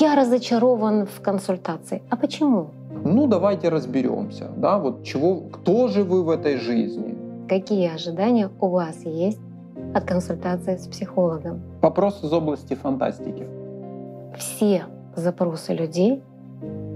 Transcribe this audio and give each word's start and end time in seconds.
Я 0.00 0.14
разочарован 0.14 1.06
в 1.06 1.20
консультации. 1.20 2.02
А 2.08 2.16
почему? 2.16 2.68
Ну, 3.04 3.26
давайте 3.26 3.68
разберемся, 3.68 4.48
да, 4.56 4.78
вот 4.78 5.02
чего, 5.02 5.36
кто 5.52 5.88
же 5.88 6.02
вы 6.02 6.22
в 6.22 6.30
этой 6.30 6.56
жизни? 6.56 7.14
Какие 7.48 7.94
ожидания 7.94 8.48
у 8.60 8.68
вас 8.68 9.04
есть 9.04 9.40
от 9.94 10.04
консультации 10.04 10.76
с 10.76 10.86
психологом? 10.86 11.60
Вопрос 11.82 12.24
из 12.24 12.32
области 12.32 12.74
фантастики. 12.74 13.46
Все 14.38 14.84
запросы 15.14 15.74
людей, 15.74 16.22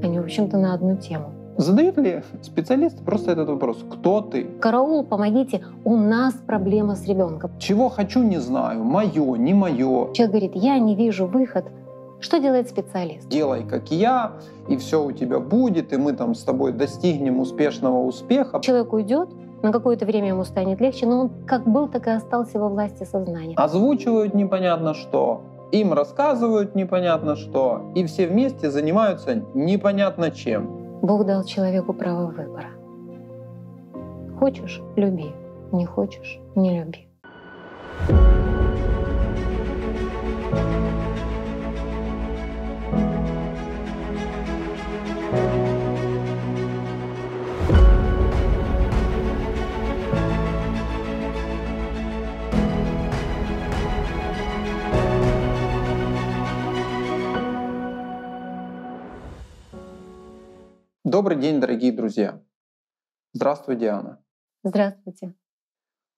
они, 0.03 0.19
в 0.19 0.23
общем-то, 0.23 0.57
на 0.57 0.73
одну 0.73 0.97
тему. 0.97 1.33
Задают 1.59 1.99
ли 1.99 2.23
специалисты 2.43 3.03
просто 3.03 3.33
этот 3.33 3.49
вопрос? 3.49 3.85
Кто 3.91 4.21
ты? 4.21 4.45
Караул, 4.61 5.05
помогите, 5.05 5.63
у 5.85 5.97
нас 5.97 6.35
проблема 6.47 6.95
с 6.95 7.07
ребенком. 7.07 7.51
Чего 7.59 7.89
хочу, 7.89 8.23
не 8.23 8.39
знаю. 8.39 8.85
Мое, 8.85 9.37
не 9.37 9.55
мое. 9.55 10.13
Человек 10.13 10.31
говорит, 10.31 10.53
я 10.55 10.79
не 10.79 10.95
вижу 10.95 11.27
выход. 11.27 11.65
Что 12.21 12.39
делает 12.39 12.69
специалист? 12.69 13.29
Делай, 13.29 13.63
как 13.63 13.91
я, 13.91 14.33
и 14.69 14.77
все 14.77 15.05
у 15.05 15.13
тебя 15.13 15.39
будет, 15.39 15.93
и 15.93 15.97
мы 15.97 16.13
там 16.13 16.35
с 16.35 16.43
тобой 16.43 16.73
достигнем 16.73 17.41
успешного 17.41 18.03
успеха. 18.05 18.61
Человек 18.61 18.93
уйдет, 18.93 19.29
на 19.63 19.73
какое-то 19.73 20.07
время 20.07 20.29
ему 20.29 20.45
станет 20.45 20.81
легче, 20.81 21.07
но 21.07 21.21
он 21.21 21.31
как 21.47 21.67
был, 21.67 21.89
так 21.89 22.07
и 22.07 22.11
остался 22.11 22.59
во 22.59 22.69
власти 22.69 23.05
сознания. 23.05 23.55
Озвучивают 23.57 24.35
непонятно 24.35 24.95
что, 24.95 25.43
им 25.73 25.93
рассказывают 25.93 26.75
непонятно 26.75 27.37
что, 27.37 27.91
и 27.95 28.05
все 28.07 28.27
вместе 28.27 28.71
занимаются 28.71 29.43
непонятно 29.55 30.31
чем. 30.31 31.01
Бог 31.03 31.27
дал 31.27 31.45
человеку 31.45 31.93
право 31.93 32.27
выбора. 32.27 32.71
Хочешь— 34.39 34.83
люби, 34.97 35.33
не 35.73 35.85
хочешь— 35.85 36.41
не 36.55 36.81
люби. 36.81 37.09
Добрый 61.17 61.39
день, 61.39 61.63
дорогие 61.63 61.93
друзья. 61.93 62.43
Здравствуй, 63.33 63.77
Диана. 63.77 64.23
Здравствуйте. 64.63 65.35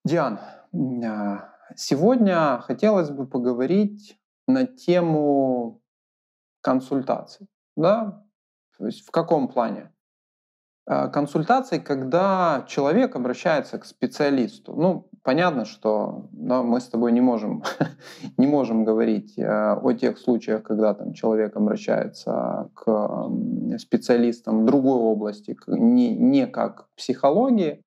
Диан, 0.05 0.41
а, 1.05 1.55
сегодня 1.77 2.59
хотелось 2.63 3.09
бы 3.11 3.25
поговорить 3.29 4.19
на 4.49 4.67
тему 4.67 5.81
консультаций. 6.63 7.47
Да? 7.77 8.27
То 8.77 8.87
есть 8.87 9.07
в 9.07 9.13
каком 9.13 9.47
плане? 9.47 9.95
А, 10.85 11.07
консультации, 11.07 11.79
когда 11.79 12.65
человек 12.67 13.15
обращается 13.15 13.79
к 13.79 13.85
специалисту. 13.85 14.75
Ну, 14.75 15.08
понятно, 15.23 15.65
что 15.65 16.29
да, 16.33 16.63
мы 16.63 16.81
с 16.81 16.89
тобой 16.89 17.13
не 17.13 17.21
можем, 17.21 17.63
не 18.37 18.47
можем 18.47 18.85
говорить 18.85 19.39
э, 19.39 19.73
о 19.75 19.93
тех 19.93 20.19
случаях, 20.19 20.63
когда 20.63 20.95
там, 20.95 21.13
человек 21.13 21.57
обращается 21.57 22.71
к 22.75 23.31
специалистам 23.79 24.67
другой 24.67 24.99
области, 24.99 25.57
не, 25.67 26.15
не 26.15 26.47
как 26.47 26.89
психологии. 26.97 27.83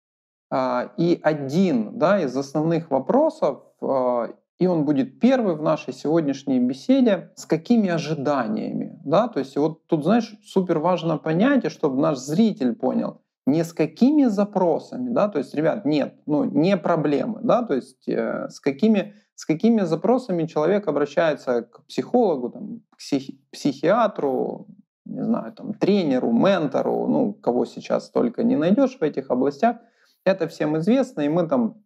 А, 0.52 0.92
и 0.98 1.20
один 1.22 2.00
да, 2.00 2.20
из 2.20 2.36
основных 2.36 2.90
вопросов 2.90 3.64
э, 3.82 4.30
и 4.60 4.68
он 4.68 4.84
будет 4.84 5.20
первый 5.20 5.56
в 5.56 5.62
нашей 5.62 5.94
сегодняшней 5.94 6.60
беседе, 6.60 7.32
с 7.36 7.46
какими 7.46 7.90
ожиданиями. 7.90 9.00
Да? 9.06 9.30
То 9.30 9.40
есть 9.40 9.56
вот 9.56 9.88
тут, 9.88 10.04
знаешь, 10.04 10.36
супер 10.44 10.80
важно 10.80 11.18
понять, 11.18 11.72
чтобы 11.72 12.02
наш 12.02 12.18
зритель 12.18 12.76
понял, 12.76 13.22
не 13.52 13.64
с 13.64 13.74
какими 13.74 14.26
запросами, 14.26 15.10
да, 15.10 15.28
то 15.28 15.40
есть, 15.40 15.54
ребят, 15.56 15.86
нет, 15.86 16.16
ну, 16.26 16.44
не 16.44 16.78
проблемы, 16.78 17.40
да, 17.44 17.64
то 17.64 17.74
есть 17.74 18.08
э, 18.08 18.48
с, 18.50 18.60
какими, 18.60 19.16
с 19.36 19.46
какими 19.46 19.82
запросами 19.82 20.46
человек 20.46 20.88
обращается 20.88 21.64
к 21.64 21.86
психологу, 21.86 22.50
там, 22.50 22.82
к 22.92 22.98
психи, 22.98 23.40
психиатру, 23.52 24.68
не 25.06 25.24
знаю, 25.24 25.54
там, 25.54 25.74
тренеру, 25.74 26.32
ментору, 26.32 27.08
ну, 27.08 27.34
кого 27.34 27.66
сейчас 27.66 28.10
только 28.10 28.44
не 28.44 28.56
найдешь 28.56 28.98
в 29.00 29.04
этих 29.04 29.30
областях, 29.32 29.78
это 30.26 30.48
всем 30.48 30.78
известно, 30.78 31.22
и 31.22 31.30
мы 31.30 31.48
там 31.48 31.84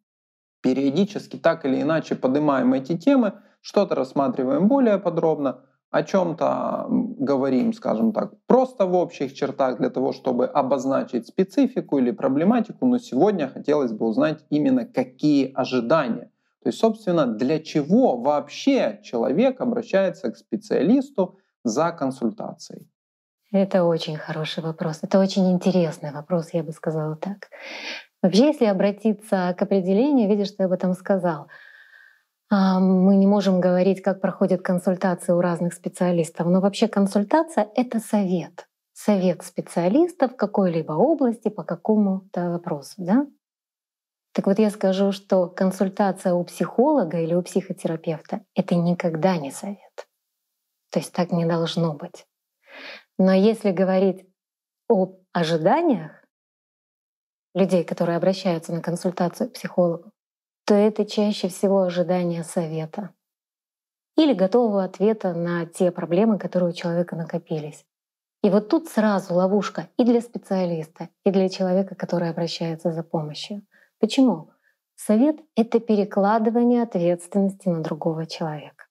периодически 0.61 1.37
так 1.37 1.65
или 1.65 1.81
иначе 1.81 2.15
поднимаем 2.15 2.73
эти 2.73 2.97
темы, 2.97 3.33
что-то 3.61 3.95
рассматриваем 3.95 4.67
более 4.67 4.97
подробно, 4.97 5.61
о 5.93 6.01
чем-то 6.01 6.87
говорим, 6.89 7.71
скажем 7.71 8.13
так, 8.13 8.33
просто 8.47 8.87
в 8.87 8.95
общих 8.95 9.33
чертах 9.33 9.77
для 9.77 9.89
того, 9.89 10.11
чтобы 10.11 10.47
обозначить 10.47 11.27
специфику 11.27 11.99
или 11.99 12.09
проблематику, 12.11 12.87
но 12.87 12.97
сегодня 12.97 13.47
хотелось 13.47 13.91
бы 13.91 14.07
узнать 14.07 14.43
именно 14.49 14.85
какие 14.85 15.51
ожидания. 15.53 16.31
То 16.63 16.69
есть, 16.69 16.79
собственно, 16.79 17.27
для 17.27 17.59
чего 17.59 18.17
вообще 18.17 19.01
человек 19.03 19.61
обращается 19.61 20.31
к 20.31 20.37
специалисту 20.37 21.37
за 21.63 21.91
консультацией? 21.91 22.87
Это 23.51 23.83
очень 23.83 24.17
хороший 24.17 24.63
вопрос. 24.63 24.99
Это 25.03 25.19
очень 25.19 25.51
интересный 25.51 26.11
вопрос, 26.11 26.53
я 26.53 26.63
бы 26.63 26.71
сказала 26.71 27.15
так. 27.15 27.49
Вообще, 28.23 28.47
если 28.47 28.65
обратиться 28.65 29.53
к 29.55 29.61
определению, 29.61 30.27
видишь, 30.27 30.47
что 30.47 30.63
я 30.63 30.65
об 30.65 30.71
этом 30.71 30.93
сказал. 30.93 31.49
А, 32.55 32.79
мы 32.79 33.15
не 33.15 33.25
можем 33.25 33.59
говорить, 33.59 34.03
как 34.03 34.21
проходят 34.21 34.61
консультации 34.61 35.31
у 35.33 35.41
разных 35.41 35.73
специалистов, 35.73 36.45
но 36.45 36.61
вообще 36.61 36.87
консультация— 36.87 37.67
это 37.75 37.99
совет. 37.99 38.69
Совет 38.93 39.43
специалистов 39.43 40.33
в 40.33 40.35
какой-либо 40.35 40.91
области 40.91 41.49
по 41.49 41.63
какому-то 41.63 42.51
вопросу. 42.51 42.93
Да? 42.97 43.25
Так 44.33 44.45
вот 44.45 44.59
я 44.59 44.69
скажу, 44.69 45.11
что 45.11 45.47
консультация 45.47 46.35
у 46.35 46.43
психолога 46.43 47.17
или 47.17 47.33
у 47.33 47.41
психотерапевта— 47.41 48.41
это 48.53 48.75
никогда 48.75 49.37
не 49.37 49.49
совет. 49.49 50.07
То 50.91 50.99
есть 50.99 51.11
так 51.11 51.31
не 51.31 51.47
должно 51.47 51.95
быть. 51.95 52.27
Но 53.17 53.33
если 53.33 53.71
говорить 53.71 54.27
об 54.87 55.23
ожиданиях, 55.31 56.11
людей, 57.55 57.83
которые 57.83 58.17
обращаются 58.17 58.73
на 58.73 58.81
консультацию 58.83 59.49
к 59.49 59.53
психологу, 59.53 60.12
то 60.65 60.73
это 60.73 61.05
чаще 61.05 61.47
всего 61.49 61.81
ожидание 61.81 62.43
совета 62.43 63.09
или 64.15 64.33
готового 64.33 64.83
ответа 64.83 65.33
на 65.33 65.65
те 65.65 65.91
проблемы, 65.91 66.37
которые 66.37 66.69
у 66.69 66.73
человека 66.73 67.15
накопились. 67.15 67.85
И 68.43 68.49
вот 68.49 68.69
тут 68.69 68.89
сразу 68.89 69.33
ловушка 69.33 69.87
и 69.97 70.03
для 70.03 70.21
специалиста, 70.21 71.09
и 71.25 71.31
для 71.31 71.49
человека, 71.49 71.95
который 71.95 72.29
обращается 72.29 72.91
за 72.91 73.03
помощью. 73.03 73.63
Почему? 73.99 74.51
Совет— 74.95 75.37
это 75.55 75.79
перекладывание 75.79 76.83
ответственности 76.83 77.69
на 77.69 77.81
другого 77.81 78.25
человека. 78.25 78.85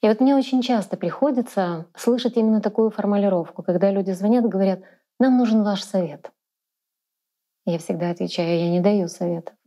И 0.00 0.08
вот 0.08 0.20
мне 0.20 0.36
очень 0.36 0.62
часто 0.62 0.96
приходится 0.96 1.86
слышать 1.96 2.36
именно 2.36 2.60
такую 2.60 2.90
формулировку, 2.90 3.64
когда 3.64 3.90
люди 3.90 4.12
звонят 4.12 4.44
и 4.44 4.48
говорят, 4.48 4.80
нам 5.18 5.36
нужен 5.36 5.64
ваш 5.64 5.82
совет. 5.82 6.30
Я 7.66 7.78
всегда 7.78 8.10
отвечаю, 8.10 8.60
я 8.60 8.70
не 8.70 8.80
даю 8.80 9.08
советов. 9.08 9.57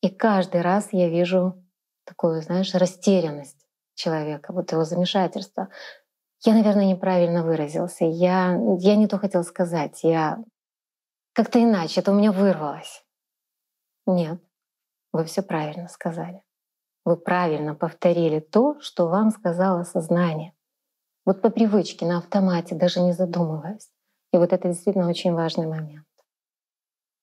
И 0.00 0.08
каждый 0.08 0.60
раз 0.60 0.88
я 0.92 1.08
вижу 1.08 1.64
такую, 2.04 2.42
знаешь, 2.42 2.74
растерянность 2.74 3.66
человека, 3.94 4.52
вот 4.52 4.70
его 4.72 4.84
замешательство. 4.84 5.68
Я, 6.44 6.54
наверное, 6.54 6.86
неправильно 6.86 7.42
выразился. 7.42 8.04
Я, 8.04 8.58
я 8.78 8.96
не 8.96 9.08
то 9.08 9.18
хотел 9.18 9.42
сказать. 9.42 10.04
Я 10.04 10.38
как-то 11.32 11.62
иначе. 11.62 12.00
Это 12.00 12.12
у 12.12 12.14
меня 12.14 12.30
вырвалось. 12.32 13.04
Нет, 14.06 14.40
вы 15.12 15.24
все 15.24 15.42
правильно 15.42 15.88
сказали. 15.88 16.42
Вы 17.04 17.16
правильно 17.16 17.74
повторили 17.74 18.40
то, 18.40 18.78
что 18.80 19.08
вам 19.08 19.30
сказала 19.30 19.82
сознание. 19.82 20.54
Вот 21.24 21.42
по 21.42 21.50
привычке, 21.50 22.06
на 22.06 22.18
автомате, 22.18 22.74
даже 22.74 23.00
не 23.00 23.12
задумываясь. 23.12 23.90
И 24.32 24.36
вот 24.36 24.52
это 24.52 24.68
действительно 24.68 25.08
очень 25.08 25.34
важный 25.34 25.66
момент. 25.66 26.07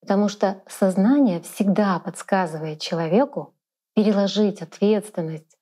Потому 0.06 0.30
что 0.30 0.62
сознание 0.68 1.42
всегда 1.42 1.98
подсказывает 1.98 2.80
человеку 2.80 3.56
переложить 3.96 4.62
ответственность 4.62 5.58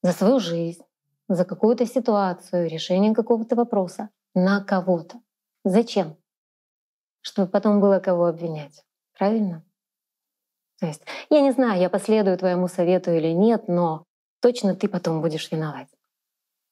за 0.00 0.12
свою 0.12 0.38
жизнь, 0.38 0.84
за 1.28 1.44
какую-то 1.44 1.84
ситуацию, 1.86 2.68
решение 2.68 3.12
какого-то 3.12 3.56
вопроса 3.56 4.10
на 4.32 4.62
кого-то. 4.62 5.20
Зачем? 5.64 6.16
Чтобы 7.20 7.50
потом 7.50 7.80
было 7.80 7.98
кого 7.98 8.26
обвинять. 8.26 8.84
Правильно? 9.18 9.64
То 10.78 10.86
есть, 10.86 11.02
я 11.28 11.40
не 11.40 11.50
знаю, 11.50 11.80
я 11.80 11.90
последую 11.90 12.38
твоему 12.38 12.68
совету 12.68 13.10
или 13.10 13.32
нет, 13.32 13.66
но 13.66 14.04
точно 14.40 14.76
ты 14.76 14.86
потом 14.86 15.20
будешь 15.20 15.50
виноват. 15.50 15.88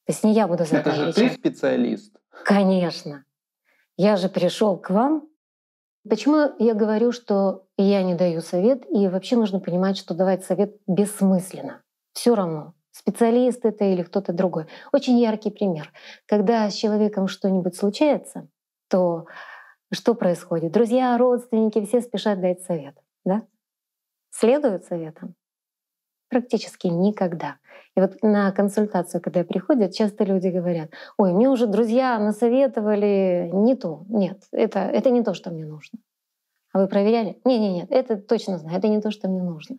То 0.05 0.13
есть 0.13 0.23
не 0.23 0.31
я 0.31 0.47
буду 0.47 0.63
за 0.63 0.77
это. 0.77 0.91
Это 0.91 1.05
же 1.07 1.13
ты 1.13 1.29
специалист. 1.31 2.15
Конечно. 2.45 3.25
Я 3.97 4.15
же 4.15 4.29
пришел 4.29 4.77
к 4.77 4.89
вам 4.89 5.28
Почему 6.09 6.51
я 6.57 6.73
говорю, 6.73 7.11
что 7.11 7.65
я 7.77 8.01
не 8.03 8.15
даю 8.15 8.41
совет, 8.41 8.83
и 8.89 9.07
вообще 9.07 9.35
нужно 9.35 9.59
понимать, 9.59 9.97
что 9.97 10.13
давать 10.13 10.43
совет 10.43 10.75
бессмысленно. 10.87 11.81
Все 12.13 12.35
равно. 12.35 12.73
специалист 12.91 13.63
это 13.63 13.85
или 13.85 14.03
кто-то 14.03 14.33
другой. 14.33 14.65
Очень 14.91 15.19
яркий 15.19 15.51
пример. 15.51 15.91
Когда 16.25 16.69
с 16.69 16.73
человеком 16.73 17.27
что-нибудь 17.27 17.75
случается, 17.75 18.49
то 18.89 19.27
что 19.91 20.15
происходит? 20.15 20.71
Друзья, 20.71 21.17
родственники, 21.17 21.85
все 21.85 22.01
спешат 22.01 22.41
дать 22.41 22.61
совет. 22.63 22.95
Да? 23.23 23.43
Следуют 24.31 24.85
советам? 24.85 25.35
Практически 26.29 26.87
никогда. 26.87 27.57
И 27.95 28.01
вот 28.01 28.21
на 28.21 28.51
консультацию, 28.51 29.21
когда 29.21 29.43
приходят, 29.43 29.93
часто 29.93 30.23
люди 30.23 30.47
говорят, 30.47 30.91
ой, 31.17 31.33
мне 31.33 31.49
уже 31.49 31.67
друзья 31.67 32.19
насоветовали 32.19 33.49
не 33.51 33.75
то. 33.75 34.05
Нет, 34.09 34.43
это, 34.51 34.79
это 34.79 35.09
не 35.09 35.23
то, 35.23 35.33
что 35.33 35.49
мне 35.49 35.65
нужно. 35.65 35.99
А 36.71 36.79
вы 36.79 36.87
проверяли? 36.87 37.41
Не, 37.45 37.57
не, 37.59 37.73
нет, 37.73 37.87
это 37.91 38.17
точно 38.17 38.59
знаю, 38.59 38.77
это 38.77 38.87
не 38.87 39.01
то, 39.01 39.11
что 39.11 39.27
мне 39.27 39.41
нужно. 39.41 39.77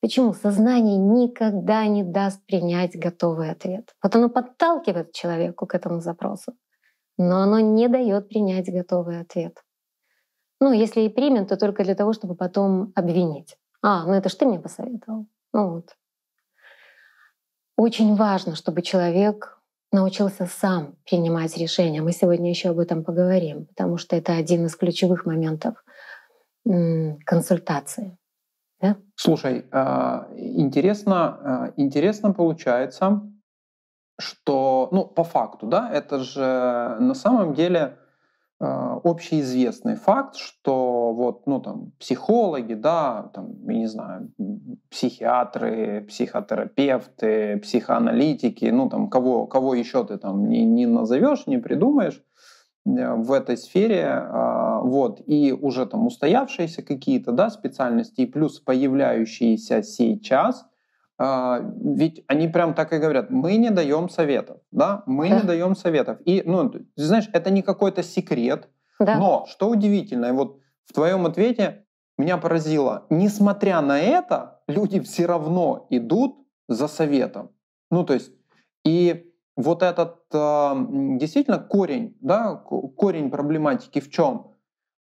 Почему? 0.00 0.32
Сознание 0.34 0.96
никогда 0.96 1.86
не 1.86 2.04
даст 2.04 2.44
принять 2.46 2.94
готовый 2.94 3.50
ответ. 3.50 3.94
Вот 4.02 4.14
оно 4.14 4.28
подталкивает 4.28 5.12
человеку 5.12 5.66
к 5.66 5.74
этому 5.74 6.00
запросу, 6.00 6.52
но 7.18 7.40
оно 7.40 7.58
не 7.58 7.88
дает 7.88 8.28
принять 8.28 8.70
готовый 8.70 9.20
ответ. 9.20 9.64
Ну, 10.60 10.72
если 10.72 11.00
и 11.00 11.08
примет, 11.08 11.48
то 11.48 11.56
только 11.56 11.84
для 11.84 11.94
того, 11.94 12.12
чтобы 12.12 12.36
потом 12.36 12.92
обвинить. 12.94 13.56
А, 13.82 14.06
ну 14.06 14.12
это 14.12 14.28
ж 14.28 14.34
ты 14.34 14.46
мне 14.46 14.60
посоветовал. 14.60 15.26
Ну 15.54 15.70
вот. 15.70 15.96
Очень 17.76 18.16
важно, 18.16 18.56
чтобы 18.56 18.82
человек 18.82 19.58
научился 19.92 20.46
сам 20.46 20.96
принимать 21.08 21.56
решения. 21.56 22.02
Мы 22.02 22.12
сегодня 22.12 22.50
еще 22.50 22.70
об 22.70 22.80
этом 22.80 23.04
поговорим, 23.04 23.66
потому 23.66 23.96
что 23.96 24.16
это 24.16 24.32
один 24.32 24.66
из 24.66 24.76
ключевых 24.76 25.24
моментов 25.24 25.76
консультации. 27.24 28.18
Да? 28.80 28.96
Слушай, 29.14 29.66
а, 29.70 30.28
интересно, 30.36 31.14
а, 31.14 31.72
интересно 31.76 32.32
получается, 32.32 33.22
что, 34.18 34.88
ну, 34.90 35.04
по 35.04 35.24
факту, 35.24 35.66
да, 35.66 35.90
это 35.92 36.18
же 36.18 36.96
на 37.00 37.14
самом 37.14 37.54
деле 37.54 37.98
а, 38.58 39.00
общеизвестный 39.04 39.96
факт, 39.96 40.36
что 40.36 40.83
вот, 41.14 41.46
ну, 41.46 41.60
там, 41.60 41.92
психологи, 41.98 42.74
да, 42.74 43.30
там, 43.34 43.54
я 43.68 43.78
не 43.78 43.86
знаю, 43.86 44.32
психиатры, 44.90 46.04
психотерапевты, 46.08 47.58
психоаналитики, 47.58 48.66
ну, 48.66 48.88
там, 48.88 49.08
кого, 49.08 49.46
кого 49.46 49.74
еще 49.74 50.04
ты 50.04 50.18
там 50.18 50.48
не, 50.48 50.64
не 50.64 50.86
назовешь, 50.86 51.46
не 51.46 51.58
придумаешь, 51.58 52.22
Э, 52.86 53.14
в 53.14 53.32
этой 53.32 53.56
сфере, 53.56 54.04
а, 54.06 54.80
вот, 54.80 55.22
и 55.26 55.52
уже 55.52 55.86
там 55.86 56.06
устоявшиеся 56.06 56.82
какие-то, 56.82 57.32
да, 57.32 57.50
специальности, 57.50 58.22
и 58.22 58.26
плюс 58.26 58.60
появляющиеся 58.60 59.82
сейчас, 59.82 60.66
а, 61.16 61.60
ведь 61.80 62.24
они 62.26 62.48
прям 62.48 62.74
так 62.74 62.92
и 62.92 62.98
говорят, 62.98 63.30
мы 63.30 63.56
не 63.56 63.70
даем 63.70 64.08
советов, 64.10 64.58
да, 64.70 65.02
мы 65.06 65.30
да. 65.30 65.36
не 65.36 65.42
даем 65.46 65.74
советов. 65.74 66.18
И, 66.26 66.42
ну, 66.44 66.68
ты 66.68 66.84
знаешь, 66.96 67.28
это 67.32 67.50
не 67.50 67.62
какой-то 67.62 68.02
секрет, 68.02 68.68
да. 69.00 69.18
но, 69.18 69.46
что 69.48 69.70
удивительно, 69.70 70.32
вот 70.34 70.58
в 70.86 70.92
твоем 70.92 71.26
ответе 71.26 71.86
меня 72.18 72.36
поразило, 72.38 73.06
несмотря 73.10 73.80
на 73.80 73.98
это, 73.98 74.62
люди 74.68 75.00
все 75.00 75.26
равно 75.26 75.86
идут 75.90 76.36
за 76.68 76.88
советом. 76.88 77.50
Ну, 77.90 78.04
то 78.04 78.14
есть, 78.14 78.32
и 78.84 79.32
вот 79.56 79.82
этот 79.82 80.22
э, 80.32 80.74
действительно 81.18 81.58
корень, 81.58 82.16
да, 82.20 82.54
корень 82.54 83.30
проблематики 83.30 84.00
в 84.00 84.10
чем? 84.10 84.52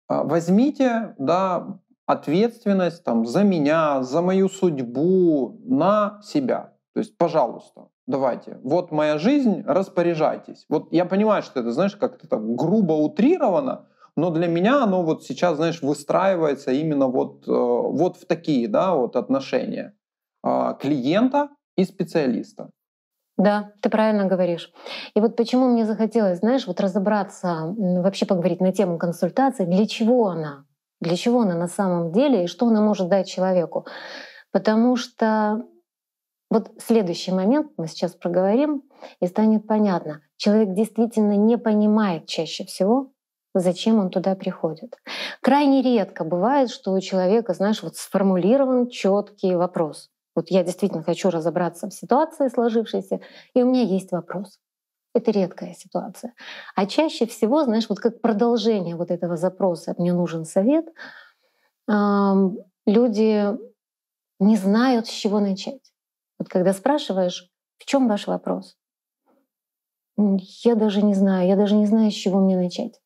А, 0.08 0.24
возьмите 0.24 1.14
да, 1.18 1.80
ответственность 2.06 3.04
там, 3.04 3.26
за 3.26 3.44
меня, 3.44 4.02
за 4.02 4.20
мою 4.22 4.48
судьбу 4.48 5.58
на 5.64 6.20
себя. 6.22 6.74
То 6.94 7.00
есть, 7.00 7.16
пожалуйста, 7.16 7.88
давайте, 8.06 8.58
вот 8.62 8.90
моя 8.90 9.18
жизнь, 9.18 9.62
распоряжайтесь. 9.66 10.66
Вот 10.68 10.92
я 10.92 11.04
понимаю, 11.04 11.42
что 11.42 11.60
это, 11.60 11.72
знаешь, 11.72 11.96
как-то 11.96 12.28
так 12.28 12.54
грубо 12.54 12.92
утрировано, 12.92 13.86
но 14.16 14.30
для 14.30 14.46
меня 14.46 14.82
оно 14.82 15.02
вот 15.02 15.24
сейчас, 15.24 15.56
знаешь, 15.56 15.82
выстраивается 15.82 16.72
именно 16.72 17.06
вот, 17.06 17.48
э, 17.48 17.50
вот 17.50 18.16
в 18.16 18.26
такие 18.26 18.68
да, 18.68 18.94
вот 18.94 19.16
отношения 19.16 19.94
э, 20.44 20.74
клиента 20.80 21.48
и 21.76 21.84
специалиста. 21.84 22.70
Да, 23.38 23.72
ты 23.80 23.88
правильно 23.88 24.26
говоришь. 24.26 24.70
И 25.14 25.20
вот 25.20 25.36
почему 25.36 25.68
мне 25.68 25.86
захотелось, 25.86 26.38
знаешь, 26.40 26.66
вот 26.66 26.80
разобраться, 26.80 27.74
вообще 27.76 28.26
поговорить 28.26 28.60
на 28.60 28.72
тему 28.72 28.98
консультации, 28.98 29.64
для 29.64 29.86
чего 29.86 30.28
она, 30.28 30.66
для 31.00 31.16
чего 31.16 31.40
она 31.40 31.54
на 31.54 31.68
самом 31.68 32.12
деле 32.12 32.44
и 32.44 32.46
что 32.46 32.66
она 32.66 32.82
может 32.82 33.08
дать 33.08 33.26
человеку. 33.26 33.86
Потому 34.52 34.96
что 34.96 35.64
вот 36.50 36.70
следующий 36.78 37.32
момент 37.32 37.72
мы 37.78 37.86
сейчас 37.86 38.14
проговорим, 38.14 38.82
и 39.20 39.26
станет 39.26 39.66
понятно. 39.66 40.20
Человек 40.36 40.74
действительно 40.74 41.36
не 41.36 41.56
понимает 41.56 42.26
чаще 42.26 42.64
всего, 42.64 43.11
зачем 43.54 43.98
он 43.98 44.10
туда 44.10 44.34
приходит. 44.34 44.96
Крайне 45.40 45.82
редко 45.82 46.24
бывает, 46.24 46.70
что 46.70 46.92
у 46.92 47.00
человека, 47.00 47.54
знаешь, 47.54 47.82
вот 47.82 47.96
сформулирован 47.96 48.88
четкий 48.88 49.54
вопрос. 49.54 50.10
Вот 50.34 50.50
я 50.50 50.64
действительно 50.64 51.02
хочу 51.02 51.28
разобраться 51.28 51.88
в 51.88 51.92
ситуации 51.92 52.48
сложившейся, 52.48 53.20
и 53.52 53.62
у 53.62 53.66
меня 53.66 53.82
есть 53.82 54.12
вопрос. 54.12 54.58
Это 55.14 55.30
редкая 55.30 55.74
ситуация. 55.74 56.32
А 56.74 56.86
чаще 56.86 57.26
всего, 57.26 57.64
знаешь, 57.64 57.90
вот 57.90 58.00
как 58.00 58.22
продолжение 58.22 58.96
вот 58.96 59.10
этого 59.10 59.36
запроса 59.36 59.94
«мне 59.98 60.14
нужен 60.14 60.46
совет», 60.46 60.86
люди 61.86 63.58
не 64.40 64.56
знают, 64.56 65.06
с 65.06 65.10
чего 65.10 65.38
начать. 65.38 65.92
Вот 66.38 66.48
когда 66.48 66.72
спрашиваешь, 66.72 67.50
в 67.76 67.84
чем 67.84 68.08
ваш 68.08 68.26
вопрос? 68.26 68.78
Я 70.16 70.76
даже 70.76 71.02
не 71.02 71.12
знаю, 71.12 71.46
я 71.46 71.56
даже 71.56 71.74
не 71.74 71.84
знаю, 71.84 72.10
с 72.10 72.14
чего 72.14 72.40
мне 72.40 72.56
начать. 72.56 73.01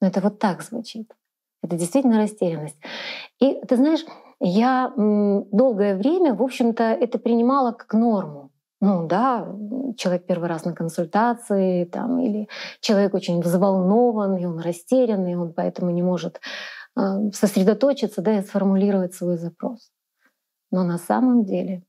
Но 0.00 0.08
это 0.08 0.20
вот 0.20 0.38
так 0.38 0.62
звучит. 0.62 1.14
Это 1.62 1.76
действительно 1.76 2.18
растерянность. 2.18 2.78
И 3.38 3.60
ты 3.68 3.76
знаешь, 3.76 4.04
я 4.40 4.92
долгое 4.96 5.96
время, 5.96 6.34
в 6.34 6.42
общем-то, 6.42 6.84
это 6.84 7.18
принимала 7.18 7.72
как 7.72 7.92
норму. 7.92 8.50
Ну 8.80 9.06
да, 9.06 9.46
человек 9.98 10.24
первый 10.24 10.48
раз 10.48 10.64
на 10.64 10.72
консультации, 10.72 11.84
там, 11.84 12.18
или 12.18 12.48
человек 12.80 13.12
очень 13.12 13.42
взволнован, 13.42 14.36
и 14.36 14.46
он 14.46 14.58
растерян, 14.58 15.26
и 15.26 15.34
он 15.34 15.52
поэтому 15.52 15.90
не 15.90 16.02
может 16.02 16.40
а, 16.96 17.30
сосредоточиться 17.32 18.22
да, 18.22 18.38
и 18.38 18.42
сформулировать 18.42 19.14
свой 19.14 19.36
запрос. 19.36 19.92
Но 20.70 20.82
на 20.82 20.96
самом 20.96 21.44
деле 21.44 21.82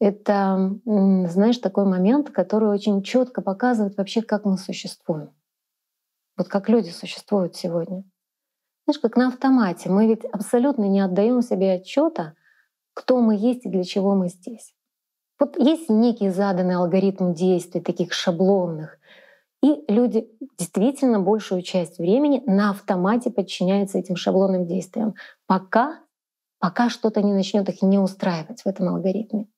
это, 0.00 0.78
знаешь, 0.84 1.58
такой 1.58 1.84
момент, 1.84 2.30
который 2.30 2.68
очень 2.68 3.02
четко 3.02 3.40
показывает 3.40 3.96
вообще, 3.96 4.20
как 4.20 4.44
мы 4.44 4.58
существуем. 4.58 5.30
Вот 6.36 6.48
как 6.48 6.68
люди 6.68 6.90
существуют 6.90 7.56
сегодня. 7.56 8.04
Знаешь, 8.86 9.00
как 9.00 9.16
на 9.16 9.28
автомате. 9.28 9.90
Мы 9.90 10.06
ведь 10.06 10.24
абсолютно 10.26 10.84
не 10.84 11.00
отдаем 11.00 11.42
себе 11.42 11.74
отчета, 11.74 12.34
кто 12.94 13.20
мы 13.20 13.36
есть 13.36 13.66
и 13.66 13.68
для 13.68 13.84
чего 13.84 14.14
мы 14.14 14.28
здесь. 14.28 14.74
Вот 15.38 15.58
есть 15.58 15.90
некий 15.90 16.30
заданный 16.30 16.76
алгоритм 16.76 17.34
действий, 17.34 17.80
таких 17.80 18.12
шаблонных, 18.12 18.98
и 19.62 19.84
люди 19.88 20.28
действительно 20.58 21.20
большую 21.20 21.62
часть 21.62 21.98
времени 21.98 22.42
на 22.46 22.70
автомате 22.70 23.30
подчиняются 23.30 23.98
этим 23.98 24.16
шаблонным 24.16 24.66
действиям, 24.66 25.14
пока, 25.46 26.00
пока 26.58 26.88
что-то 26.88 27.22
не 27.22 27.32
начнет 27.32 27.68
их 27.68 27.82
не 27.82 27.98
устраивать 27.98 28.62
в 28.62 28.66
этом 28.66 28.88
алгоритме. 28.88 29.48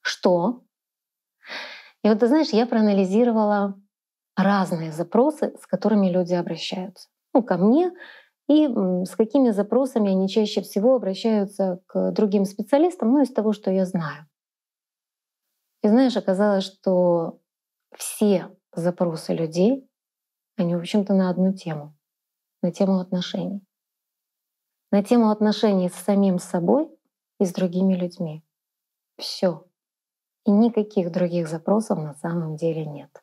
Что? 0.00 0.62
И 2.04 2.08
вот 2.08 2.20
ты 2.20 2.28
знаешь, 2.28 2.50
я 2.50 2.66
проанализировала 2.66 3.80
разные 4.36 4.92
запросы, 4.92 5.54
с 5.60 5.66
которыми 5.66 6.08
люди 6.08 6.34
обращаются. 6.34 7.08
Ну, 7.34 7.42
ко 7.42 7.56
мне 7.56 7.92
и 8.48 8.66
с 8.66 9.16
какими 9.16 9.50
запросами 9.50 10.10
они 10.10 10.28
чаще 10.28 10.62
всего 10.62 10.94
обращаются 10.94 11.80
к 11.86 12.10
другим 12.12 12.44
специалистам, 12.44 13.12
ну, 13.12 13.22
из 13.22 13.32
того, 13.32 13.52
что 13.52 13.70
я 13.70 13.86
знаю. 13.86 14.26
И 15.82 15.88
знаешь, 15.88 16.16
оказалось, 16.16 16.64
что 16.64 17.40
все 17.96 18.56
запросы 18.74 19.34
людей, 19.34 19.88
они, 20.56 20.76
в 20.76 20.78
общем-то, 20.78 21.14
на 21.14 21.30
одну 21.30 21.52
тему, 21.52 21.96
на 22.62 22.72
тему 22.72 23.00
отношений. 23.00 23.64
На 24.90 25.02
тему 25.02 25.30
отношений 25.30 25.88
с 25.88 25.94
самим 25.94 26.38
собой 26.38 26.88
и 27.40 27.46
с 27.46 27.52
другими 27.52 27.94
людьми. 27.94 28.44
Все. 29.16 29.66
И 30.44 30.50
никаких 30.50 31.10
других 31.10 31.48
запросов 31.48 31.98
на 31.98 32.14
самом 32.14 32.56
деле 32.56 32.84
нет. 32.84 33.22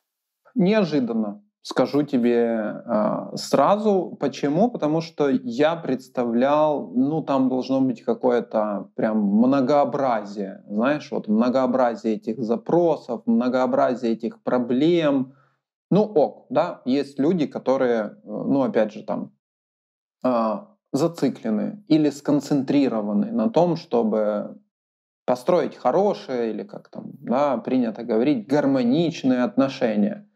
Неожиданно. 0.54 1.42
Скажу 1.62 2.02
тебе 2.04 2.82
э, 2.86 3.36
сразу, 3.36 4.16
почему? 4.18 4.70
Потому 4.70 5.02
что 5.02 5.28
я 5.28 5.76
представлял, 5.76 6.90
ну 6.94 7.22
там 7.22 7.50
должно 7.50 7.82
быть 7.82 8.02
какое-то 8.02 8.88
прям 8.96 9.18
многообразие, 9.18 10.64
знаешь, 10.66 11.10
вот 11.10 11.28
многообразие 11.28 12.14
этих 12.14 12.42
запросов, 12.42 13.22
многообразие 13.26 14.12
этих 14.12 14.42
проблем. 14.42 15.34
Ну 15.90 16.02
ок, 16.02 16.46
да, 16.48 16.80
есть 16.86 17.18
люди, 17.18 17.46
которые, 17.46 18.16
ну 18.24 18.62
опять 18.62 18.92
же 18.94 19.02
там 19.02 19.32
э, 20.24 20.60
зациклены 20.92 21.84
или 21.88 22.08
сконцентрированы 22.08 23.32
на 23.32 23.50
том, 23.50 23.76
чтобы 23.76 24.58
построить 25.26 25.76
хорошие 25.76 26.50
или 26.50 26.62
как 26.62 26.88
там 26.88 27.12
да, 27.20 27.58
принято 27.58 28.02
говорить 28.02 28.48
гармоничные 28.48 29.42
отношения. 29.42 30.26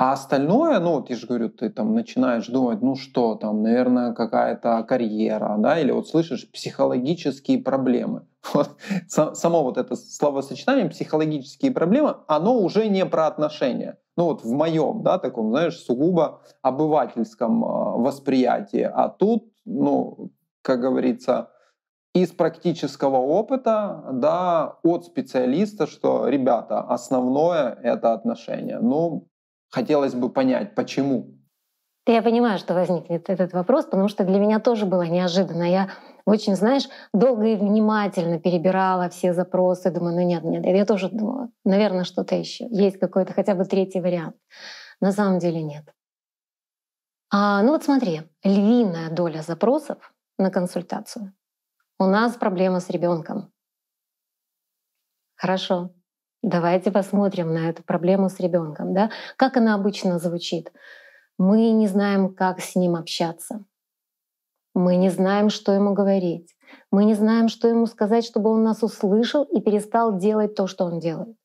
А 0.00 0.12
остальное, 0.12 0.80
ну 0.80 0.92
вот 0.92 1.10
я 1.10 1.16
же 1.16 1.26
говорю, 1.26 1.50
ты 1.50 1.68
там 1.68 1.94
начинаешь 1.94 2.46
думать, 2.46 2.80
ну 2.80 2.96
что 2.96 3.34
там, 3.34 3.62
наверное, 3.62 4.14
какая-то 4.14 4.82
карьера, 4.84 5.56
да, 5.58 5.78
или 5.78 5.90
вот 5.90 6.08
слышишь 6.08 6.50
психологические 6.50 7.58
проблемы. 7.58 8.26
Вот, 8.54 8.78
само 9.06 9.62
вот 9.62 9.76
это 9.76 9.96
словосочетание 9.96 10.88
психологические 10.88 11.72
проблемы, 11.72 12.16
оно 12.28 12.58
уже 12.58 12.88
не 12.88 13.04
про 13.04 13.26
отношения. 13.26 13.98
Ну 14.16 14.24
вот 14.24 14.42
в 14.42 14.50
моем, 14.50 15.02
да, 15.02 15.18
таком, 15.18 15.50
знаешь, 15.50 15.78
сугубо 15.78 16.40
обывательском 16.62 17.62
а, 17.62 17.98
восприятии. 17.98 18.90
А 18.90 19.10
тут, 19.10 19.52
ну, 19.66 20.30
как 20.62 20.80
говорится, 20.80 21.50
из 22.14 22.30
практического 22.30 23.18
опыта, 23.18 24.02
да, 24.14 24.78
от 24.82 25.04
специалиста, 25.04 25.86
что, 25.86 26.26
ребята, 26.26 26.80
основное— 26.80 27.78
это 27.82 28.14
отношения. 28.14 28.78
Ну, 28.80 29.29
хотелось 29.70 30.14
бы 30.14 30.30
понять, 30.30 30.74
почему. 30.74 31.36
Я 32.06 32.22
понимаю, 32.22 32.58
что 32.58 32.74
возникнет 32.74 33.28
этот 33.30 33.52
вопрос, 33.52 33.84
потому 33.84 34.08
что 34.08 34.24
для 34.24 34.38
меня 34.38 34.58
тоже 34.58 34.86
было 34.86 35.02
неожиданно. 35.02 35.62
Я 35.62 35.90
очень, 36.24 36.56
знаешь, 36.56 36.88
долго 37.12 37.46
и 37.46 37.56
внимательно 37.56 38.40
перебирала 38.40 39.08
все 39.08 39.32
запросы, 39.32 39.90
думаю, 39.90 40.16
ну 40.16 40.22
нет, 40.22 40.42
нет, 40.42 40.64
я 40.64 40.84
тоже 40.84 41.08
думала, 41.08 41.50
наверное, 41.64 42.04
что-то 42.04 42.34
еще. 42.34 42.66
Есть 42.70 42.98
какой-то 42.98 43.32
хотя 43.32 43.54
бы 43.54 43.64
третий 43.64 44.00
вариант. 44.00 44.36
На 45.00 45.12
самом 45.12 45.38
деле 45.38 45.62
нет. 45.62 45.84
А, 47.32 47.62
ну 47.62 47.72
вот 47.72 47.84
смотри, 47.84 48.22
львиная 48.42 49.10
доля 49.10 49.42
запросов 49.42 50.12
на 50.36 50.50
консультацию 50.50 51.32
у 52.00 52.06
нас 52.06 52.34
проблема 52.36 52.80
с 52.80 52.88
ребенком. 52.88 53.52
Хорошо. 55.36 55.90
Давайте 56.42 56.90
посмотрим 56.90 57.52
на 57.52 57.68
эту 57.68 57.82
проблему 57.82 58.28
с 58.28 58.40
ребенком. 58.40 58.94
Да? 58.94 59.10
Как 59.36 59.56
она 59.56 59.74
обычно 59.74 60.18
звучит? 60.18 60.72
Мы 61.38 61.70
не 61.70 61.86
знаем, 61.86 62.34
как 62.34 62.60
с 62.60 62.76
ним 62.76 62.96
общаться. 62.96 63.64
Мы 64.74 64.96
не 64.96 65.10
знаем, 65.10 65.50
что 65.50 65.72
ему 65.72 65.92
говорить. 65.92 66.54
Мы 66.90 67.04
не 67.04 67.14
знаем, 67.14 67.48
что 67.48 67.68
ему 67.68 67.86
сказать, 67.86 68.24
чтобы 68.24 68.50
он 68.50 68.62
нас 68.62 68.82
услышал 68.82 69.44
и 69.44 69.60
перестал 69.60 70.16
делать 70.16 70.54
то, 70.54 70.66
что 70.66 70.84
он 70.84 71.00
делает. 71.00 71.36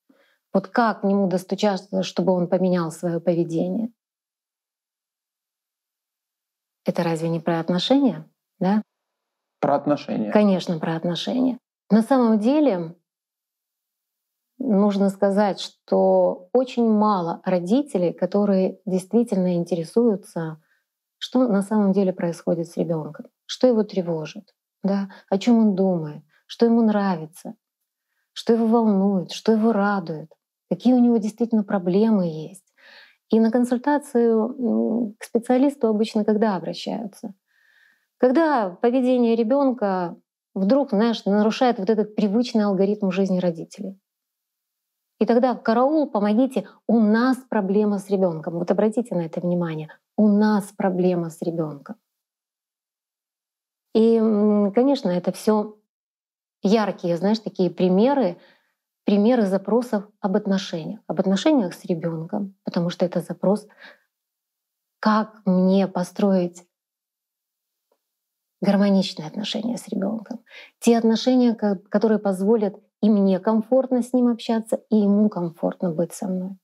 Вот 0.53 0.67
как 0.67 1.01
к 1.01 1.03
нему 1.03 1.27
достучаться, 1.27 2.03
чтобы 2.03 2.31
он 2.31 2.47
поменял 2.47 2.91
свое 2.91 3.19
поведение? 3.19 3.89
Это 6.85 7.03
разве 7.03 7.29
не 7.29 7.39
про 7.39 7.59
отношения? 7.59 8.29
Да? 8.59 8.81
Про 9.59 9.75
отношения. 9.75 10.31
Конечно, 10.31 10.79
про 10.79 10.95
отношения. 10.95 11.57
На 11.89 12.03
самом 12.03 12.39
деле, 12.39 12.95
нужно 14.59 15.09
сказать, 15.09 15.59
что 15.59 16.49
очень 16.53 16.89
мало 16.89 17.41
родителей, 17.45 18.13
которые 18.13 18.79
действительно 18.85 19.55
интересуются, 19.55 20.61
что 21.19 21.47
на 21.47 21.61
самом 21.63 21.93
деле 21.93 22.13
происходит 22.13 22.67
с 22.69 22.77
ребенком, 22.77 23.27
что 23.45 23.67
его 23.67 23.83
тревожит, 23.83 24.53
да, 24.83 25.09
о 25.29 25.37
чем 25.37 25.59
он 25.59 25.75
думает, 25.75 26.23
что 26.47 26.65
ему 26.65 26.81
нравится, 26.83 27.55
что 28.33 28.53
его 28.53 28.67
волнует, 28.67 29.31
что 29.31 29.51
его 29.53 29.71
радует, 29.73 30.31
какие 30.69 30.93
у 30.93 30.99
него 30.99 31.17
действительно 31.17 31.63
проблемы 31.63 32.25
есть. 32.27 32.63
И 33.29 33.39
на 33.39 33.51
консультацию 33.51 35.15
к 35.19 35.23
специалисту 35.23 35.87
обычно 35.87 36.25
когда 36.25 36.55
обращаются? 36.55 37.33
Когда 38.17 38.71
поведение 38.81 39.35
ребенка 39.35 40.17
вдруг, 40.53 40.89
знаешь, 40.91 41.25
нарушает 41.25 41.79
вот 41.79 41.89
этот 41.89 42.15
привычный 42.15 42.65
алгоритм 42.65 43.11
жизни 43.11 43.39
родителей. 43.39 43.99
И 45.19 45.25
тогда 45.25 45.55
караул, 45.55 46.09
помогите, 46.09 46.67
у 46.87 46.99
нас 46.99 47.37
проблема 47.49 47.99
с 47.99 48.09
ребенком. 48.09 48.55
Вот 48.55 48.69
обратите 48.71 49.15
на 49.15 49.21
это 49.21 49.39
внимание. 49.39 49.89
У 50.17 50.27
нас 50.27 50.73
проблема 50.75 51.29
с 51.29 51.41
ребенком. 51.41 51.95
И, 53.93 54.19
конечно, 54.75 55.09
это 55.09 55.31
все 55.31 55.77
яркие, 56.61 57.15
знаешь, 57.15 57.39
такие 57.39 57.69
примеры, 57.69 58.37
примеры 59.05 59.45
запросов 59.45 60.03
об 60.19 60.35
отношениях, 60.35 60.99
об 61.07 61.19
отношениях 61.21 61.73
с 61.73 61.85
ребенком, 61.85 62.55
потому 62.65 62.89
что 62.89 63.05
это 63.05 63.21
запрос, 63.21 63.67
как 64.99 65.41
мне 65.45 65.87
построить 65.87 66.67
гармоничные 68.61 69.27
отношения 69.27 69.77
с 69.77 69.87
ребенком, 69.87 70.43
те 70.79 70.97
отношения, 70.97 71.55
которые 71.55 72.19
позволят 72.19 72.75
и 73.05 73.09
мне 73.09 73.39
комфортно 73.39 74.01
с 74.01 74.13
ним 74.13 74.29
общаться, 74.29 74.77
и 74.89 74.97
ему 74.97 75.29
комфортно 75.29 75.91
быть 75.91 76.11
со 76.11 76.27
мной. 76.27 76.57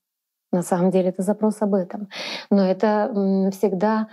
На 0.50 0.62
самом 0.62 0.90
деле 0.90 1.10
это 1.10 1.22
запрос 1.22 1.62
об 1.62 1.74
этом. 1.74 2.08
Но 2.50 2.66
это 2.66 3.50
всегда 3.52 4.08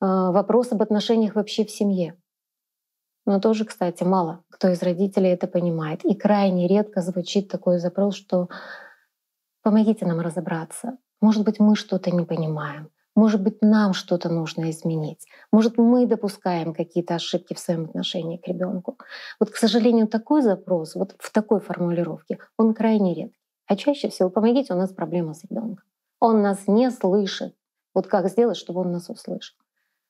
а, 0.00 0.32
вопрос 0.32 0.72
об 0.72 0.80
отношениях 0.80 1.34
вообще 1.34 1.66
в 1.66 1.70
семье. 1.70 2.16
Но 3.26 3.38
тоже, 3.38 3.66
кстати, 3.66 4.02
мало 4.02 4.42
кто 4.50 4.68
из 4.68 4.82
родителей 4.82 5.28
это 5.30 5.46
понимает. 5.46 6.04
И 6.06 6.14
крайне 6.14 6.66
редко 6.68 7.02
звучит 7.02 7.48
такой 7.48 7.78
запрос, 7.78 8.14
что 8.14 8.48
помогите 9.62 10.06
нам 10.06 10.20
разобраться. 10.20 10.96
Может 11.20 11.44
быть, 11.44 11.60
мы 11.60 11.76
что-то 11.76 12.10
не 12.10 12.24
понимаем. 12.24 12.88
Может 13.16 13.42
быть, 13.42 13.62
нам 13.62 13.92
что-то 13.92 14.28
нужно 14.28 14.70
изменить. 14.70 15.26
Может, 15.52 15.78
мы 15.78 16.06
допускаем 16.06 16.74
какие-то 16.74 17.14
ошибки 17.14 17.54
в 17.54 17.60
своем 17.60 17.84
отношении 17.84 18.38
к 18.38 18.48
ребенку. 18.48 18.98
Вот, 19.38 19.50
к 19.50 19.56
сожалению, 19.56 20.08
такой 20.08 20.42
запрос, 20.42 20.96
вот 20.96 21.14
в 21.18 21.32
такой 21.32 21.60
формулировке, 21.60 22.38
он 22.56 22.74
крайне 22.74 23.14
редкий. 23.14 23.38
А 23.66 23.76
чаще 23.76 24.08
всего 24.08 24.30
помогите, 24.30 24.74
у 24.74 24.76
нас 24.76 24.92
проблема 24.92 25.34
с 25.34 25.44
ребенком. 25.44 25.84
Он 26.20 26.42
нас 26.42 26.66
не 26.66 26.90
слышит. 26.90 27.54
Вот 27.94 28.08
как 28.08 28.28
сделать, 28.28 28.56
чтобы 28.56 28.80
он 28.80 28.92
нас 28.92 29.08
услышал? 29.08 29.56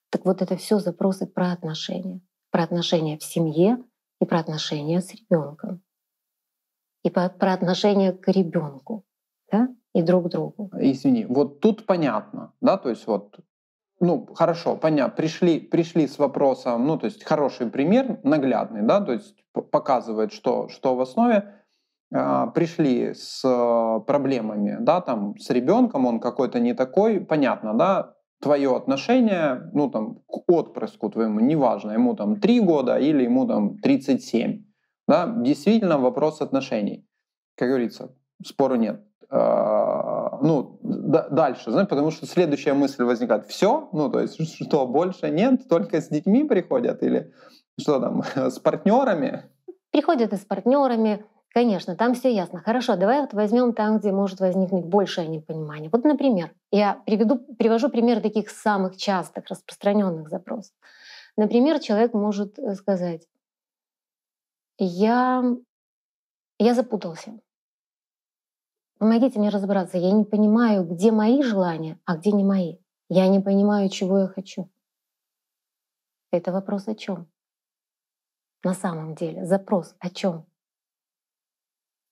Так 0.09 0.25
вот 0.25 0.41
это 0.41 0.57
все 0.57 0.79
запросы 0.79 1.27
про 1.27 1.51
отношения. 1.51 2.21
Про 2.49 2.63
отношения 2.63 3.17
в 3.17 3.23
семье 3.23 3.83
и 4.19 4.25
про 4.25 4.39
отношения 4.39 5.01
с 5.01 5.13
ребенком. 5.13 5.83
И 7.03 7.09
про, 7.09 7.29
про 7.29 7.53
отношения 7.53 8.13
к 8.13 8.27
ребенку. 8.29 9.05
Да? 9.51 9.69
И 9.95 10.01
друг 10.01 10.29
другу. 10.29 10.69
Извини, 10.77 11.25
вот 11.25 11.61
тут 11.61 11.85
понятно, 11.85 12.51
да, 12.61 12.77
то 12.77 12.89
есть 12.89 13.07
вот, 13.07 13.39
ну, 14.01 14.27
хорошо, 14.35 14.75
понятно, 14.75 15.15
пришли, 15.15 15.59
пришли 15.59 16.05
с 16.05 16.19
вопросом, 16.19 16.85
ну, 16.85 16.97
то 16.97 17.05
есть 17.05 17.23
хороший 17.23 17.67
пример, 17.67 18.19
наглядный, 18.23 18.81
да, 18.81 18.99
то 18.99 19.13
есть 19.13 19.35
показывает, 19.71 20.33
что, 20.33 20.67
что 20.67 20.95
в 20.95 21.01
основе, 21.01 21.53
э, 22.13 22.47
пришли 22.53 23.13
с 23.13 23.41
проблемами, 24.05 24.77
да, 24.81 24.99
там, 24.99 25.37
с 25.39 25.49
ребенком, 25.49 26.05
он 26.05 26.19
какой-то 26.19 26.59
не 26.59 26.73
такой, 26.73 27.21
понятно, 27.21 27.73
да, 27.73 28.15
твое 28.41 28.75
отношение, 28.75 29.69
ну, 29.73 29.89
там, 29.89 30.15
к 30.27 30.43
отпрыску 30.51 31.09
твоему, 31.09 31.39
неважно, 31.39 31.91
ему 31.93 32.15
там 32.15 32.41
3 32.41 32.59
года 32.59 32.97
или 32.97 33.23
ему 33.23 33.47
там 33.47 33.77
37, 33.77 34.65
да, 35.07 35.33
действительно 35.37 35.97
вопрос 35.97 36.41
отношений. 36.41 37.07
Как 37.55 37.69
говорится, 37.69 38.13
спору 38.43 38.75
нет. 38.75 39.01
А, 39.37 40.39
ну, 40.41 40.79
дальше, 40.81 41.71
знаешь, 41.71 41.89
потому 41.89 42.11
что 42.11 42.25
следующая 42.25 42.73
мысль 42.73 43.03
возникает, 43.03 43.45
все, 43.47 43.89
ну, 43.91 44.09
то 44.09 44.21
есть, 44.21 44.39
что, 44.55 44.87
больше 44.87 45.29
нет, 45.29 45.67
только 45.67 45.99
с 45.99 46.07
детьми 46.07 46.45
приходят 46.45 47.03
или 47.03 47.33
что 47.77 47.99
там, 47.99 48.23
с 48.35 48.59
партнерами? 48.59 49.43
Приходят 49.91 50.31
и 50.31 50.37
с 50.37 50.45
партнерами, 50.45 51.25
конечно, 51.49 51.97
там 51.97 52.13
все 52.13 52.33
ясно. 52.33 52.61
Хорошо, 52.61 52.95
давай 52.95 53.21
вот 53.21 53.33
возьмем 53.33 53.73
там, 53.73 53.97
где 53.97 54.13
может 54.13 54.39
возникнуть 54.39 54.85
большее 54.85 55.27
непонимание. 55.27 55.89
Вот, 55.91 56.05
например, 56.05 56.51
я 56.71 57.01
приведу, 57.05 57.37
привожу 57.37 57.89
пример 57.89 58.21
таких 58.21 58.49
самых 58.49 58.95
частых, 58.95 59.47
распространенных 59.49 60.29
запросов. 60.29 60.73
Например, 61.35 61.79
человек 61.79 62.13
может 62.13 62.57
э, 62.57 62.75
сказать, 62.75 63.27
я, 64.77 65.43
я 66.57 66.73
запутался, 66.73 67.37
Помогите 69.05 69.37
мне 69.37 69.49
разобраться. 69.49 69.99
Я 69.99 70.11
не 70.11 70.23
понимаю, 70.23 70.83
где 70.83 71.11
мои 71.11 71.43
желания, 71.43 71.99
а 72.05 72.17
где 72.17 72.31
не 72.31 72.43
мои. 72.43 72.77
Я 73.07 73.27
не 73.27 73.39
понимаю, 73.39 73.87
чего 73.89 74.17
я 74.17 74.27
хочу. 74.27 74.67
Это 76.31 76.51
вопрос 76.51 76.87
о 76.87 76.95
чем? 76.95 77.27
На 78.63 78.73
самом 78.73 79.13
деле 79.13 79.45
запрос 79.45 79.93
о 79.99 80.09
чем? 80.09 80.47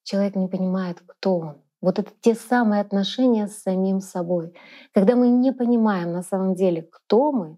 Человек 0.04 0.36
не 0.36 0.48
понимает, 0.48 1.02
кто 1.08 1.40
он. 1.40 1.64
Вот 1.82 1.98
это 1.98 2.12
те 2.22 2.36
самые 2.36 2.82
отношения 2.82 3.48
с 3.48 3.64
самим 3.64 4.00
собой. 4.00 4.54
Когда 4.92 5.16
мы 5.16 5.30
не 5.30 5.52
понимаем 5.52 6.12
на 6.12 6.22
самом 6.22 6.54
деле, 6.54 6.84
кто 6.84 7.32
мы, 7.32 7.58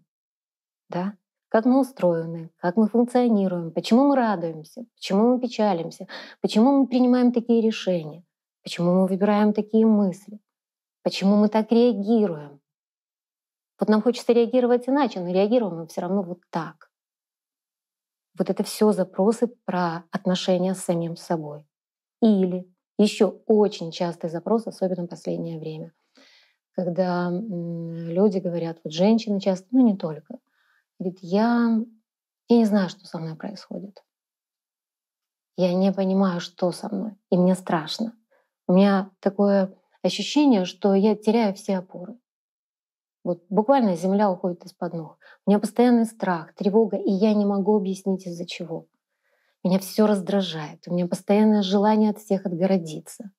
да, 0.87 1.17
как 1.49 1.65
мы 1.65 1.81
устроены, 1.81 2.51
как 2.55 2.77
мы 2.77 2.87
функционируем, 2.87 3.71
почему 3.71 4.07
мы 4.07 4.15
радуемся, 4.15 4.85
почему 4.95 5.33
мы 5.33 5.41
печалимся, 5.41 6.07
почему 6.39 6.79
мы 6.79 6.87
принимаем 6.87 7.33
такие 7.33 7.61
решения, 7.61 8.23
Почему 8.65 8.93
мы 8.95 9.07
выбираем 9.07 9.53
такие 9.53 9.85
мысли? 9.85 10.39
Почему 11.03 11.35
мы 11.35 11.49
так 11.49 11.71
реагируем? 11.71 12.59
Вот 13.79 13.89
нам 13.89 14.01
хочется 14.01 14.33
реагировать 14.33 14.89
иначе, 14.89 15.19
но 15.19 15.31
реагируем 15.31 15.77
мы 15.77 15.87
все 15.87 16.01
равно 16.01 16.23
вот 16.23 16.39
так. 16.49 16.89
Вот 18.35 18.49
это 18.49 18.63
все 18.63 18.91
запросы 18.91 19.45
про 19.65 20.05
отношения 20.09 20.73
с 20.73 20.79
самим 20.79 21.15
собой. 21.15 21.63
Или 22.23 22.67
еще 22.97 23.39
очень 23.45 23.91
частый 23.91 24.31
запрос, 24.31 24.65
особенно 24.65 25.03
в 25.03 25.09
последнее 25.09 25.59
время, 25.59 25.93
когда 26.71 27.29
люди 27.29 28.39
говорят, 28.39 28.79
вот 28.83 28.93
женщины 28.93 29.39
часто, 29.39 29.67
ну 29.69 29.85
не 29.85 29.95
только, 29.95 30.39
говорит, 30.97 31.19
я, 31.21 31.77
я 32.49 32.57
не 32.57 32.65
знаю, 32.65 32.89
что 32.89 33.05
со 33.05 33.19
мной 33.19 33.35
происходит. 33.35 34.03
Я 35.55 35.71
не 35.75 35.93
понимаю, 35.93 36.39
что 36.39 36.71
со 36.71 36.89
мной, 36.89 37.15
и 37.29 37.37
мне 37.37 37.53
страшно. 37.53 38.17
У 38.67 38.73
меня 38.73 39.11
такое 39.19 39.73
ощущение, 40.01 40.65
что 40.65 40.93
я 40.95 41.15
теряю 41.15 41.53
все 41.53 41.77
опоры. 41.77 42.17
Вот 43.23 43.43
буквально 43.49 43.95
земля 43.95 44.29
уходит 44.29 44.65
из-под 44.65 44.93
ног. 44.93 45.17
У 45.45 45.49
меня 45.49 45.59
постоянный 45.59 46.05
страх, 46.05 46.53
тревога, 46.53 46.97
и 46.97 47.11
я 47.11 47.33
не 47.33 47.45
могу 47.45 47.75
объяснить 47.75 48.27
из-за 48.27 48.45
чего. 48.45 48.87
Меня 49.63 49.79
все 49.79 50.05
раздражает. 50.05 50.83
У 50.87 50.93
меня 50.93 51.07
постоянное 51.07 51.63
желание 51.63 52.11
от 52.11 52.19
всех 52.19 52.45
отгородиться. 52.45 53.31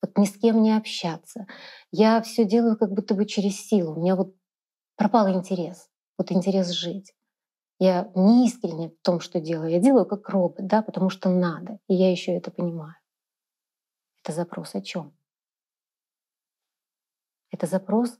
Вот 0.00 0.16
ни 0.16 0.24
с 0.24 0.38
кем 0.38 0.62
не 0.62 0.74
общаться. 0.74 1.46
Я 1.90 2.22
все 2.22 2.44
делаю 2.44 2.78
как 2.78 2.92
будто 2.92 3.14
бы 3.14 3.26
через 3.26 3.60
силу. 3.60 3.94
У 3.94 4.00
меня 4.00 4.16
вот 4.16 4.34
пропал 4.96 5.28
интерес. 5.28 5.88
Вот 6.16 6.32
интерес 6.32 6.70
жить. 6.70 7.14
Я 7.78 8.10
не 8.14 8.46
искренне 8.46 8.90
в 8.90 9.02
том, 9.02 9.20
что 9.20 9.40
делаю. 9.40 9.70
Я 9.70 9.78
делаю 9.78 10.06
как 10.06 10.28
робот, 10.28 10.66
да, 10.66 10.80
потому 10.80 11.10
что 11.10 11.28
надо. 11.28 11.78
И 11.88 11.94
я 11.94 12.10
еще 12.10 12.32
это 12.32 12.50
понимаю. 12.50 12.94
Это 14.24 14.32
запрос 14.32 14.74
о 14.74 14.80
чем? 14.80 15.14
Это 17.50 17.66
запрос 17.66 18.18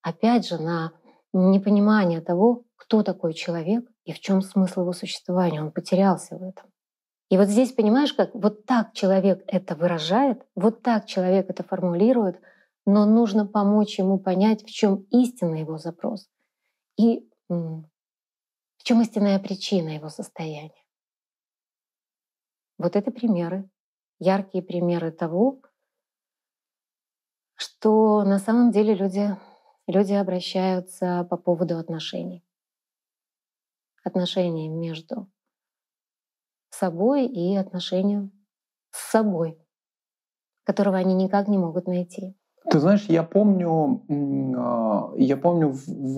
опять 0.00 0.46
же, 0.46 0.58
на 0.58 0.92
непонимание 1.32 2.20
того, 2.20 2.64
кто 2.76 3.02
такой 3.02 3.34
человек 3.34 3.90
и 4.04 4.12
в 4.12 4.20
чем 4.20 4.42
смысл 4.42 4.80
его 4.82 4.92
существования. 4.92 5.62
Он 5.62 5.70
потерялся 5.70 6.36
в 6.36 6.42
этом. 6.42 6.70
И 7.30 7.36
вот 7.36 7.48
здесь 7.48 7.72
понимаешь, 7.72 8.12
как 8.12 8.34
вот 8.34 8.64
так 8.64 8.94
человек 8.94 9.42
это 9.46 9.74
выражает, 9.74 10.46
вот 10.54 10.82
так 10.82 11.06
человек 11.06 11.50
это 11.50 11.62
формулирует, 11.62 12.40
но 12.86 13.06
нужно 13.06 13.46
помочь 13.46 13.98
ему 13.98 14.18
понять, 14.18 14.62
в 14.62 14.70
чем 14.70 15.06
истинный 15.10 15.60
его 15.60 15.78
запрос 15.78 16.28
и 16.98 17.28
в 17.48 17.84
чем 18.82 19.02
истинная 19.02 19.38
причина 19.38 19.90
его 19.90 20.08
состояния. 20.08 20.84
Вот 22.78 22.96
это 22.96 23.10
примеры, 23.10 23.68
яркие 24.24 24.64
примеры 24.64 25.12
того, 25.12 25.60
что 27.56 28.24
на 28.24 28.38
самом 28.38 28.70
деле 28.70 28.94
люди 28.94 29.36
люди 29.86 30.12
обращаются 30.12 31.26
по 31.30 31.36
поводу 31.36 31.78
отношений. 31.78 32.44
Отношений 34.02 34.68
между 34.68 35.30
собой 36.70 37.26
и 37.26 37.56
отношения 37.56 38.30
с 38.90 39.10
собой, 39.10 39.58
которого 40.64 40.96
они 40.96 41.14
никак 41.14 41.48
не 41.48 41.58
могут 41.58 41.86
найти. 41.86 42.36
Ты 42.70 42.80
знаешь, 42.80 43.04
я 43.08 43.22
помню, 43.22 44.04
а, 44.58 45.12
я 45.16 45.36
помню 45.36 45.68
в, 45.68 46.16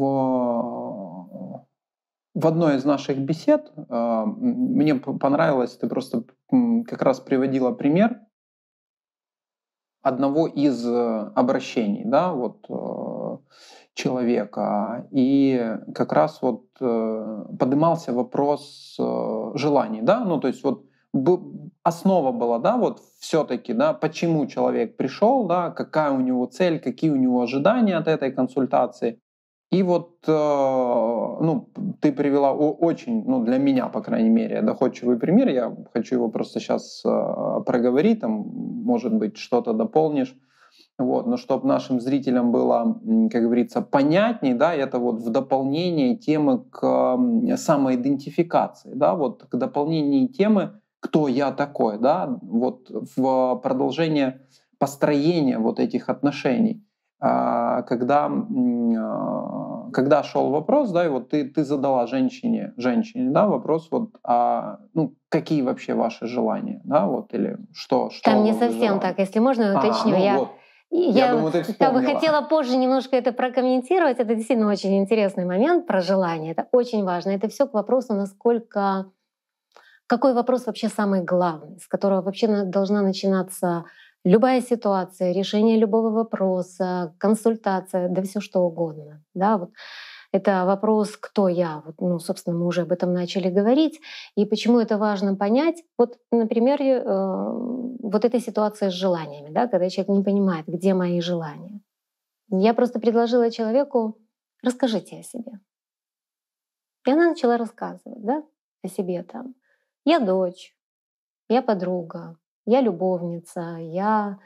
в 2.35 2.47
одной 2.47 2.77
из 2.77 2.85
наших 2.85 3.19
бесед, 3.19 3.73
а, 3.89 4.25
мне 4.27 4.95
понравилось, 4.95 5.77
ты 5.77 5.89
просто 5.89 6.25
как 6.51 7.03
раз 7.03 7.21
приводила 7.21 7.73
пример 7.73 8.21
одного 10.03 10.47
из 10.47 10.87
обращений, 10.87 12.05
да, 12.05 12.33
вот 12.33 12.67
человека. 13.97 15.09
И 15.11 15.79
как 15.95 16.13
раз 16.13 16.43
вот 16.43 16.67
э, 16.81 17.45
поднимался 17.59 18.13
вопрос 18.13 18.95
э, 18.99 19.53
желаний, 19.55 20.03
да, 20.03 20.25
ну 20.25 20.39
то 20.39 20.49
есть 20.49 20.63
вот 20.63 20.85
основа 21.83 22.31
была, 22.31 22.59
да, 22.59 22.77
вот 22.77 23.01
все-таки, 23.19 23.73
да, 23.73 23.95
почему 23.95 24.47
человек 24.47 24.99
пришел, 24.99 25.47
да, 25.47 25.71
какая 25.71 26.11
у 26.11 26.21
него 26.21 26.45
цель, 26.47 26.79
какие 26.79 27.11
у 27.11 27.17
него 27.17 27.41
ожидания 27.41 27.97
от 27.97 28.07
этой 28.07 28.31
консультации. 28.33 29.19
И 29.71 29.83
вот, 29.83 30.19
э, 30.29 30.33
ну, 30.33 31.69
ты 32.01 32.13
привела 32.13 32.53
очень, 32.53 33.25
ну, 33.25 33.43
для 33.45 33.59
меня, 33.59 33.89
по 33.89 34.01
крайней 34.01 34.31
мере, 34.31 34.63
доходчивый 34.63 35.19
пример. 35.19 35.49
Я 35.49 35.77
хочу 35.93 36.15
его 36.15 36.29
просто 36.29 36.61
сейчас 36.61 37.03
э, 37.05 37.63
проговорить, 37.67 38.21
там, 38.21 38.31
может 38.33 39.13
быть, 39.13 39.37
что-то 39.37 39.73
дополнишь. 39.73 40.37
Вот, 40.99 41.27
но 41.27 41.37
чтобы 41.37 41.67
нашим 41.67 42.01
зрителям 42.01 42.53
было, 42.53 42.99
как 43.31 43.43
говорится, 43.43 43.83
понятней, 43.83 44.55
да, 44.55 44.73
это 44.75 44.99
вот 44.99 45.21
в 45.21 45.31
дополнение 45.31 46.17
темы 46.17 46.65
к 46.71 47.19
самоидентификации, 47.57 48.93
да, 48.95 49.15
вот 49.15 49.45
к 49.45 49.57
дополнению 49.57 50.29
темы 50.29 50.81
«Кто 51.01 51.29
я 51.29 51.53
такой?», 51.53 51.99
да, 51.99 52.39
вот 52.41 52.91
в 52.91 53.57
продолжение 53.63 54.47
построения 54.79 55.59
вот 55.59 55.81
этих 55.81 56.09
отношений. 56.09 56.83
А, 57.19 57.83
когда, 57.83 58.27
а, 58.27 58.31
когда 59.93 60.23
шел 60.23 60.51
вопрос, 60.51 60.91
да, 60.91 61.07
и 61.07 61.09
вот 61.09 61.31
ты, 61.31 61.45
ты 61.45 61.65
задала 61.65 62.07
женщине, 62.07 62.73
женщине, 62.77 63.31
да, 63.31 63.47
вопрос 63.47 63.89
вот, 63.91 64.11
а, 64.23 64.79
ну, 64.95 65.15
какие 65.29 65.63
вообще 65.63 65.95
ваши 65.95 66.27
желания, 66.27 66.81
да, 66.85 67.07
вот, 67.07 67.33
или 67.35 67.59
что, 67.73 68.11
что 68.11 68.31
Там 68.31 68.45
не 68.45 68.53
совсем 68.53 68.79
желание? 68.79 69.01
так, 69.01 69.19
если 69.19 69.39
можно, 69.39 69.79
уточню. 69.79 70.15
А, 70.15 70.19
ну, 70.19 70.25
я... 70.25 70.39
Вот 70.39 70.49
я, 70.91 71.27
я 71.27 71.35
думаю, 71.35 71.53
ты 71.53 71.65
бы 71.93 72.03
хотела 72.03 72.43
позже 72.43 72.77
немножко 72.77 73.17
это 73.17 73.33
прокомментировать. 73.33 74.19
Это 74.21 74.35
действительно 74.37 74.71
очень 74.71 74.97
интересный 74.99 75.45
момент 75.45 75.87
про 75.87 76.01
желание. 76.01 76.53
Это 76.53 76.69
очень 76.71 77.05
важно. 77.05 77.31
Это 77.31 77.49
все 77.49 77.67
к 77.67 77.75
вопросу, 77.75 78.15
насколько 78.15 79.11
какой 80.07 80.35
вопрос 80.35 80.67
вообще 80.67 80.89
самый 80.89 81.23
главный, 81.23 81.81
с 81.81 81.89
которого 81.89 82.23
вообще 82.23 82.65
должна 82.65 83.03
начинаться 83.03 83.85
любая 84.27 84.61
ситуация, 84.61 85.33
решение 85.33 85.79
любого 85.79 86.11
вопроса, 86.11 87.15
консультация, 87.19 88.09
да 88.09 88.23
все 88.23 88.41
что 88.41 88.61
угодно. 88.61 89.23
Да, 89.35 89.57
вот 89.57 89.71
это 90.33 90.65
вопрос, 90.67 91.17
кто 91.17 91.49
я. 91.49 91.83
Вот, 91.87 91.95
ну, 92.01 92.19
собственно, 92.19 92.59
мы 92.59 92.67
уже 92.67 92.83
об 92.83 92.93
этом 92.93 93.13
начали 93.13 93.49
говорить. 93.49 94.01
И 94.35 94.45
почему 94.45 94.81
это 94.81 94.99
важно 94.99 95.37
понять? 95.37 95.85
Вот, 95.97 96.19
например, 96.33 96.83
э, 96.83 97.03
вот 98.03 98.25
этой 98.25 98.41
ситуации 98.41 98.89
с 98.89 98.93
желаниями, 98.93 99.51
да, 99.51 99.69
когда 99.69 99.89
человек 99.89 100.17
не 100.17 100.25
понимает, 100.25 100.67
где 100.67 100.95
мои 100.95 101.21
желания. 101.21 101.81
Я 102.51 102.75
просто 102.75 102.99
предложила 102.99 103.51
человеку, 103.51 104.19
расскажите 104.63 105.21
о 105.21 105.23
себе. 105.23 105.53
И 107.07 107.13
она 107.13 107.29
начала 107.29 107.57
рассказывать 107.57 108.25
да, 108.25 108.43
о 108.83 108.89
себе 108.89 109.23
там. 109.23 109.55
Я 110.05 110.19
дочь, 110.19 110.77
я 111.49 111.63
подруга, 111.63 112.37
я 112.67 112.81
любовница, 112.81 113.77
я, 113.79 114.39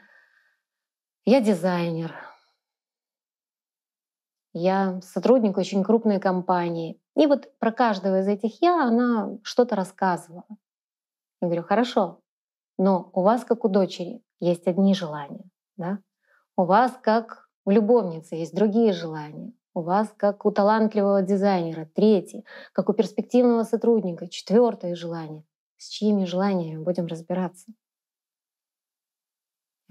я 1.25 1.41
дизайнер, 1.41 2.13
я 4.53 5.01
сотрудник 5.01 5.57
очень 5.57 5.83
крупной 5.83 6.19
компании. 6.19 7.01
И 7.15 7.25
вот 7.25 7.51
про 7.59 7.71
каждого 7.71 8.21
из 8.21 8.27
этих 8.27 8.61
я 8.61 8.87
она 8.87 9.37
что-то 9.43 9.75
рассказывала. 9.75 10.45
Я 11.41 11.47
говорю, 11.47 11.63
хорошо, 11.63 12.21
но 12.77 13.09
у 13.13 13.21
вас, 13.21 13.43
как 13.43 13.65
у 13.65 13.69
дочери, 13.69 14.23
есть 14.39 14.67
одни 14.67 14.93
желания. 14.93 15.49
Да? 15.77 15.99
У 16.55 16.65
вас, 16.65 16.91
как 17.01 17.49
у 17.65 17.71
любовницы, 17.71 18.35
есть 18.35 18.55
другие 18.55 18.93
желания. 18.93 19.53
У 19.73 19.81
вас, 19.81 20.13
как 20.15 20.45
у 20.45 20.51
талантливого 20.51 21.21
дизайнера, 21.21 21.85
третье, 21.85 22.43
как 22.73 22.89
у 22.89 22.93
перспективного 22.93 23.63
сотрудника, 23.63 24.27
четвертое 24.27 24.95
желание. 24.95 25.43
С 25.77 25.87
чьими 25.87 26.25
желаниями 26.25 26.83
будем 26.83 27.07
разбираться? 27.07 27.71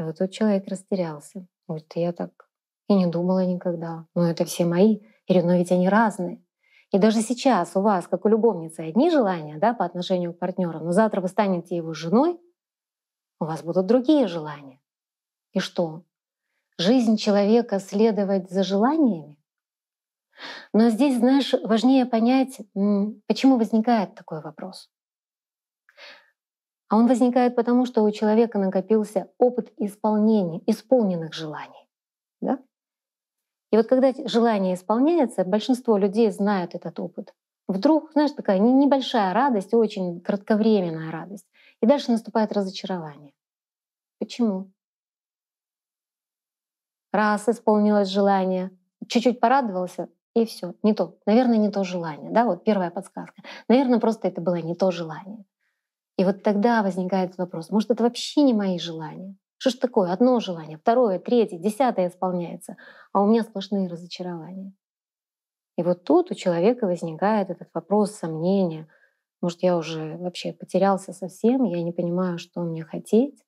И 0.00 0.02
вот 0.02 0.16
тут 0.16 0.30
человек 0.30 0.66
растерялся. 0.66 1.46
Вот 1.68 1.84
я 1.94 2.12
так 2.12 2.48
и 2.88 2.94
не 2.94 3.06
думала 3.06 3.44
никогда. 3.44 4.06
Но 4.14 4.30
это 4.30 4.46
все 4.46 4.64
мои. 4.64 5.00
Я 5.26 5.34
говорю, 5.34 5.48
но 5.48 5.58
ведь 5.58 5.72
они 5.72 5.90
разные. 5.90 6.42
И 6.90 6.98
даже 6.98 7.20
сейчас 7.20 7.76
у 7.76 7.82
вас, 7.82 8.08
как 8.08 8.24
у 8.24 8.28
любовницы, 8.28 8.80
одни 8.80 9.10
желания 9.10 9.58
да, 9.58 9.74
по 9.74 9.84
отношению 9.84 10.32
к 10.32 10.38
партнеру, 10.38 10.80
но 10.80 10.92
завтра 10.92 11.20
вы 11.20 11.28
станете 11.28 11.76
его 11.76 11.92
женой, 11.92 12.40
у 13.40 13.44
вас 13.44 13.62
будут 13.62 13.84
другие 13.84 14.26
желания. 14.26 14.80
И 15.52 15.60
что? 15.60 16.04
Жизнь 16.78 17.18
человека 17.18 17.78
следовать 17.78 18.50
за 18.50 18.62
желаниями? 18.62 19.36
Но 20.72 20.88
здесь, 20.88 21.18
знаешь, 21.18 21.52
важнее 21.62 22.06
понять, 22.06 22.58
почему 23.26 23.58
возникает 23.58 24.14
такой 24.14 24.40
вопрос. 24.40 24.90
А 26.90 26.96
он 26.96 27.06
возникает 27.06 27.54
потому, 27.54 27.86
что 27.86 28.02
у 28.02 28.10
человека 28.10 28.58
накопился 28.58 29.30
опыт 29.38 29.72
исполнения, 29.76 30.60
исполненных 30.66 31.32
желаний. 31.32 31.88
Да? 32.40 32.58
И 33.70 33.76
вот 33.76 33.86
когда 33.86 34.12
желание 34.26 34.74
исполняется, 34.74 35.44
большинство 35.44 35.96
людей 35.96 36.28
знают 36.32 36.74
этот 36.74 36.98
опыт. 36.98 37.32
Вдруг, 37.68 38.10
знаешь, 38.10 38.32
такая 38.32 38.58
небольшая 38.58 39.32
радость, 39.32 39.72
очень 39.72 40.20
кратковременная 40.20 41.12
радость. 41.12 41.46
И 41.80 41.86
дальше 41.86 42.10
наступает 42.10 42.52
разочарование. 42.52 43.32
Почему? 44.18 44.72
Раз 47.12 47.48
исполнилось 47.48 48.08
желание, 48.08 48.76
чуть-чуть 49.06 49.38
порадовался, 49.38 50.08
и 50.34 50.44
все, 50.44 50.74
не 50.82 50.92
то. 50.92 51.16
Наверное, 51.24 51.56
не 51.56 51.70
то 51.70 51.84
желание. 51.84 52.32
Да, 52.32 52.44
вот 52.44 52.64
первая 52.64 52.90
подсказка. 52.90 53.42
Наверное, 53.68 54.00
просто 54.00 54.26
это 54.26 54.40
было 54.40 54.56
не 54.56 54.74
то 54.74 54.90
желание. 54.90 55.44
И 56.20 56.24
вот 56.24 56.42
тогда 56.42 56.82
возникает 56.82 57.38
вопрос, 57.38 57.70
может, 57.70 57.90
это 57.90 58.02
вообще 58.02 58.42
не 58.42 58.52
мои 58.52 58.78
желания? 58.78 59.38
Что 59.56 59.70
ж 59.70 59.74
такое? 59.76 60.12
Одно 60.12 60.38
желание, 60.38 60.76
второе, 60.76 61.18
третье, 61.18 61.56
десятое 61.56 62.08
исполняется, 62.08 62.76
а 63.14 63.22
у 63.22 63.26
меня 63.26 63.42
сплошные 63.42 63.88
разочарования. 63.88 64.74
И 65.78 65.82
вот 65.82 66.04
тут 66.04 66.30
у 66.30 66.34
человека 66.34 66.86
возникает 66.86 67.48
этот 67.48 67.70
вопрос 67.72 68.10
сомнения. 68.16 68.86
Может, 69.40 69.62
я 69.62 69.78
уже 69.78 70.18
вообще 70.18 70.52
потерялся 70.52 71.14
совсем, 71.14 71.64
я 71.64 71.82
не 71.82 71.92
понимаю, 71.92 72.36
что 72.36 72.60
мне 72.60 72.84
хотеть. 72.84 73.42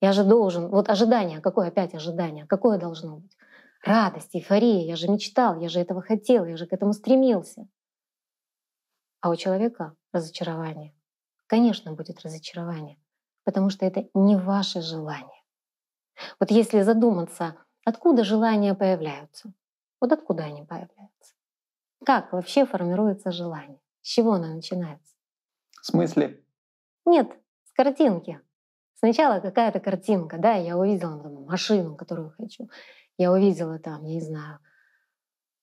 Я 0.00 0.12
же 0.12 0.22
должен, 0.22 0.68
вот 0.68 0.90
ожидание, 0.90 1.40
какое 1.40 1.66
опять 1.66 1.94
ожидание, 1.96 2.46
какое 2.46 2.78
должно 2.78 3.16
быть? 3.16 3.36
Радость, 3.84 4.36
эйфория, 4.36 4.84
я 4.84 4.94
же 4.94 5.08
мечтал, 5.08 5.58
я 5.58 5.68
же 5.68 5.80
этого 5.80 6.00
хотел, 6.00 6.44
я 6.44 6.56
же 6.56 6.68
к 6.68 6.72
этому 6.72 6.92
стремился. 6.92 7.66
А 9.20 9.30
у 9.30 9.34
человека 9.34 9.96
разочарование. 10.12 10.94
Конечно, 11.54 11.92
будет 11.92 12.20
разочарование, 12.24 12.98
потому 13.44 13.70
что 13.70 13.86
это 13.86 14.08
не 14.12 14.34
ваше 14.34 14.82
желание. 14.82 15.40
Вот 16.40 16.50
если 16.50 16.80
задуматься, 16.80 17.54
откуда 17.84 18.24
желания 18.24 18.74
появляются, 18.74 19.52
вот 20.00 20.10
откуда 20.10 20.42
они 20.42 20.64
появляются? 20.64 21.34
Как 22.04 22.32
вообще 22.32 22.66
формируется 22.66 23.30
желание? 23.30 23.78
С 24.00 24.08
чего 24.08 24.32
оно 24.32 24.48
начинается? 24.48 25.14
В 25.80 25.86
смысле? 25.86 26.44
Нет, 27.06 27.30
с 27.62 27.72
картинки. 27.72 28.40
Сначала 28.94 29.38
какая-то 29.38 29.78
картинка, 29.78 30.38
да, 30.38 30.54
я 30.54 30.76
увидела 30.76 31.22
там, 31.22 31.44
машину, 31.44 31.94
которую 31.94 32.34
хочу. 32.36 32.68
Я 33.16 33.30
увидела 33.30 33.78
там, 33.78 34.02
я 34.02 34.14
не 34.14 34.20
знаю, 34.20 34.58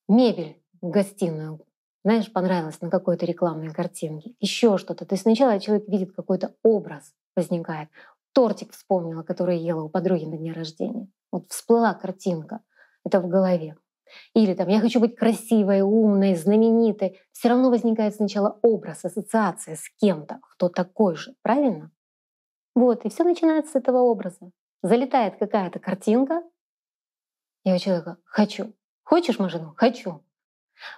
мебель 0.07 0.63
в 0.79 0.89
гостиную. 0.89 1.59
Знаешь, 2.03 2.31
понравилось 2.31 2.81
на 2.81 2.89
какой-то 2.89 3.25
рекламной 3.25 3.73
картинке. 3.73 4.33
Еще 4.39 4.77
что-то. 4.77 5.05
То 5.05 5.13
есть 5.13 5.23
сначала 5.23 5.59
человек 5.59 5.87
видит 5.87 6.13
какой-то 6.15 6.55
образ 6.63 7.13
возникает. 7.35 7.89
Тортик 8.33 8.71
вспомнила, 8.71 9.23
который 9.23 9.59
ела 9.59 9.83
у 9.83 9.89
подруги 9.89 10.25
на 10.25 10.37
дне 10.37 10.51
рождения. 10.51 11.07
Вот 11.31 11.49
всплыла 11.49 11.93
картинка. 11.93 12.61
Это 13.05 13.19
в 13.19 13.27
голове. 13.27 13.77
Или 14.33 14.53
там 14.53 14.67
«я 14.67 14.79
хочу 14.79 14.99
быть 14.99 15.15
красивой, 15.15 15.81
умной, 15.81 16.35
знаменитой». 16.35 17.19
Все 17.31 17.49
равно 17.49 17.69
возникает 17.69 18.15
сначала 18.15 18.59
образ, 18.61 19.05
ассоциация 19.05 19.75
с 19.75 19.89
кем-то, 19.99 20.39
кто 20.41 20.69
такой 20.69 21.15
же. 21.15 21.35
Правильно? 21.41 21.91
Вот, 22.75 23.05
и 23.05 23.09
все 23.09 23.23
начинается 23.23 23.73
с 23.73 23.75
этого 23.75 23.99
образа. 23.99 24.51
Залетает 24.81 25.37
какая-то 25.37 25.79
картинка, 25.79 26.43
и 27.63 27.71
у 27.71 27.77
человека 27.77 28.17
«хочу». 28.25 28.73
Хочешь 29.03 29.39
машину? 29.39 29.73
Хочу. 29.75 30.23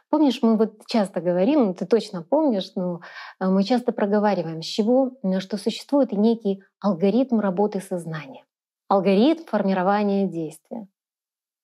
Помнишь, 0.10 0.40
мы 0.42 0.58
вот 0.58 0.86
часто 0.88 1.22
говорим, 1.22 1.74
ты 1.74 1.86
точно 1.86 2.22
помнишь, 2.24 2.72
но 2.76 3.02
а, 3.40 3.50
мы 3.50 3.64
часто 3.64 3.92
проговариваем, 3.92 4.62
с 4.62 4.66
чего, 4.66 5.12
что 5.40 5.58
существует 5.58 6.12
некий 6.12 6.64
алгоритм 6.80 7.40
работы 7.40 7.82
сознания, 7.82 8.46
алгоритм 8.88 9.44
формирования 9.46 10.28
действия. 10.28 10.88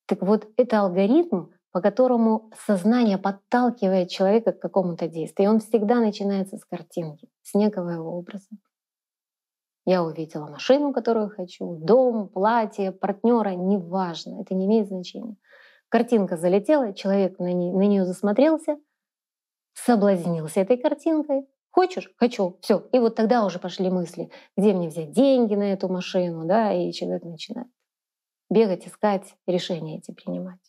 Так 0.07 0.21
вот, 0.21 0.47
это 0.57 0.81
алгоритм, 0.81 1.47
по 1.71 1.81
которому 1.81 2.51
сознание 2.65 3.17
подталкивает 3.17 4.09
человека 4.09 4.51
к 4.51 4.59
какому-то 4.59 5.07
действию. 5.07 5.47
И 5.47 5.51
он 5.51 5.59
всегда 5.59 5.99
начинается 5.99 6.57
с 6.57 6.65
картинки, 6.65 7.29
с 7.43 7.53
некого 7.53 8.01
образа. 8.01 8.49
Я 9.85 10.03
увидела 10.03 10.47
машину, 10.47 10.93
которую 10.93 11.29
хочу, 11.29 11.75
дом, 11.75 12.27
платье, 12.27 12.91
партнера, 12.91 13.49
неважно, 13.49 14.41
это 14.41 14.53
не 14.53 14.65
имеет 14.65 14.87
значения. 14.87 15.35
Картинка 15.89 16.37
залетела, 16.37 16.93
человек 16.93 17.39
на, 17.39 17.51
не, 17.51 17.71
на 17.71 17.87
нее 17.87 18.05
засмотрелся, 18.05 18.77
соблазнился 19.73 20.61
этой 20.61 20.77
картинкой. 20.77 21.47
Хочешь? 21.71 22.11
Хочу. 22.17 22.57
Все. 22.61 22.87
И 22.91 22.99
вот 22.99 23.15
тогда 23.15 23.45
уже 23.45 23.59
пошли 23.59 23.89
мысли, 23.89 24.31
где 24.55 24.73
мне 24.73 24.87
взять 24.87 25.11
деньги 25.11 25.55
на 25.55 25.73
эту 25.73 25.87
машину, 25.89 26.45
да, 26.45 26.73
и 26.73 26.91
человек 26.91 27.23
начинает 27.23 27.67
бегать, 28.49 28.87
искать, 28.87 29.35
решения 29.45 29.97
эти 29.97 30.11
принимать. 30.11 30.59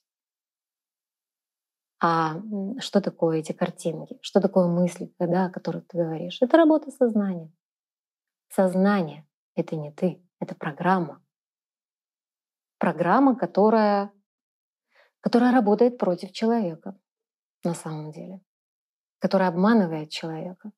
А 2.03 2.41
что 2.79 3.01
такое 3.03 3.39
эти 3.39 3.53
картинки? 3.53 4.19
Что 4.23 4.41
такое 4.41 4.69
мысли, 4.69 5.13
да, 5.19 5.47
о 5.47 5.51
которых 5.51 5.87
ты 5.87 5.99
говоришь? 5.99 6.39
Это 6.41 6.57
работа 6.57 6.91
сознания. 6.91 7.53
Сознание— 8.49 9.27
это 9.55 9.77
не 9.77 9.93
ты, 9.93 10.23
это 10.41 10.55
программа. 10.55 11.23
Программа, 12.79 13.37
которая, 13.37 14.13
которая 15.21 15.53
работает 15.53 15.99
против 15.99 16.33
человека 16.33 16.99
на 17.65 17.75
самом 17.75 18.11
деле, 18.11 18.41
которая 19.19 19.49
обманывает 19.49 20.11
человека. 20.11 20.73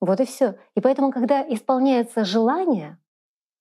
Вот 0.00 0.20
и 0.20 0.24
все. 0.24 0.58
И 0.74 0.80
поэтому, 0.80 1.10
когда 1.10 1.42
исполняется 1.42 2.24
желание, 2.24 2.98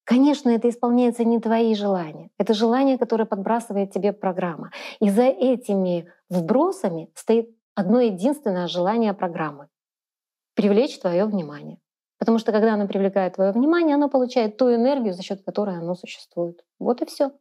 Конечно, 0.05 0.49
это 0.49 0.67
исполняется 0.67 1.23
не 1.23 1.39
твои 1.39 1.73
желания. 1.75 2.29
Это 2.37 2.53
желание, 2.53 2.97
которое 2.97 3.25
подбрасывает 3.25 3.91
тебе 3.91 4.11
программа. 4.11 4.71
И 4.99 5.09
за 5.09 5.23
этими 5.23 6.11
вбросами 6.29 7.09
стоит 7.15 7.49
одно 7.73 8.01
единственное 8.01 8.67
желание 8.67 9.13
программы— 9.13 9.69
привлечь 10.55 10.99
твое 10.99 11.25
внимание. 11.25 11.79
Потому 12.19 12.37
что 12.37 12.51
когда 12.51 12.73
оно 12.73 12.87
привлекает 12.87 13.35
твое 13.35 13.51
внимание, 13.51 13.95
оно 13.95 14.09
получает 14.09 14.57
ту 14.57 14.73
энергию, 14.73 15.13
за 15.13 15.23
счет 15.23 15.41
которой 15.43 15.77
оно 15.77 15.95
существует. 15.95 16.63
Вот 16.79 17.01
и 17.01 17.05
все. 17.05 17.31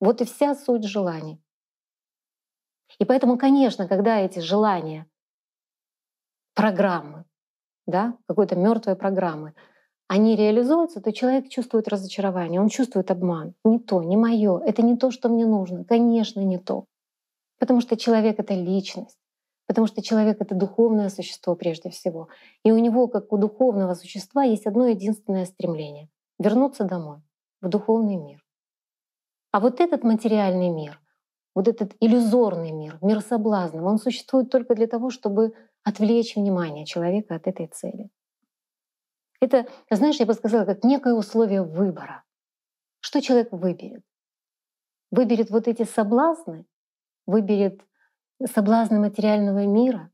Вот 0.00 0.20
и 0.20 0.24
вся 0.24 0.54
суть 0.54 0.84
желаний. 0.84 1.42
И 2.98 3.04
поэтому, 3.04 3.36
конечно, 3.38 3.86
когда 3.86 4.18
эти 4.18 4.38
желания, 4.38 5.06
программы, 6.54 7.24
да, 7.86 8.16
какой-то 8.26 8.56
мертвой 8.56 8.96
программы, 8.96 9.54
они 10.08 10.36
реализуются, 10.36 11.00
то 11.00 11.12
человек 11.12 11.48
чувствует 11.48 11.86
разочарование, 11.86 12.60
он 12.60 12.68
чувствует 12.68 13.10
обман. 13.10 13.54
Не 13.64 13.78
то, 13.78 14.02
не 14.02 14.16
мое, 14.16 14.58
это 14.60 14.82
не 14.82 14.96
то, 14.96 15.10
что 15.10 15.28
мне 15.28 15.46
нужно. 15.46 15.84
Конечно, 15.84 16.40
не 16.40 16.58
то. 16.58 16.86
Потому 17.58 17.80
что 17.80 17.96
человек— 17.96 18.38
это 18.38 18.54
личность. 18.54 19.18
Потому 19.66 19.86
что 19.86 20.02
человек— 20.02 20.38
это 20.40 20.54
духовное 20.54 21.10
существо 21.10 21.54
прежде 21.54 21.90
всего. 21.90 22.28
И 22.64 22.72
у 22.72 22.78
него, 22.78 23.06
как 23.06 23.32
у 23.32 23.36
духовного 23.36 23.94
существа, 23.94 24.44
есть 24.44 24.66
одно 24.66 24.86
единственное 24.86 25.44
стремление— 25.44 26.08
вернуться 26.38 26.84
домой, 26.84 27.20
в 27.60 27.68
духовный 27.68 28.16
мир. 28.16 28.42
А 29.50 29.60
вот 29.60 29.80
этот 29.80 30.04
материальный 30.04 30.68
мир, 30.68 31.00
вот 31.54 31.68
этот 31.68 31.96
иллюзорный 32.00 32.70
мир, 32.70 32.98
мир 33.00 33.20
соблазнов, 33.20 33.84
он 33.84 33.98
существует 33.98 34.50
только 34.50 34.74
для 34.74 34.86
того, 34.86 35.10
чтобы 35.10 35.54
отвлечь 35.82 36.36
внимание 36.36 36.84
человека 36.84 37.34
от 37.34 37.46
этой 37.46 37.66
цели. 37.66 38.10
Это, 39.40 39.66
знаешь, 39.90 40.16
я 40.16 40.26
бы 40.26 40.34
сказала, 40.34 40.64
как 40.64 40.84
некое 40.84 41.14
условие 41.14 41.62
выбора. 41.62 42.24
Что 43.00 43.20
человек 43.22 43.52
выберет? 43.52 44.02
Выберет 45.10 45.50
вот 45.50 45.68
эти 45.68 45.84
соблазны, 45.84 46.66
выберет 47.26 47.80
соблазны 48.52 48.98
материального 48.98 49.64
мира, 49.66 50.10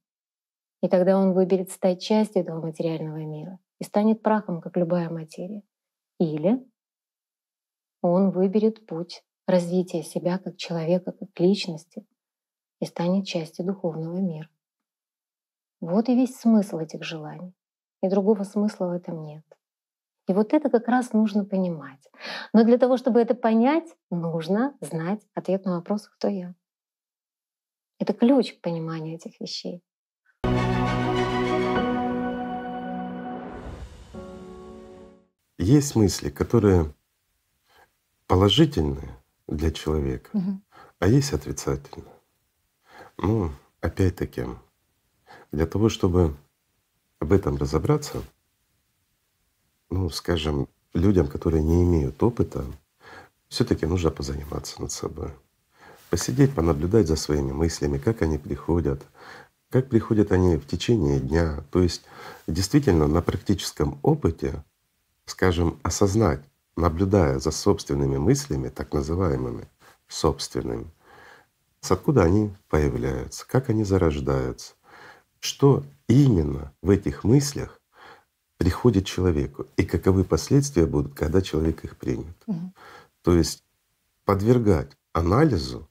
и 0.83 0.88
тогда 0.88 1.18
он 1.18 1.33
выберет 1.33 1.70
стать 1.70 2.03
частью 2.03 2.42
этого 2.42 2.61
материального 2.61 3.16
мира 3.16 3.59
и 3.81 3.85
станет 3.85 4.23
прахом, 4.23 4.61
как 4.61 4.77
любая 4.77 5.11
материя. 5.11 5.62
Или 6.20 6.64
он 8.09 8.31
выберет 8.31 8.87
путь 8.87 9.25
развития 9.47 10.03
себя 10.03 10.38
как 10.38 10.57
человека, 10.57 11.12
как 11.12 11.29
личности 11.38 12.07
и 12.81 12.87
станет 12.87 13.27
частью 13.27 13.64
духовного 13.64 14.19
мира. 14.19 14.49
Вот 15.81 16.09
и 16.09 16.14
весь 16.14 16.37
смысл 16.37 16.79
этих 16.79 17.03
желаний 17.03 17.55
и 18.03 18.09
другого 18.09 18.43
смысла 18.45 18.88
в 18.88 18.93
этом 18.93 19.25
нет. 19.25 19.45
И 20.27 20.33
вот 20.33 20.53
это 20.55 20.71
как 20.71 20.88
раз 20.88 21.12
нужно 21.12 21.45
понимать. 21.45 22.11
Но 22.53 22.64
для 22.64 22.79
того, 22.79 22.97
чтобы 22.97 23.21
это 23.21 23.35
понять, 23.35 23.95
нужно 24.11 24.77
знать 24.81 25.21
ответ 25.35 25.64
на 25.64 25.77
вопрос 25.77 26.09
«Кто 26.09 26.29
я?». 26.29 26.55
Это 27.99 28.12
ключ 28.12 28.55
к 28.55 28.61
пониманию 28.61 29.17
этих 29.17 29.38
вещей. 29.40 29.83
Есть 35.59 35.95
мысли, 35.95 36.31
которые 36.31 36.95
положительные 38.27 39.17
для 39.47 39.71
человека, 39.71 40.31
угу. 40.33 40.61
а 40.99 41.07
есть 41.07 41.33
отрицательные. 41.33 42.13
Ну, 43.19 43.53
опять-таки, 43.81 44.47
для 45.53 45.67
того, 45.67 45.89
чтобы 45.89 46.37
в 47.21 47.33
этом 47.33 47.57
разобраться, 47.57 48.23
ну, 49.91 50.11
скажем, 50.11 50.69
людям, 50.95 51.29
которые 51.29 51.63
не 51.63 51.83
имеют 51.83 52.23
опыта, 52.23 52.65
все-таки 53.49 53.87
нужно 53.87 54.11
позаниматься 54.11 54.81
над 54.81 54.91
собой. 54.91 55.31
Посидеть, 56.11 56.55
понаблюдать 56.55 57.07
за 57.07 57.17
своими 57.17 57.53
мыслями, 57.53 57.99
как 57.99 58.23
они 58.23 58.39
приходят, 58.39 59.03
как 59.71 59.89
приходят 59.89 60.33
они 60.33 60.57
в 60.57 60.67
течение 60.67 61.21
дня. 61.21 61.65
То 61.71 61.83
есть 61.83 62.03
действительно 62.47 63.07
на 63.07 63.23
практическом 63.23 63.99
опыте, 64.03 64.65
скажем, 65.27 65.79
осознать, 65.83 66.41
наблюдая 66.77 67.39
за 67.39 67.51
собственными 67.51 68.19
мыслями, 68.19 68.69
так 68.69 68.93
называемыми 68.93 69.69
собственными, 70.09 70.91
с 71.81 71.91
откуда 71.91 72.23
они 72.23 72.55
появляются, 72.69 73.47
как 73.47 73.69
они 73.69 73.85
зарождаются, 73.85 74.75
что 75.41 75.85
именно 76.09 76.73
в 76.83 76.91
этих 76.91 77.25
мыслях 77.25 77.81
приходит 78.57 79.07
человеку 79.07 79.67
и 79.77 79.85
каковы 79.85 80.25
последствия 80.25 80.87
будут, 80.87 81.15
когда 81.15 81.43
человек 81.43 81.85
их 81.85 81.97
примет. 81.97 82.37
Мгм. 82.47 82.73
То 83.23 83.35
есть 83.35 83.65
подвергать 84.25 84.97
анализу, 85.13 85.89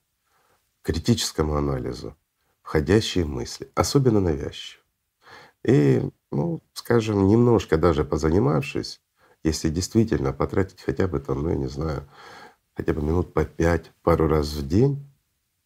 критическому 0.82 1.56
анализу 1.56 2.16
входящие 2.64 3.26
мысли, 3.26 3.70
особенно 3.76 4.20
навязчивые. 4.20 4.84
И, 5.64 6.10
ну, 6.32 6.62
скажем, 6.74 7.28
немножко 7.28 7.78
даже 7.78 8.04
позанимавшись, 8.04 9.02
если 9.44 9.70
действительно 9.70 10.34
потратить 10.34 10.82
хотя 10.82 11.08
бы 11.08 11.20
там, 11.20 11.44
ну, 11.44 11.50
я 11.50 11.56
не 11.56 11.68
знаю, 11.68 12.08
хотя 12.76 12.94
бы 12.94 13.02
минут 13.02 13.34
по 13.34 13.46
пять, 13.46 13.92
пару 14.02 14.28
раз 14.28 14.54
в 14.54 14.68
день 14.68 15.06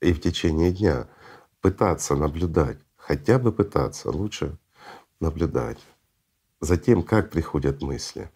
и 0.01 0.13
в 0.13 0.21
течение 0.21 0.71
дня 0.71 1.07
пытаться 1.61 2.15
наблюдать, 2.15 2.79
хотя 2.95 3.39
бы 3.39 3.51
пытаться, 3.51 4.11
лучше 4.11 4.57
наблюдать 5.19 5.79
за 6.59 6.77
тем, 6.77 7.03
как 7.03 7.29
приходят 7.29 7.81
мысли, 7.81 8.31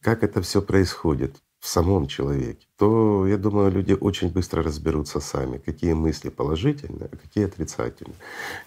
как 0.00 0.22
это 0.22 0.40
все 0.40 0.62
происходит 0.62 1.36
в 1.58 1.68
самом 1.68 2.06
человеке, 2.06 2.66
то, 2.76 3.26
я 3.26 3.36
думаю, 3.36 3.70
люди 3.70 3.92
очень 3.92 4.30
быстро 4.30 4.62
разберутся 4.62 5.20
сами, 5.20 5.58
какие 5.58 5.92
мысли 5.92 6.30
положительные, 6.30 7.10
а 7.12 7.16
какие 7.16 7.44
отрицательные. 7.44 8.16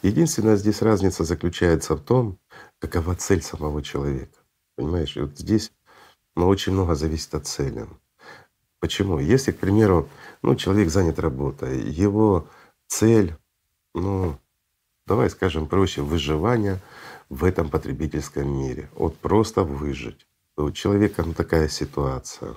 Единственная 0.03 0.57
здесь 0.57 0.83
разница 0.83 1.23
заключается 1.23 1.95
в 1.95 2.01
том, 2.01 2.37
какова 2.77 3.15
цель 3.15 3.41
самого 3.41 3.81
человека. 3.81 4.37
Понимаешь, 4.75 5.17
и 5.17 5.21
вот 5.21 5.37
здесь 5.37 5.71
ну, 6.35 6.47
очень 6.47 6.73
много 6.73 6.95
зависит 6.95 7.33
от 7.35 7.47
цели. 7.47 7.87
Почему? 8.79 9.19
Если, 9.19 9.51
к 9.51 9.59
примеру, 9.59 10.09
ну, 10.41 10.55
человек 10.55 10.89
занят 10.89 11.19
работой, 11.19 11.81
его 11.81 12.47
цель, 12.87 13.35
ну, 13.93 14.37
давай 15.05 15.29
скажем 15.29 15.67
проще, 15.67 16.01
выживание 16.01 16.79
в 17.29 17.43
этом 17.43 17.69
потребительском 17.69 18.47
мире. 18.47 18.89
Вот 18.95 19.17
просто 19.17 19.63
выжить. 19.63 20.27
У 20.55 20.69
человека 20.71 21.23
ну, 21.23 21.33
такая 21.33 21.67
ситуация, 21.67 22.55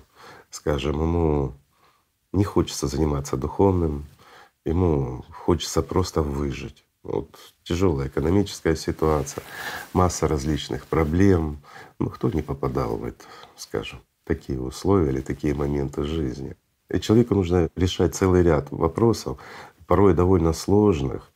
скажем, 0.50 1.00
ему 1.00 1.54
не 2.32 2.44
хочется 2.44 2.86
заниматься 2.86 3.36
духовным, 3.36 4.04
ему 4.64 5.24
хочется 5.30 5.82
просто 5.82 6.22
выжить. 6.22 6.84
Вот 7.02 7.30
тяжелая 7.62 8.08
экономическая 8.08 8.74
ситуация, 8.74 9.44
масса 9.92 10.26
различных 10.26 10.86
проблем. 10.86 11.58
Ну 11.98 12.10
кто 12.10 12.30
не 12.30 12.42
попадал 12.42 12.96
в 12.96 13.04
это, 13.04 13.24
скажем, 13.56 14.00
такие 14.24 14.60
условия 14.60 15.10
или 15.10 15.20
такие 15.20 15.54
моменты 15.54 16.04
жизни? 16.04 16.56
И 16.88 17.00
человеку 17.00 17.34
нужно 17.34 17.68
решать 17.74 18.14
целый 18.14 18.42
ряд 18.42 18.70
вопросов, 18.70 19.38
порой 19.86 20.14
довольно 20.14 20.52
сложных, 20.52 21.32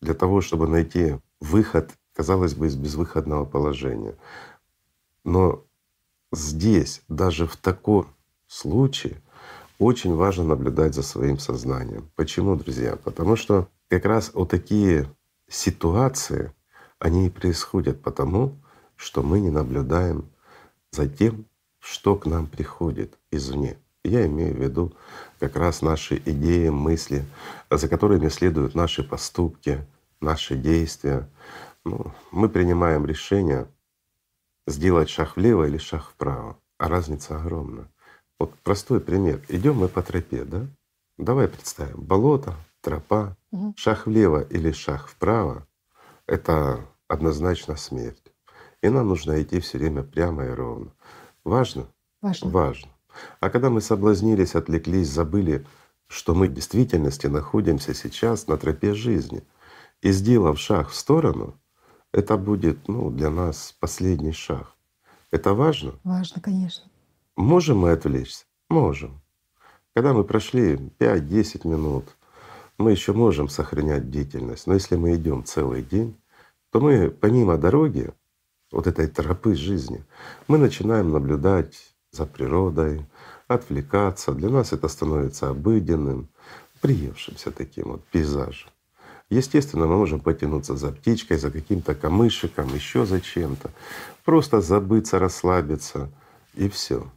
для 0.00 0.14
того, 0.14 0.40
чтобы 0.40 0.68
найти 0.68 1.18
выход, 1.40 1.90
казалось 2.14 2.54
бы, 2.54 2.66
из 2.66 2.76
безвыходного 2.76 3.44
положения. 3.44 4.14
Но 5.24 5.64
здесь, 6.32 7.02
даже 7.08 7.46
в 7.46 7.56
таком 7.56 8.06
случае, 8.46 9.20
очень 9.78 10.14
важно 10.14 10.44
наблюдать 10.44 10.94
за 10.94 11.02
своим 11.02 11.38
сознанием. 11.38 12.10
Почему, 12.16 12.56
друзья? 12.56 12.96
Потому 12.96 13.36
что 13.36 13.68
как 13.88 14.04
раз 14.04 14.32
вот 14.34 14.50
такие 14.50 15.08
ситуации, 15.48 16.52
они 16.98 17.26
и 17.26 17.30
происходят 17.30 18.02
потому, 18.02 18.56
что 18.98 19.22
мы 19.22 19.40
не 19.40 19.50
наблюдаем 19.50 20.28
за 20.90 21.08
тем, 21.08 21.46
что 21.78 22.16
к 22.16 22.26
нам 22.26 22.46
приходит 22.46 23.16
извне. 23.30 23.78
Я 24.04 24.26
имею 24.26 24.54
в 24.54 24.60
виду 24.60 24.92
как 25.38 25.56
раз 25.56 25.82
наши 25.82 26.16
идеи, 26.16 26.68
мысли, 26.68 27.24
за 27.70 27.88
которыми 27.88 28.28
следуют 28.28 28.74
наши 28.74 29.02
поступки, 29.02 29.86
наши 30.20 30.56
действия. 30.56 31.28
Ну, 31.84 32.12
мы 32.32 32.48
принимаем 32.48 33.06
решение 33.06 33.68
сделать 34.66 35.08
шаг 35.08 35.36
влево 35.36 35.64
или 35.64 35.78
шаг 35.78 36.02
вправо, 36.02 36.58
а 36.78 36.88
разница 36.88 37.36
огромна. 37.36 37.88
Вот 38.38 38.54
простой 38.60 39.00
пример. 39.00 39.40
Идем 39.48 39.76
мы 39.76 39.88
по 39.88 40.02
тропе, 40.02 40.44
да? 40.44 40.66
Давай 41.16 41.48
представим 41.48 42.00
болото, 42.02 42.54
тропа, 42.80 43.36
Мгм. 43.50 43.74
шаг 43.76 44.06
влево 44.06 44.42
или 44.42 44.72
шаг 44.72 45.06
вправо— 45.08 45.66
это 46.26 46.84
однозначно 47.08 47.76
смерть. 47.76 48.27
И 48.82 48.88
нам 48.88 49.08
нужно 49.08 49.42
идти 49.42 49.60
все 49.60 49.78
время 49.78 50.02
прямо 50.02 50.46
и 50.46 50.50
ровно. 50.50 50.92
Важно? 51.44 51.86
Важно. 52.22 52.50
Важно. 52.50 52.90
А 53.40 53.50
когда 53.50 53.70
мы 53.70 53.80
соблазнились, 53.80 54.54
отвлеклись, 54.54 55.08
забыли, 55.08 55.66
что 56.06 56.34
мы 56.34 56.48
в 56.48 56.54
действительности 56.54 57.26
находимся 57.26 57.94
сейчас 57.94 58.46
на 58.46 58.56
тропе 58.56 58.94
жизни, 58.94 59.42
и 60.00 60.12
сделав 60.12 60.58
шаг 60.58 60.90
в 60.90 60.94
сторону, 60.94 61.58
это 62.12 62.36
будет 62.36 62.88
ну, 62.88 63.10
для 63.10 63.30
нас 63.30 63.74
последний 63.80 64.32
шаг. 64.32 64.72
Это 65.30 65.54
важно? 65.54 65.98
Важно, 66.04 66.40
конечно. 66.40 66.90
Можем 67.36 67.78
мы 67.78 67.90
отвлечься? 67.90 68.44
Можем. 68.68 69.20
Когда 69.94 70.12
мы 70.12 70.24
прошли 70.24 70.76
5-10 70.98 71.66
минут, 71.68 72.04
мы 72.78 72.92
еще 72.92 73.12
можем 73.12 73.48
сохранять 73.48 74.04
бдительность. 74.04 74.66
Но 74.66 74.74
если 74.74 74.96
мы 74.96 75.16
идем 75.16 75.44
целый 75.44 75.82
день, 75.82 76.16
то 76.70 76.80
мы 76.80 77.10
помимо 77.10 77.58
дороги, 77.58 78.12
вот 78.70 78.86
этой 78.86 79.06
тропы 79.06 79.54
жизни, 79.54 80.04
мы 80.46 80.58
начинаем 80.58 81.10
наблюдать 81.10 81.94
за 82.12 82.26
природой, 82.26 83.06
отвлекаться. 83.46 84.32
Для 84.32 84.50
нас 84.50 84.72
это 84.72 84.88
становится 84.88 85.48
обыденным, 85.50 86.28
приевшимся 86.80 87.50
таким 87.50 87.92
вот 87.92 88.04
пейзажем. 88.04 88.70
Естественно, 89.30 89.86
мы 89.86 89.96
можем 89.96 90.20
потянуться 90.20 90.76
за 90.76 90.90
птичкой, 90.90 91.36
за 91.36 91.50
каким-то 91.50 91.94
камышиком, 91.94 92.74
еще 92.74 93.04
за 93.04 93.20
чем-то. 93.20 93.70
Просто 94.24 94.60
забыться, 94.60 95.18
расслабиться 95.18 96.10
и 96.54 96.68
все. 96.68 97.10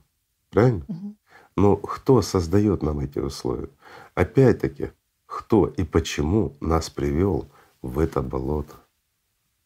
Правильно? 0.50 0.84
Мгм. 0.88 1.18
Но 1.56 1.76
кто 1.78 2.22
создает 2.22 2.84
нам 2.84 3.00
эти 3.00 3.20
условия? 3.20 3.70
Опять-таки, 4.14 4.92
кто 5.26 5.68
и 5.68 5.84
почему 5.84 6.54
нас 6.60 6.90
привел 6.90 7.50
в 7.82 8.00
это 8.00 8.22
болото? 8.22 8.76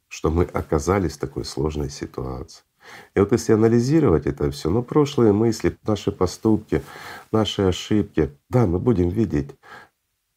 Что 0.07 0.29
мы 0.29 0.43
оказались 0.43 1.13
в 1.13 1.19
такой 1.19 1.45
сложной 1.45 1.89
ситуации. 1.89 2.63
И 3.15 3.19
вот 3.19 3.31
если 3.31 3.53
анализировать 3.53 4.27
это 4.27 4.51
все, 4.51 4.69
ну 4.69 4.83
прошлые 4.83 5.33
мысли, 5.33 5.77
наши 5.85 6.11
поступки, 6.11 6.83
наши 7.31 7.63
ошибки, 7.63 8.31
да, 8.49 8.67
мы 8.67 8.79
будем 8.79 9.09
видеть 9.09 9.55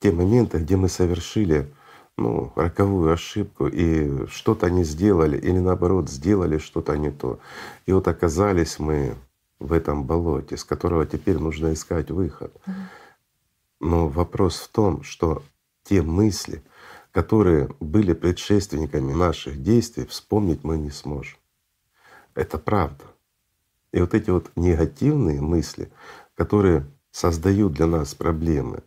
те 0.00 0.12
моменты, 0.12 0.58
где 0.58 0.76
мы 0.76 0.88
совершили 0.88 1.70
ну, 2.16 2.52
роковую 2.56 3.12
ошибку 3.12 3.68
и 3.68 4.26
что-то 4.26 4.70
не 4.70 4.84
сделали, 4.84 5.38
или 5.38 5.58
наоборот 5.58 6.10
сделали 6.10 6.58
что-то 6.58 6.96
не 6.96 7.10
то. 7.10 7.38
И 7.86 7.92
вот 7.92 8.08
оказались 8.08 8.78
мы 8.78 9.14
в 9.58 9.72
этом 9.72 10.04
болоте, 10.04 10.56
с 10.56 10.64
которого 10.64 11.06
теперь 11.06 11.38
нужно 11.38 11.72
искать 11.72 12.10
выход. 12.10 12.52
Но 13.80 14.08
вопрос 14.08 14.58
в 14.58 14.68
том, 14.68 15.02
что 15.02 15.42
те 15.84 16.02
мысли, 16.02 16.62
которые 17.12 17.68
были 17.80 18.12
предшественниками 18.12 19.12
наших 19.12 19.62
действий, 19.62 20.06
вспомнить 20.06 20.64
мы 20.64 20.78
не 20.78 20.90
сможем. 20.90 21.38
Это 22.34 22.58
правда. 22.58 23.04
И 23.92 24.00
вот 24.00 24.14
эти 24.14 24.30
вот 24.30 24.50
негативные 24.54 25.40
мысли, 25.40 25.90
которые 26.34 26.86
создают 27.10 27.72
для 27.72 27.86
нас 27.86 28.14
проблемы, 28.14 28.82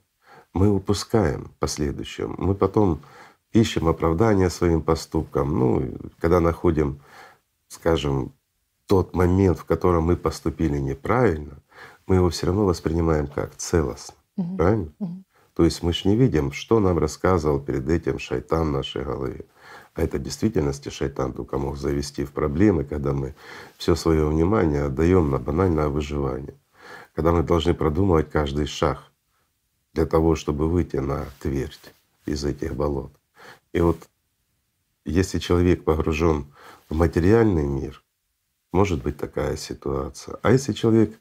мы 0.54 0.70
упускаем 0.70 1.46
в 1.46 1.60
последующем. 1.60 2.36
Мы 2.38 2.56
потом 2.56 3.02
ищем 3.52 3.88
оправдания 3.88 4.50
своим 4.50 4.82
поступкам. 4.82 5.58
Ну, 5.58 5.98
когда 6.20 6.40
находим, 6.40 7.02
скажем, 7.68 8.34
тот 8.86 9.16
момент, 9.16 9.60
в 9.60 9.66
котором 9.66 10.06
мы 10.06 10.18
поступили 10.18 10.78
неправильно, 10.78 11.58
мы 12.08 12.16
его 12.16 12.30
все 12.30 12.48
равно 12.48 12.66
воспринимаем 12.66 13.28
как 13.28 13.56
целостно. 13.56 14.16
Мгм. 14.38 14.58
Правильно? 14.58 14.94
Мгм. 15.00 15.26
То 15.62 15.66
есть 15.66 15.84
мы 15.84 15.94
ж 15.94 16.06
не 16.06 16.16
видим, 16.16 16.52
что 16.52 16.80
нам 16.80 16.98
рассказывал 16.98 17.60
перед 17.60 17.88
этим 17.88 18.18
шайтан 18.18 18.70
в 18.70 18.72
нашей 18.72 19.04
голове. 19.04 19.46
А 19.94 20.02
это 20.02 20.18
в 20.18 20.24
действительности 20.24 20.90
шайтан 20.90 21.34
только 21.34 21.60
мог 21.60 21.78
завести 21.78 22.26
в 22.26 22.32
проблемы, 22.32 22.84
когда 22.84 23.14
мы 23.14 23.36
все 23.78 23.94
свое 23.94 24.28
внимание 24.28 24.86
отдаем 24.86 25.30
на 25.30 25.38
банальное 25.38 25.90
выживание. 25.90 26.56
Когда 27.14 27.32
мы 27.32 27.44
должны 27.44 27.76
продумывать 27.76 28.32
каждый 28.32 28.66
шаг 28.66 29.04
для 29.94 30.08
того, 30.08 30.36
чтобы 30.36 30.68
выйти 30.68 30.96
на 30.96 31.26
твердь 31.40 31.94
из 32.26 32.44
этих 32.44 32.76
болот. 32.76 33.12
И 33.72 33.82
вот 33.82 34.10
если 35.06 35.38
человек 35.38 35.84
погружен 35.84 36.48
в 36.90 36.96
материальный 36.96 37.68
мир, 37.68 38.04
может 38.72 39.04
быть 39.04 39.18
такая 39.18 39.58
ситуация. 39.58 40.40
А 40.42 40.52
если 40.52 40.74
человек 40.74 41.20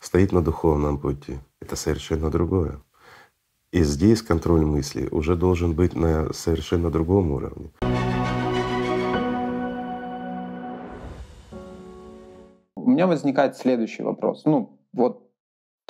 стоит 0.00 0.32
на 0.32 0.40
духовном 0.42 0.96
пути, 0.96 1.38
это 1.60 1.76
совершенно 1.76 2.30
другое. 2.30 2.80
И 3.72 3.84
здесь 3.84 4.20
контроль 4.20 4.66
мысли 4.66 5.08
уже 5.10 5.34
должен 5.34 5.72
быть 5.72 5.96
на 5.96 6.30
совершенно 6.34 6.90
другом 6.90 7.32
уровне. 7.32 7.70
У 12.76 12.90
меня 12.90 13.06
возникает 13.06 13.56
следующий 13.56 14.02
вопрос. 14.02 14.44
Ну, 14.44 14.78
вот 14.92 15.26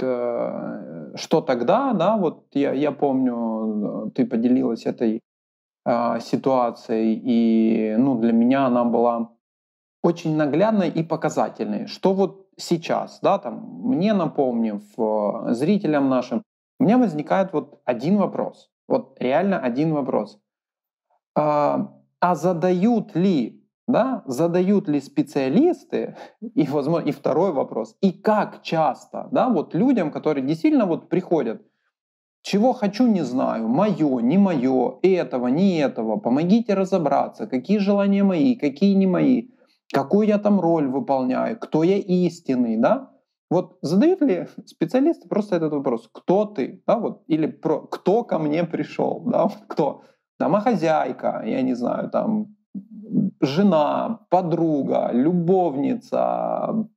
э, 0.01 1.13
что 1.17 1.41
тогда, 1.41 1.93
да, 1.93 2.17
вот 2.17 2.47
я, 2.53 2.73
я 2.73 2.93
помню, 2.93 4.13
ты 4.15 4.27
поделилась 4.27 4.87
этой 4.87 5.21
э, 5.85 6.21
ситуацией, 6.21 7.21
и 7.25 7.97
ну, 7.97 8.17
для 8.21 8.33
меня 8.33 8.67
она 8.67 8.85
была 8.85 9.33
очень 10.05 10.37
наглядной 10.37 10.89
и 10.89 11.03
показательной. 11.03 11.89
Что 11.89 12.15
вот 12.15 12.47
сейчас, 12.57 13.19
да, 13.23 13.39
там, 13.39 13.81
мне 13.83 14.15
напомнив, 14.15 14.83
э, 14.99 15.55
зрителям 15.55 16.09
нашим, 16.09 16.45
у 16.83 16.85
меня 16.85 16.99
возникает 16.99 17.53
вот 17.53 17.81
один 17.85 18.17
вопрос. 18.17 18.69
Вот 18.89 19.17
реально 19.21 19.61
один 19.61 19.95
вопрос. 19.95 20.41
А, 21.37 21.95
а 22.19 22.35
задают 22.35 23.15
ли, 23.15 23.65
да, 23.87 24.25
задают 24.27 24.89
ли 24.89 25.01
специалисты, 25.01 26.17
и, 26.41 26.67
возможно, 26.67 27.09
и 27.09 27.13
второй 27.13 27.53
вопрос, 27.53 27.97
и 28.01 28.11
как 28.11 28.63
часто, 28.63 29.29
да, 29.31 29.49
вот 29.49 29.75
людям, 29.75 30.11
которые 30.11 30.45
действительно 30.45 30.87
вот 30.87 31.09
приходят, 31.09 31.63
чего 32.43 32.73
хочу, 32.73 33.07
не 33.07 33.23
знаю, 33.23 33.69
мое, 33.69 34.19
не 34.19 34.37
мое, 34.37 34.99
этого, 35.03 35.47
не 35.47 35.79
этого, 35.79 36.17
помогите 36.17 36.75
разобраться, 36.75 37.47
какие 37.47 37.79
желания 37.79 38.25
мои, 38.25 38.57
какие 38.57 38.95
не 38.95 39.07
мои, 39.07 39.51
какую 39.93 40.27
я 40.27 40.39
там 40.39 40.59
роль 40.59 40.89
выполняю, 40.89 41.57
кто 41.61 41.85
я 41.85 41.99
истинный, 41.99 42.77
да? 42.77 43.12
Вот 43.53 43.77
задают 43.83 44.23
ли 44.23 44.49
специалисты 44.65 45.29
просто 45.29 45.57
этот 45.57 45.73
вопрос, 45.75 46.09
кто 46.11 46.47
ты, 46.47 46.83
да, 46.87 46.97
вот, 46.97 47.23
или 47.27 47.47
про, 47.47 47.81
кто 47.81 48.25
ко 48.25 48.39
мне 48.39 48.65
пришел, 48.65 49.21
да, 49.27 49.51
кто, 49.69 50.05
домохозяйка, 50.41 51.43
я 51.45 51.61
не 51.61 51.75
знаю, 51.75 52.09
там, 52.09 52.57
жена, 53.43 54.21
подруга, 54.31 55.11
любовница, 55.13 56.89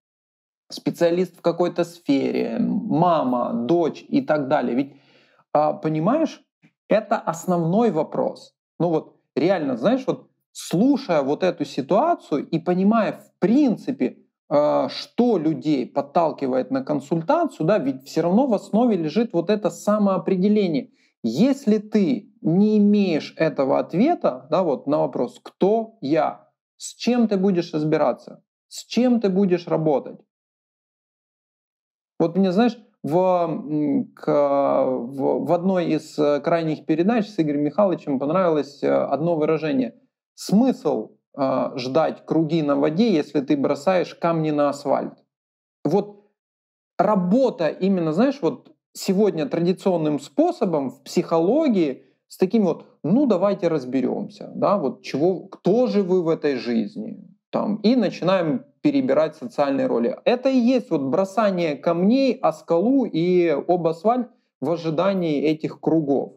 специалист 0.71 1.37
в 1.37 1.41
какой-то 1.41 1.83
сфере, 1.83 2.57
мама, 2.59 3.51
дочь 3.53 4.05
и 4.07 4.21
так 4.21 4.47
далее. 4.47 4.75
Ведь, 4.75 4.93
а, 5.51 5.73
понимаешь, 5.73 6.41
это 6.87 7.17
основной 7.17 7.91
вопрос. 7.91 8.55
Ну 8.79 8.89
вот 8.89 9.17
реально, 9.35 9.75
знаешь, 9.75 10.05
вот 10.07 10.29
слушая 10.53 11.21
вот 11.21 11.43
эту 11.43 11.65
ситуацию 11.65 12.47
и 12.47 12.59
понимая 12.59 13.11
в 13.11 13.39
принципе, 13.39 14.24
что 14.47 15.37
людей 15.37 15.87
подталкивает 15.87 16.69
на 16.69 16.83
консультацию, 16.83 17.65
да, 17.65 17.79
ведь 17.79 18.05
все 18.07 18.21
равно 18.21 18.45
в 18.45 18.53
основе 18.53 18.95
лежит 18.95 19.33
вот 19.33 19.49
это 19.49 19.69
самоопределение. 19.69 20.91
Если 21.23 21.79
ты 21.79 22.31
не 22.41 22.77
имеешь 22.77 23.33
этого 23.37 23.79
ответа, 23.79 24.45
да, 24.51 24.61
вот 24.61 24.85
на 24.85 24.99
вопрос, 24.99 25.39
кто 25.41 25.97
я, 26.01 26.51
с 26.77 26.93
чем 26.93 27.27
ты 27.27 27.37
будешь 27.37 27.73
разбираться, 27.73 28.43
с 28.67 28.85
чем 28.85 29.19
ты 29.19 29.29
будешь 29.29 29.67
работать. 29.67 30.19
Вот 32.19 32.37
мне, 32.37 32.51
знаешь, 32.51 32.77
в, 33.01 34.11
к, 34.15 34.27
в, 34.27 35.45
в 35.45 35.51
одной 35.51 35.87
из 35.87 36.17
э, 36.17 36.39
крайних 36.41 36.85
передач 36.85 37.27
с 37.27 37.39
Игорем 37.39 37.61
Михайловичем 37.61 38.19
понравилось 38.19 38.81
э, 38.81 38.91
одно 38.91 39.35
выражение. 39.35 39.95
Смысл 40.33 41.14
э, 41.35 41.71
ждать 41.77 42.25
круги 42.25 42.61
на 42.61 42.75
воде, 42.75 43.13
если 43.13 43.41
ты 43.41 43.57
бросаешь 43.57 44.15
камни 44.15 44.51
на 44.51 44.69
асфальт. 44.69 45.13
Вот 45.83 46.25
работа 46.97 47.67
именно, 47.67 48.13
знаешь, 48.13 48.39
вот 48.41 48.71
сегодня 48.93 49.45
традиционным 49.45 50.19
способом 50.19 50.89
в 50.89 51.03
психологии 51.03 52.03
с 52.27 52.37
таким 52.37 52.63
вот, 52.63 52.85
ну 53.03 53.25
давайте 53.25 53.67
разберемся, 53.67 54.51
да, 54.55 54.77
вот 54.77 55.03
чего, 55.03 55.41
кто 55.41 55.87
же 55.87 56.01
вы 56.01 56.23
в 56.23 56.29
этой 56.29 56.55
жизни, 56.55 57.19
там, 57.51 57.77
и 57.77 57.95
начинаем 57.95 58.65
перебирать 58.81 59.35
социальные 59.35 59.87
роли. 59.87 60.17
Это 60.25 60.49
и 60.49 60.57
есть 60.57 60.89
вот 60.89 61.01
бросание 61.01 61.75
камней 61.75 62.33
о 62.33 62.51
скалу 62.51 63.05
и 63.05 63.47
об 63.47 63.87
асфальт 63.87 64.29
в 64.61 64.71
ожидании 64.71 65.41
этих 65.41 65.79
кругов. 65.79 66.33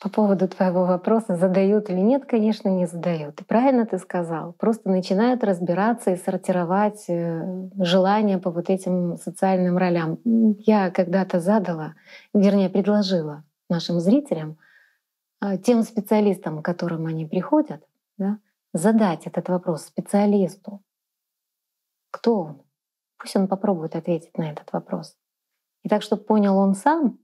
По 0.00 0.08
поводу 0.08 0.46
твоего 0.46 0.84
вопроса, 0.84 1.36
задают 1.36 1.90
или 1.90 1.98
нет, 1.98 2.24
конечно, 2.24 2.68
не 2.68 2.86
задают. 2.86 3.40
И 3.40 3.44
правильно 3.44 3.84
ты 3.84 3.98
сказал. 3.98 4.52
Просто 4.52 4.88
начинают 4.88 5.42
разбираться 5.42 6.12
и 6.12 6.16
сортировать 6.16 7.06
э, 7.08 7.68
желания 7.80 8.38
по 8.38 8.50
вот 8.50 8.70
этим 8.70 9.16
социальным 9.16 9.76
ролям. 9.76 10.18
Я 10.24 10.92
когда-то 10.92 11.40
задала, 11.40 11.94
вернее, 12.32 12.70
предложила 12.70 13.42
нашим 13.68 13.98
зрителям, 13.98 14.56
а, 15.40 15.56
тем 15.56 15.82
специалистам, 15.82 16.62
к 16.62 16.64
которым 16.64 17.06
они 17.06 17.26
приходят, 17.26 17.84
да, 18.18 18.38
задать 18.72 19.26
этот 19.26 19.48
вопрос 19.48 19.84
специалисту. 19.84 20.80
Кто 22.10 22.40
он? 22.40 22.62
Пусть 23.18 23.36
он 23.36 23.48
попробует 23.48 23.96
ответить 23.96 24.36
на 24.38 24.50
этот 24.50 24.72
вопрос. 24.72 25.16
И 25.82 25.88
так, 25.88 26.02
чтобы 26.02 26.22
понял 26.22 26.56
он 26.56 26.74
сам, 26.74 27.18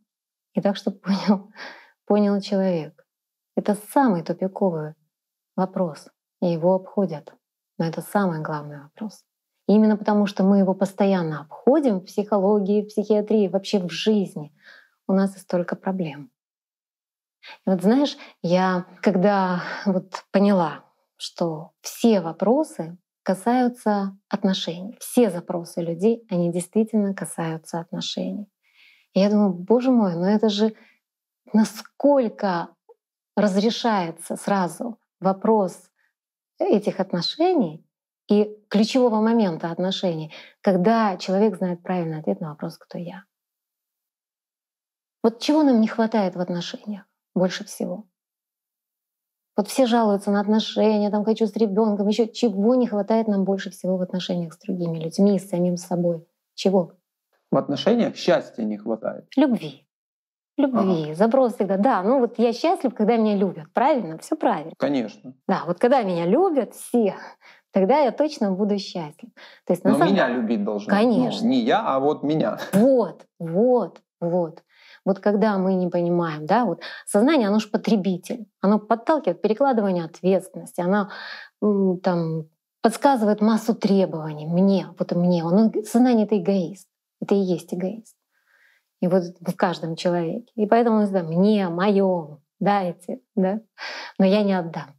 и 0.54 0.60
так, 0.60 0.76
чтобы 0.76 0.98
понял 1.28 1.52
понял 2.06 2.40
человек. 2.40 3.06
Это 3.56 3.76
самый 3.92 4.22
тупиковый 4.22 4.94
вопрос, 5.56 6.08
и 6.40 6.46
его 6.46 6.74
обходят. 6.74 7.32
Но 7.78 7.86
это 7.86 8.00
самый 8.02 8.40
главный 8.40 8.82
вопрос. 8.82 9.24
И 9.66 9.74
именно 9.74 9.96
потому, 9.96 10.26
что 10.26 10.44
мы 10.44 10.58
его 10.58 10.74
постоянно 10.74 11.40
обходим 11.40 12.00
в 12.00 12.04
психологии, 12.04 12.82
в 12.82 12.88
психиатрии, 12.88 13.48
вообще 13.48 13.78
в 13.78 13.90
жизни, 13.90 14.52
у 15.06 15.12
нас 15.12 15.36
и 15.36 15.38
столько 15.38 15.76
проблем. 15.76 16.30
И 17.66 17.70
вот 17.70 17.82
знаешь, 17.82 18.16
я 18.42 18.86
когда 19.00 19.62
вот 19.86 20.24
поняла, 20.30 20.84
что 21.16 21.72
все 21.80 22.20
вопросы 22.20 22.98
касаются 23.22 24.16
отношений, 24.28 24.96
все 25.00 25.30
запросы 25.30 25.80
людей, 25.80 26.26
они 26.30 26.52
действительно 26.52 27.14
касаются 27.14 27.80
отношений. 27.80 28.46
И 29.14 29.20
я 29.20 29.30
думаю, 29.30 29.50
боже 29.54 29.90
мой, 29.90 30.14
ну 30.14 30.24
это 30.24 30.48
же 30.48 30.74
насколько 31.54 32.68
разрешается 33.36 34.36
сразу 34.36 34.98
вопрос 35.20 35.90
этих 36.58 37.00
отношений 37.00 37.86
и 38.28 38.58
ключевого 38.68 39.20
момента 39.20 39.70
отношений, 39.70 40.32
когда 40.60 41.16
человек 41.16 41.56
знает 41.56 41.82
правильный 41.82 42.18
ответ 42.20 42.40
на 42.40 42.50
вопрос 42.50 42.76
«Кто 42.76 42.98
я?». 42.98 43.24
Вот 45.22 45.40
чего 45.40 45.62
нам 45.62 45.80
не 45.80 45.88
хватает 45.88 46.34
в 46.36 46.40
отношениях 46.40 47.04
больше 47.34 47.64
всего? 47.64 48.04
Вот 49.56 49.68
все 49.68 49.86
жалуются 49.86 50.32
на 50.32 50.40
отношения, 50.40 51.10
там 51.10 51.24
хочу 51.24 51.46
с 51.46 51.54
ребенком, 51.54 52.08
еще 52.08 52.28
чего 52.28 52.74
не 52.74 52.88
хватает 52.88 53.28
нам 53.28 53.44
больше 53.44 53.70
всего 53.70 53.96
в 53.96 54.02
отношениях 54.02 54.52
с 54.54 54.58
другими 54.58 54.98
людьми, 54.98 55.38
с 55.38 55.48
самим 55.48 55.76
собой? 55.76 56.26
Чего? 56.54 56.94
В 57.50 57.56
отношениях 57.56 58.16
счастья 58.16 58.64
не 58.64 58.76
хватает. 58.76 59.28
Любви. 59.36 59.83
Любви, 60.56 61.04
ага. 61.04 61.14
запрос 61.14 61.54
всегда. 61.54 61.76
Да, 61.76 62.02
ну 62.02 62.20
вот 62.20 62.38
я 62.38 62.52
счастлив, 62.52 62.94
когда 62.94 63.16
меня 63.16 63.36
любят. 63.36 63.72
Правильно? 63.72 64.18
Все 64.18 64.36
правильно. 64.36 64.72
Конечно. 64.78 65.34
Да, 65.48 65.64
вот 65.66 65.80
когда 65.80 66.02
меня 66.02 66.26
любят 66.26 66.74
все, 66.74 67.16
тогда 67.72 67.98
я 67.98 68.12
точно 68.12 68.52
буду 68.52 68.78
счастлив. 68.78 69.30
То 69.66 69.72
есть, 69.72 69.84
Но 69.84 69.94
самом... 69.94 70.12
меня 70.12 70.28
любить 70.28 70.64
должны. 70.64 70.90
Конечно. 70.90 71.44
Ну, 71.44 71.50
не 71.50 71.60
я, 71.60 71.82
а 71.84 71.98
вот 71.98 72.22
меня. 72.22 72.58
Вот, 72.72 73.26
вот, 73.38 74.00
вот. 74.20 74.62
Вот 75.04 75.18
когда 75.18 75.58
мы 75.58 75.74
не 75.74 75.88
понимаем, 75.88 76.46
да, 76.46 76.64
вот 76.64 76.80
сознание, 77.04 77.48
оно 77.48 77.58
же 77.58 77.68
потребитель, 77.68 78.46
оно 78.60 78.78
подталкивает 78.78 79.42
перекладывание 79.42 80.04
ответственности, 80.04 80.80
оно 80.80 81.10
там 82.02 82.48
подсказывает 82.80 83.40
массу 83.40 83.74
требований 83.74 84.46
мне, 84.46 84.86
вот 84.98 85.12
мне. 85.12 85.42
Оно, 85.42 85.72
сознание— 85.84 86.26
это 86.26 86.38
эгоист, 86.38 86.86
это 87.20 87.34
и 87.34 87.38
есть 87.38 87.74
эгоист. 87.74 88.14
И 89.04 89.06
вот 89.06 89.22
в 89.38 89.54
каждом 89.54 89.96
человеке. 89.96 90.50
И 90.54 90.64
поэтому 90.64 90.96
он 90.96 91.04
всегда 91.04 91.22
мне, 91.22 91.68
мое, 91.68 92.40
дайте, 92.58 93.20
да, 93.34 93.60
но 94.18 94.24
я 94.24 94.42
не 94.42 94.54
отдам. 94.54 94.98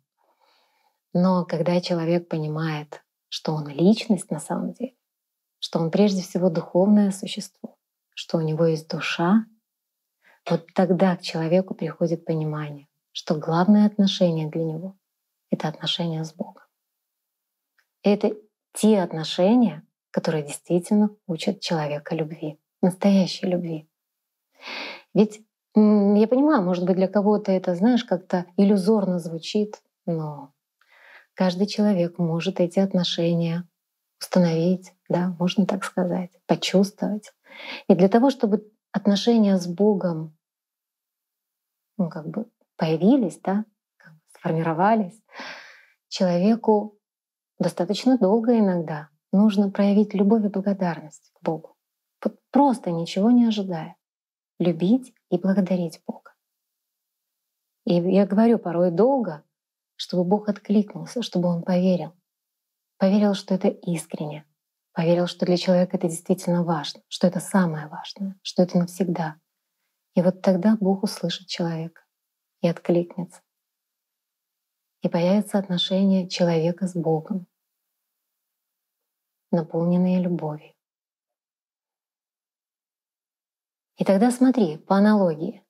Но 1.12 1.44
когда 1.44 1.82
человек 1.82 2.30
понимает, 2.30 3.04
что 3.30 3.54
он 3.54 3.68
личность 3.68 4.30
на 4.30 4.40
самом 4.40 4.74
деле, 4.74 4.94
что 5.58 5.80
он 5.80 5.90
прежде 5.90 6.22
всего 6.22 6.52
духовное 6.52 7.10
существо, 7.10 7.80
что 8.14 8.38
у 8.38 8.42
него 8.42 8.68
есть 8.68 8.88
душа, 8.88 9.48
вот 10.48 10.68
тогда 10.76 11.16
к 11.16 11.24
человеку 11.24 11.74
приходит 11.74 12.26
понимание, 12.26 12.88
что 13.12 13.34
главное 13.34 13.88
отношение 13.88 14.48
для 14.52 14.66
него— 14.66 14.96
это 15.50 15.68
отношения 15.68 16.24
с 16.24 16.32
Богом. 16.32 16.62
Это 18.04 18.36
те 18.72 19.00
отношения, 19.00 19.82
которые 20.12 20.44
действительно 20.44 21.10
учат 21.26 21.60
человека 21.60 22.14
любви, 22.14 22.60
настоящей 22.84 23.48
любви. 23.48 23.90
Ведь 25.14 25.42
я 25.76 26.28
понимаю, 26.28 26.64
может 26.64 26.86
быть, 26.86 26.96
для 26.96 27.08
кого-то 27.08 27.52
это, 27.52 27.76
знаешь, 27.76 28.04
как-то 28.04 28.46
иллюзорно 28.58 29.20
звучит, 29.20 29.82
но 30.06 30.54
каждый 31.34 31.68
человек 31.68 32.18
может 32.18 32.60
эти 32.60 32.80
отношения 32.80 33.68
установить, 34.20 34.94
да, 35.10 35.36
можно 35.40 35.66
так 35.66 35.84
сказать, 35.84 36.32
почувствовать. 36.46 37.34
И 37.88 37.96
для 37.96 38.08
того, 38.08 38.30
чтобы 38.30 38.72
отношения 38.92 39.58
с 39.58 39.68
Богом 39.68 40.36
ну, 41.98 42.10
как 42.10 42.28
бы 42.28 42.46
появились, 42.78 43.40
да, 43.42 43.66
сформировались, 44.28 45.22
человеку 46.08 46.98
достаточно 47.60 48.18
долго 48.18 48.58
иногда 48.58 49.10
нужно 49.32 49.70
проявить 49.70 50.14
любовь 50.14 50.46
и 50.46 50.50
благодарность 50.50 51.32
к 51.34 51.44
Богу. 51.44 51.76
Просто 52.52 52.92
ничего 52.92 53.32
не 53.32 53.46
ожидая 53.46 53.98
любить 54.60 55.14
и 55.30 55.38
благодарить 55.38 56.02
Бога. 56.06 56.34
И 57.86 57.94
я 57.94 58.26
говорю 58.26 58.58
порой 58.60 58.92
долго, 58.92 59.44
чтобы 59.96 60.24
Бог 60.24 60.50
откликнулся, 60.50 61.22
чтобы 61.22 61.50
Он 61.50 61.64
поверил. 61.64 62.14
поверил, 62.98 63.34
что 63.34 63.54
это 63.54 63.68
искренне, 63.68 64.46
поверил, 64.94 65.28
что 65.28 65.46
для 65.46 65.58
человека 65.58 65.98
это 65.98 66.08
действительно 66.08 66.64
важно, 66.64 67.02
что 67.10 67.28
это 67.28 67.40
самое 67.40 67.88
важное, 67.88 68.40
что 68.42 68.64
это 68.64 68.78
навсегда. 68.78 69.36
И 70.16 70.22
вот 70.22 70.42
тогда 70.42 70.78
Бог 70.80 71.04
услышит 71.04 71.48
человека 71.48 72.02
и 72.62 72.68
откликнется. 72.68 73.42
И 75.02 75.10
появится 75.10 75.60
отношение 75.60 76.30
человека 76.30 76.88
с 76.88 76.96
Богом, 76.96 77.48
наполненные 79.52 80.22
любовью. 80.22 80.75
И 83.98 84.04
тогда 84.04 84.32
смотри, 84.32 84.78
по 84.78 84.96
аналогии, 84.96 85.64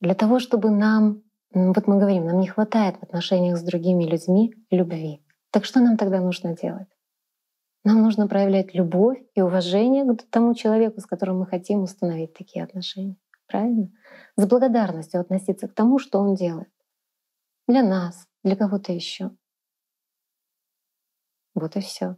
для 0.00 0.14
того, 0.14 0.38
чтобы 0.38 0.70
нам, 0.70 1.22
вот 1.52 1.86
мы 1.86 1.98
говорим, 1.98 2.26
нам 2.26 2.40
не 2.40 2.48
хватает 2.48 2.96
в 2.98 3.02
отношениях 3.02 3.56
с 3.56 3.62
другими 3.62 4.04
людьми 4.04 4.54
любви. 4.70 5.24
Так 5.50 5.64
что 5.64 5.80
нам 5.80 5.96
тогда 5.96 6.20
нужно 6.20 6.54
делать? 6.54 6.88
Нам 7.84 8.02
нужно 8.02 8.28
проявлять 8.28 8.74
любовь 8.74 9.18
и 9.34 9.40
уважение 9.40 10.04
к 10.04 10.22
тому 10.30 10.54
человеку, 10.54 11.00
с 11.00 11.06
которым 11.06 11.38
мы 11.38 11.46
хотим 11.46 11.82
установить 11.82 12.34
такие 12.34 12.64
отношения. 12.64 13.16
Правильно? 13.46 13.90
С 14.36 14.46
благодарностью 14.46 15.20
относиться 15.20 15.68
к 15.68 15.74
тому, 15.74 15.98
что 15.98 16.18
он 16.18 16.34
делает. 16.34 16.72
Для 17.68 17.82
нас, 17.82 18.28
для 18.42 18.56
кого-то 18.56 18.92
еще. 18.92 19.30
Вот 21.54 21.76
и 21.76 21.80
все. 21.80 22.16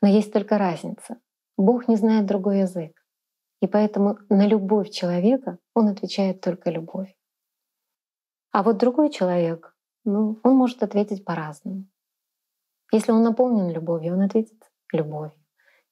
Но 0.00 0.08
есть 0.08 0.32
только 0.32 0.56
разница. 0.56 1.18
Бог 1.56 1.88
не 1.88 1.96
знает 1.96 2.26
другой 2.26 2.60
язык. 2.60 2.97
И 3.60 3.66
поэтому 3.66 4.18
на 4.28 4.46
любовь 4.46 4.90
человека 4.90 5.58
он 5.74 5.88
отвечает 5.88 6.40
только 6.40 6.70
любовь. 6.70 7.14
А 8.52 8.62
вот 8.62 8.78
другой 8.78 9.10
человек, 9.10 9.74
ну, 10.04 10.40
он 10.42 10.54
может 10.54 10.82
ответить 10.82 11.24
по-разному. 11.24 11.86
Если 12.92 13.12
он 13.12 13.22
наполнен 13.22 13.70
любовью, 13.70 14.14
он 14.14 14.22
ответит 14.22 14.62
любовью. 14.92 15.32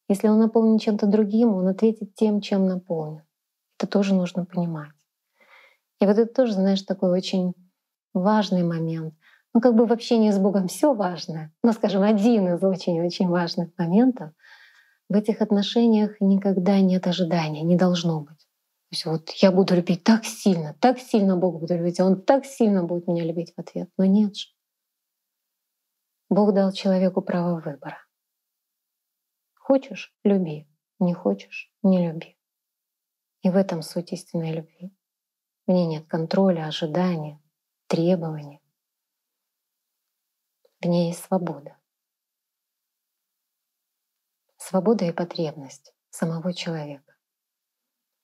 Если 0.08 0.28
он 0.28 0.38
наполнен 0.38 0.78
чем-то 0.78 1.06
другим, 1.06 1.54
он 1.54 1.66
ответит 1.68 2.14
тем, 2.14 2.40
чем 2.40 2.66
наполнен. 2.66 3.24
Это 3.78 3.88
тоже 3.88 4.14
нужно 4.14 4.46
понимать. 4.46 4.92
И 6.00 6.06
вот 6.06 6.16
это 6.18 6.32
тоже, 6.32 6.52
знаешь, 6.52 6.82
такой 6.82 7.10
очень 7.10 7.54
важный 8.14 8.62
момент. 8.62 9.14
Ну, 9.52 9.60
как 9.60 9.74
бы 9.74 9.86
в 9.86 9.92
общении 9.92 10.30
с 10.30 10.38
Богом 10.38 10.68
все 10.68 10.94
важно, 10.94 11.52
но, 11.62 11.72
скажем, 11.72 12.02
один 12.02 12.54
из 12.54 12.62
очень-очень 12.62 13.28
важных 13.28 13.70
моментов— 13.76 14.30
в 15.08 15.14
этих 15.14 15.40
отношениях 15.40 16.16
никогда 16.20 16.80
нет 16.80 17.06
ожидания, 17.06 17.62
не 17.62 17.76
должно 17.76 18.20
быть. 18.20 18.38
То 18.38 18.92
есть 18.92 19.04
вот 19.06 19.30
я 19.30 19.52
буду 19.52 19.74
любить 19.74 20.04
так 20.04 20.24
сильно, 20.24 20.74
так 20.80 20.98
сильно 20.98 21.36
Бог 21.36 21.60
буду 21.60 21.76
любить, 21.76 22.00
а 22.00 22.04
Он 22.04 22.22
так 22.22 22.44
сильно 22.44 22.84
будет 22.84 23.06
меня 23.08 23.24
любить 23.24 23.52
в 23.54 23.60
ответ. 23.60 23.90
Но 23.96 24.04
нет 24.04 24.36
же. 24.36 24.48
Бог 26.28 26.54
дал 26.54 26.72
человеку 26.72 27.22
право 27.22 27.60
выбора. 27.60 27.98
Хочешь— 29.54 30.14
люби, 30.24 30.68
не 30.98 31.14
хочешь— 31.14 31.72
не 31.82 32.06
люби. 32.06 32.36
И 33.42 33.50
в 33.50 33.56
этом 33.56 33.82
суть 33.82 34.12
истинной 34.12 34.52
любви. 34.52 34.92
В 35.66 35.72
ней 35.72 35.86
нет 35.86 36.06
контроля, 36.06 36.66
ожидания, 36.66 37.40
требований. 37.88 38.60
В 40.80 40.86
ней 40.86 41.08
есть 41.08 41.24
свобода. 41.24 41.76
Свобода 44.68 45.04
и 45.04 45.12
потребность 45.12 45.94
самого 46.10 46.52
человека. 46.52 47.14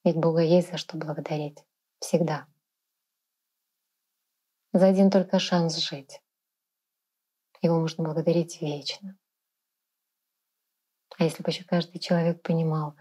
Ведь 0.02 0.16
Бога 0.16 0.40
есть 0.40 0.72
за 0.72 0.76
что 0.76 0.96
благодарить. 0.96 1.64
Всегда. 2.00 2.48
За 4.72 4.88
один 4.88 5.08
только 5.08 5.38
шанс 5.38 5.76
жить. 5.76 6.20
Его 7.60 7.78
можно 7.78 8.02
благодарить 8.02 8.60
вечно. 8.60 9.16
А 11.16 11.22
если 11.22 11.44
бы 11.44 11.50
еще 11.50 11.62
каждый 11.62 12.00
человек 12.00 12.42
понимал, 12.42 12.96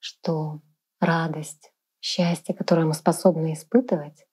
что 0.00 0.60
радость, 0.98 1.72
счастье, 2.00 2.56
которое 2.56 2.86
мы 2.86 2.94
способны 2.94 3.52
испытывать, 3.52 4.26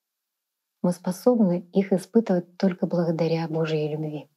мы 0.81 0.93
способны 0.93 1.69
их 1.73 1.93
испытывать 1.93 2.57
только 2.57 2.87
благодаря 2.87 3.47
Божьей 3.47 3.91
любви. 3.91 4.31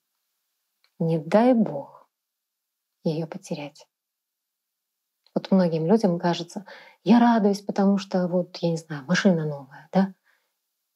Не 0.99 1.19
дай 1.19 1.55
Бог 1.55 2.07
ее 3.03 3.27
потерять. 3.27 3.87
Вот 5.35 5.51
многим 5.51 5.87
людям 5.87 6.19
кажется, 6.19 6.65
я 7.05 7.21
радуюсь, 7.21 7.61
потому 7.61 7.99
что 7.99 8.27
вот, 8.27 8.57
я 8.59 8.71
не 8.71 8.77
знаю, 8.77 9.05
машина 9.07 9.47
новая, 9.47 9.89
да? 9.93 10.15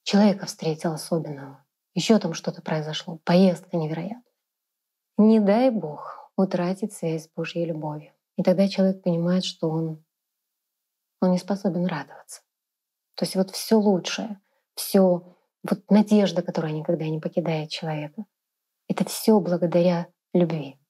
Человека 0.02 0.46
встретил 0.46 0.92
особенного, 0.92 1.64
еще 1.94 2.18
там 2.18 2.34
что-то 2.34 2.60
произошло, 2.60 3.18
поездка 3.24 3.76
невероятная. 3.76 4.22
Не 5.16 5.40
дай 5.40 5.70
Бог 5.70 6.30
утратить 6.36 6.92
связь 6.92 7.24
с 7.24 7.32
Божьей 7.32 7.64
любовью. 7.64 8.12
И 8.36 8.42
тогда 8.42 8.68
человек 8.68 9.02
понимает, 9.02 9.44
что 9.44 9.70
он, 9.70 10.04
он 11.20 11.30
не 11.30 11.38
способен 11.38 11.86
радоваться. 11.86 12.42
То 13.14 13.24
есть 13.24 13.36
вот 13.36 13.52
все 13.52 13.76
лучшее, 13.76 14.40
все 14.74 15.22
вот 15.62 15.88
надежда, 15.88 16.42
которая 16.42 16.72
никогда 16.72 17.06
не 17.06 17.20
покидает 17.20 17.70
человека, 17.70 18.24
это 18.88 19.04
все 19.04 19.38
благодаря 19.38 20.08
любви. 20.32 20.80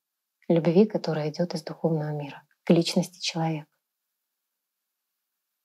Любви, 0.48 0.86
которая 0.86 1.30
идет 1.30 1.54
из 1.54 1.62
духовного 1.62 2.10
мира 2.10 2.42
к 2.64 2.70
личности 2.70 3.20
человека. 3.20 3.68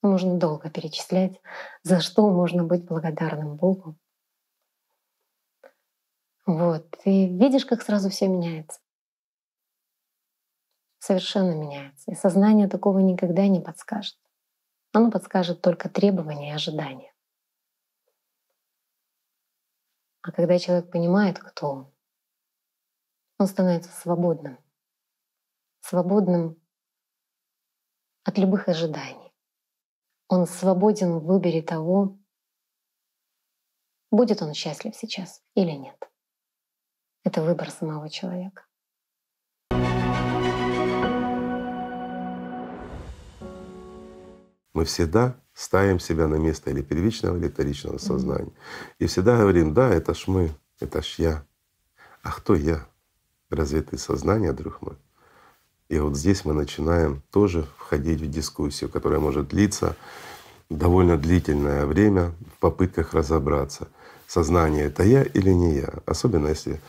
Можно 0.02 0.38
долго 0.38 0.70
перечислять, 0.70 1.42
за 1.84 2.00
что 2.00 2.30
можно 2.30 2.64
быть 2.64 2.86
благодарным 2.86 3.56
Богу. 3.56 3.98
Вот. 6.46 6.98
И 7.06 7.28
видишь, 7.28 7.66
как 7.66 7.82
сразу 7.82 8.10
все 8.10 8.28
меняется. 8.28 8.80
Совершенно 11.00 11.54
меняется. 11.54 12.12
И 12.12 12.16
сознание 12.16 12.68
такого 12.68 13.00
никогда 13.00 13.48
не 13.48 13.60
подскажет. 13.60 14.18
Оно 14.92 15.12
подскажет 15.12 15.62
только 15.62 15.90
требования 15.90 16.50
и 16.50 16.56
ожидания. 16.56 17.14
А 20.22 20.32
когда 20.32 20.58
человек 20.60 20.92
понимает, 20.92 21.40
кто 21.40 21.70
он, 21.70 21.94
он 23.38 23.48
становится 23.48 23.92
свободным. 23.92 24.58
Свободным 25.82 26.59
от 28.30 28.38
любых 28.38 28.68
ожиданий. 28.68 29.34
Он 30.28 30.46
свободен 30.46 31.18
в 31.18 31.26
выборе 31.26 31.64
того, 31.64 32.20
будет 34.12 34.44
он 34.44 34.54
счастлив 34.54 34.96
сейчас 34.96 35.42
или 35.56 35.72
нет. 35.72 35.98
Это 37.24 37.42
выбор 37.42 37.72
самого 37.72 38.08
человека. 38.08 38.66
Мы 44.74 44.86
всегда 44.86 45.36
ставим 45.54 46.00
себя 46.00 46.28
на 46.28 46.36
место 46.36 46.70
или 46.70 46.84
первичного, 46.84 47.36
или 47.36 47.50
вторичного 47.50 47.98
сознания. 47.98 48.54
И 49.00 49.08
всегда 49.08 49.38
говорим, 49.38 49.74
да, 49.74 49.90
это 49.90 50.14
ж 50.14 50.28
мы, 50.28 50.52
это 50.80 51.02
ж 51.02 51.16
я. 51.18 51.46
А 52.22 52.32
кто 52.32 52.54
я? 52.54 52.88
Разве 53.50 53.82
ты 53.82 53.98
сознание, 53.98 54.54
друг 54.54 54.84
мой? 54.84 54.98
И 55.90 56.00
вот 56.00 56.16
здесь 56.16 56.46
мы 56.46 56.54
начинаем 56.54 57.22
тоже 57.32 57.68
входить 57.78 58.22
в 58.22 58.30
дискуссию, 58.30 58.90
которая 58.90 59.20
может 59.20 59.50
длиться 59.50 59.96
довольно 60.70 61.18
длительное 61.18 61.86
время 61.86 62.34
в 62.56 62.60
попытках 62.60 63.14
разобраться, 63.14 63.88
сознание 64.28 64.86
это 64.86 65.04
я 65.04 65.24
или 65.24 65.50
не 65.50 65.78
я. 65.78 65.94
Особенно 66.06 66.48
если 66.48 66.80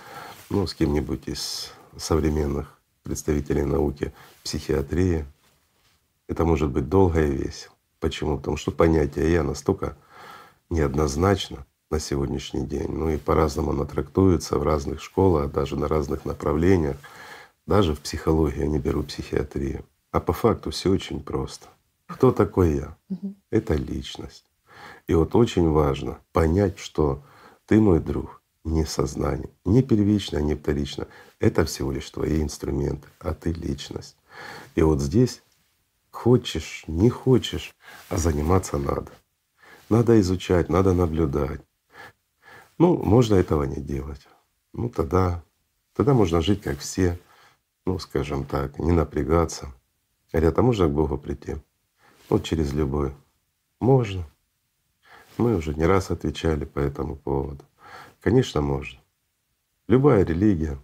ну, 0.51 0.67
с 0.67 0.75
кем-нибудь 0.75 1.29
из 1.29 1.73
современных 1.97 2.79
представителей 3.03 3.65
науки 3.65 4.13
психиатрии. 4.45 5.25
Это 6.29 6.45
может 6.45 6.71
быть 6.71 6.89
долго 6.89 7.25
и 7.25 7.31
весело. 7.31 7.75
Почему? 7.99 8.37
Потому 8.39 8.57
что 8.57 8.71
понятие 8.71 9.33
«я» 9.33 9.43
настолько 9.43 9.97
неоднозначно 10.69 11.67
на 11.91 11.99
сегодняшний 11.99 12.67
день. 12.67 12.89
Ну 12.89 13.11
и 13.11 13.17
по-разному 13.17 13.73
оно 13.73 13.85
трактуется 13.85 14.59
в 14.59 14.63
разных 14.63 15.03
школах, 15.03 15.53
даже 15.53 15.77
на 15.77 15.89
разных 15.89 16.25
направлениях. 16.25 16.97
Даже 17.67 17.95
в 17.95 18.01
психологии 18.01 18.61
я 18.61 18.67
не 18.67 18.79
беру 18.79 19.03
психиатрию. 19.03 19.85
А 20.11 20.21
по 20.21 20.33
факту 20.33 20.71
все 20.71 20.91
очень 20.91 21.23
просто. 21.23 21.69
Кто 22.07 22.33
такой 22.33 22.77
я? 22.77 22.97
Угу. 23.09 23.35
Это 23.51 23.75
личность. 23.75 24.45
И 25.07 25.15
вот 25.15 25.35
очень 25.35 25.69
важно 25.69 26.19
понять, 26.33 26.79
что 26.79 27.23
ты 27.67 27.81
мой 27.81 28.01
друг, 28.01 28.43
не 28.65 28.85
сознание, 28.85 29.51
не 29.65 29.83
первично, 29.83 30.39
не 30.39 30.55
вторично. 30.55 31.07
Это 31.39 31.65
всего 31.65 31.93
лишь 31.93 32.11
твои 32.11 32.43
инструменты, 32.43 33.09
а 33.21 33.35
ты 33.35 33.53
личность. 33.53 34.17
И 34.75 34.83
вот 34.83 35.01
здесь 35.01 35.43
хочешь, 36.11 36.85
не 36.87 37.11
хочешь, 37.11 37.75
а 38.09 38.17
заниматься 38.17 38.79
надо. 38.79 39.13
Надо 39.89 40.21
изучать, 40.21 40.69
надо 40.69 40.93
наблюдать. 40.93 41.61
Ну, 42.79 42.97
можно 43.03 43.35
этого 43.35 43.65
не 43.65 43.81
делать. 43.81 44.27
Ну 44.73 44.89
тогда, 44.89 45.43
тогда 45.95 46.15
можно 46.15 46.41
жить 46.41 46.63
как 46.63 46.79
все, 46.79 47.19
ну, 47.87 47.99
скажем 47.99 48.45
так, 48.45 48.79
не 48.79 48.93
напрягаться. 48.93 49.73
Говорят, 50.33 50.59
а 50.59 50.63
можно 50.63 50.87
к 50.87 50.93
Богу 50.93 51.19
прийти? 51.19 51.57
Вот 52.29 52.45
через 52.45 52.73
любой. 52.73 53.13
Можно. 53.81 54.25
Мы 55.39 55.57
уже 55.57 55.75
не 55.75 55.87
раз 55.87 56.11
отвечали 56.11 56.65
по 56.65 56.79
этому 56.79 57.17
поводу. 57.17 57.65
Конечно, 58.21 58.61
можно. 58.61 59.01
Любая 59.89 60.25
религия, 60.25 60.79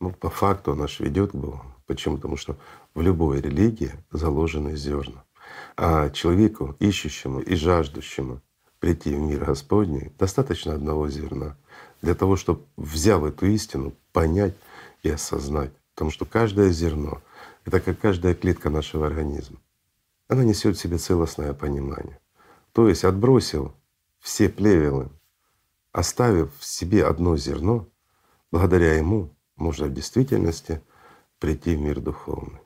Ну, 0.00 0.10
по 0.10 0.28
факту 0.28 0.74
наш 0.74 1.00
ведет 1.00 1.32
к 1.32 1.34
Богу. 1.34 1.64
Почему? 1.86 2.16
Потому 2.16 2.36
что 2.36 2.56
в 2.94 3.00
любой 3.00 3.40
религии 3.40 3.92
заложены 4.10 4.76
зерна. 4.76 5.24
А 5.76 6.10
человеку, 6.10 6.76
ищущему 6.78 7.40
и 7.40 7.54
жаждущему 7.56 8.40
прийти 8.80 9.14
в 9.14 9.18
мир 9.18 9.44
Господний, 9.44 10.12
достаточно 10.18 10.74
одного 10.74 11.08
зерна 11.08 11.56
для 12.02 12.14
того, 12.14 12.36
чтобы, 12.36 12.64
взяв 12.76 13.24
эту 13.24 13.46
истину, 13.46 13.94
понять 14.12 14.54
и 15.02 15.10
осознать. 15.10 15.72
Потому 15.94 16.10
что 16.10 16.24
каждое 16.24 16.70
зерно— 16.70 17.22
это 17.64 17.80
как 17.80 18.00
каждая 18.00 18.34
клетка 18.34 18.68
нашего 18.68 19.06
организма. 19.06 19.58
Она 20.28 20.44
несет 20.44 20.76
в 20.76 20.80
себе 20.80 20.98
целостное 20.98 21.52
понимание. 21.54 22.18
То 22.72 22.88
есть 22.88 23.04
отбросил 23.04 23.72
все 24.18 24.48
плевелы, 24.48 25.08
оставив 25.92 26.50
в 26.58 26.64
себе 26.64 27.06
одно 27.06 27.36
зерно, 27.36 27.88
благодаря 28.50 28.94
ему 28.94 29.30
можно 29.56 29.86
в 29.86 29.94
действительности 29.94 30.82
прийти 31.38 31.76
в 31.76 31.80
мир 31.80 32.00
духовный. 32.00 32.60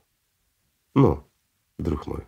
Но, 0.95 1.27
друг 1.79 2.07
мой, 2.07 2.27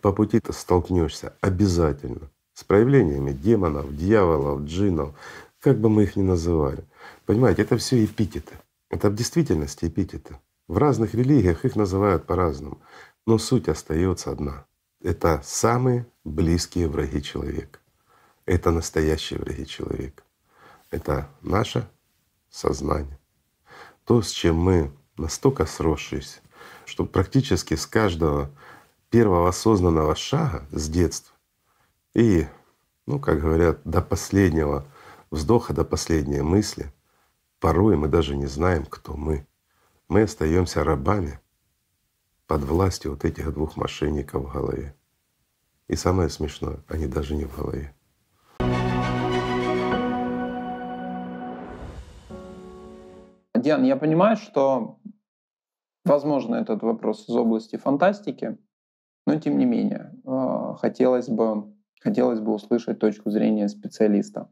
по 0.00 0.12
пути 0.12 0.40
ты 0.40 0.52
столкнешься 0.52 1.36
обязательно 1.40 2.30
с 2.54 2.64
проявлениями 2.64 3.32
демонов, 3.32 3.94
дьяволов, 3.94 4.62
джинов, 4.62 5.14
как 5.60 5.78
бы 5.78 5.90
мы 5.90 6.04
их 6.04 6.16
ни 6.16 6.22
называли. 6.22 6.84
Понимаете, 7.26 7.62
это 7.62 7.76
все 7.76 8.02
эпитеты. 8.04 8.54
Это 8.90 9.08
в 9.08 9.14
действительности 9.14 9.86
эпитеты. 9.86 10.38
В 10.66 10.76
разных 10.76 11.14
религиях 11.14 11.64
их 11.64 11.76
называют 11.76 12.26
по-разному, 12.26 12.82
но 13.26 13.38
суть 13.38 13.68
остается 13.68 14.30
одна. 14.30 14.66
Это 15.02 15.40
самые 15.44 16.06
близкие 16.24 16.88
враги 16.88 17.22
человека. 17.22 17.78
Это 18.46 18.72
настоящие 18.72 19.38
враги 19.38 19.66
человека. 19.66 20.24
Это 20.90 21.30
наше 21.40 21.88
сознание. 22.50 23.18
То, 24.04 24.22
с 24.22 24.30
чем 24.30 24.56
мы 24.56 24.92
настолько 25.16 25.66
сросшись, 25.66 26.42
что 26.84 27.06
практически 27.06 27.74
с 27.74 27.86
каждого 27.86 28.50
первого 29.08 29.48
осознанного 29.48 30.16
шага 30.16 30.66
с 30.72 30.88
детства 30.88 31.34
и, 32.14 32.46
ну, 33.06 33.20
как 33.20 33.40
говорят, 33.40 33.80
до 33.84 34.02
последнего 34.02 34.84
вздоха, 35.30 35.72
до 35.72 35.84
последней 35.84 36.42
мысли, 36.42 36.92
порой 37.60 37.96
мы 37.96 38.08
даже 38.08 38.36
не 38.36 38.46
знаем, 38.46 38.84
кто 38.86 39.14
мы. 39.14 39.46
Мы 40.08 40.22
остаемся 40.22 40.82
рабами 40.82 41.38
под 42.46 42.62
властью 42.62 43.12
вот 43.12 43.24
этих 43.24 43.52
двух 43.52 43.76
мошенников 43.76 44.42
в 44.42 44.52
голове. 44.52 44.96
И 45.86 45.94
самое 45.94 46.28
смешное, 46.30 46.78
они 46.88 47.06
даже 47.06 47.36
не 47.36 47.44
в 47.44 47.54
голове. 47.54 47.94
Диан, 53.54 53.84
я 53.84 53.96
понимаю, 53.96 54.36
что, 54.36 54.98
возможно, 56.04 56.54
этот 56.56 56.82
вопрос 56.82 57.28
из 57.28 57.36
области 57.36 57.76
фантастики, 57.76 58.56
но 59.26 59.38
тем 59.38 59.58
не 59.58 59.66
менее, 59.66 60.14
э, 60.24 60.74
хотелось 60.80 61.28
бы, 61.28 61.74
хотелось 62.00 62.40
бы 62.40 62.54
услышать 62.54 62.98
точку 62.98 63.30
зрения 63.30 63.68
специалиста. 63.68 64.48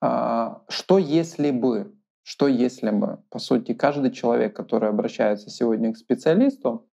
А, 0.00 0.62
что 0.68 0.98
если 0.98 1.50
бы, 1.50 1.92
что 2.24 2.48
если 2.48 2.90
бы, 2.90 3.22
по 3.30 3.38
сути, 3.38 3.74
каждый 3.74 4.10
человек, 4.10 4.56
который 4.56 4.88
обращается 4.88 5.50
сегодня 5.50 5.92
к 5.92 5.98
специалисту, 5.98 6.88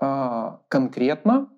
а, 0.00 0.62
конкретно 0.68 1.50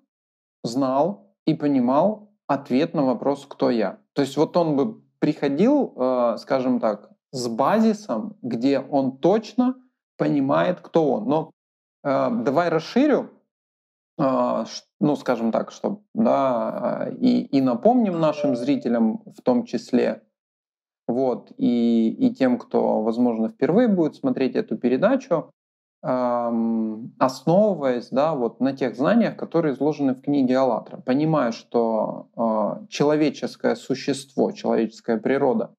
знал 0.63 1.33
и 1.45 1.53
понимал 1.53 2.33
ответ 2.47 2.93
на 2.93 3.03
вопрос 3.03 3.45
«Кто 3.47 3.69
я?». 3.69 3.99
То 4.13 4.23
есть 4.23 4.35
вот 4.35 4.57
он 4.57 4.75
бы 4.75 5.01
приходил, 5.19 5.93
э, 5.95 6.37
скажем 6.39 6.79
так, 6.79 7.11
с 7.31 7.47
базисом, 7.47 8.37
где 8.41 8.79
он 8.79 9.17
точно 9.17 9.75
понимает, 10.17 10.79
кто 10.81 11.13
он. 11.13 11.25
Но 11.25 11.51
э, 12.03 12.29
давай 12.43 12.69
расширю, 12.69 13.29
э, 14.19 14.65
ну, 14.99 15.15
скажем 15.15 15.51
так, 15.51 15.71
чтобы, 15.71 16.01
да, 16.13 17.11
и, 17.19 17.41
и 17.41 17.61
напомним 17.61 18.19
нашим 18.19 18.55
зрителям 18.55 19.23
в 19.25 19.41
том 19.41 19.65
числе, 19.65 20.26
вот, 21.07 21.51
и, 21.57 22.09
и 22.09 22.33
тем, 22.33 22.57
кто, 22.57 23.01
возможно, 23.01 23.49
впервые 23.49 23.87
будет 23.87 24.15
смотреть 24.15 24.55
эту 24.55 24.77
передачу, 24.77 25.51
эм, 26.03 27.13
основываясь 27.17 28.09
да, 28.09 28.35
вот 28.35 28.59
на 28.59 28.73
тех 28.73 28.95
знаниях, 28.95 29.37
которые 29.37 29.73
изложены 29.73 30.13
в 30.13 30.21
книге 30.21 30.57
«АЛЛАТРА», 30.57 30.97
понимая, 31.05 31.51
что 31.51 32.27
э, 32.35 32.87
человеческое 32.89 33.75
существо, 33.75 34.51
человеческая 34.51 35.17
природа 35.17 35.73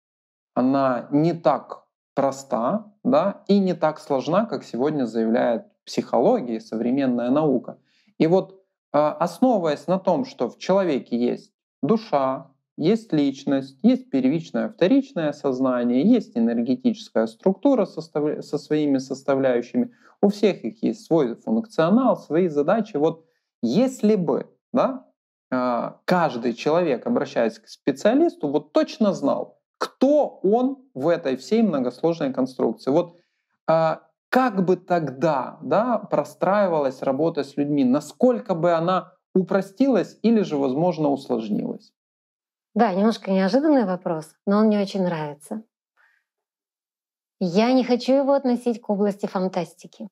она 0.54 1.06
не 1.12 1.34
так 1.34 1.84
проста 2.14 2.92
да, 3.04 3.44
и 3.46 3.60
не 3.60 3.74
так 3.74 4.00
сложна, 4.00 4.44
как 4.44 4.64
сегодня 4.64 5.04
заявляет 5.04 5.66
психология 5.84 6.56
и 6.56 6.60
современная 6.60 7.30
наука. 7.30 7.78
И 8.18 8.26
вот 8.26 8.60
а, 8.92 9.12
основываясь 9.12 9.86
на 9.86 9.98
том, 9.98 10.24
что 10.24 10.48
в 10.48 10.58
человеке 10.58 11.16
есть 11.16 11.52
душа, 11.82 12.50
есть 12.78 13.12
личность, 13.12 13.78
есть 13.82 14.08
первичное, 14.08 14.68
вторичное 14.68 15.32
сознание, 15.32 16.02
есть 16.02 16.36
энергетическая 16.36 17.26
структура 17.26 17.84
состав... 17.84 18.44
со 18.44 18.56
своими 18.56 18.98
составляющими, 18.98 19.90
у 20.22 20.28
всех 20.28 20.64
их 20.64 20.82
есть 20.82 21.04
свой 21.04 21.34
функционал, 21.34 22.16
свои 22.16 22.48
задачи. 22.48 22.96
Вот 22.96 23.26
если 23.62 24.14
бы 24.14 24.48
да, 24.72 25.06
а, 25.50 26.00
каждый 26.04 26.54
человек, 26.54 27.06
обращаясь 27.06 27.58
к 27.58 27.68
специалисту, 27.68 28.48
вот 28.48 28.72
точно 28.72 29.12
знал, 29.12 29.58
кто 29.78 30.40
он 30.42 30.78
в 30.94 31.08
этой 31.08 31.36
всей 31.36 31.62
многосложной 31.62 32.32
конструкции. 32.32 32.90
Вот 32.90 33.16
а, 33.66 34.02
как 34.28 34.64
бы 34.64 34.76
тогда 34.76 35.58
да, 35.62 35.98
простраивалась 35.98 37.02
работа 37.02 37.44
с 37.44 37.56
людьми, 37.56 37.84
насколько 37.84 38.54
бы 38.54 38.72
она 38.72 39.14
упростилась 39.34 40.18
или 40.22 40.42
же, 40.42 40.56
возможно, 40.56 41.08
усложнилась? 41.08 41.92
Да, 42.78 42.94
немножко 42.94 43.32
неожиданный 43.32 43.84
вопрос, 43.84 44.36
но 44.46 44.58
он 44.58 44.66
мне 44.66 44.80
очень 44.80 45.02
нравится. 45.02 45.64
Я 47.40 47.72
не 47.72 47.82
хочу 47.82 48.12
его 48.12 48.34
относить 48.34 48.80
к 48.80 48.88
области 48.88 49.26
фантастики. 49.26 50.08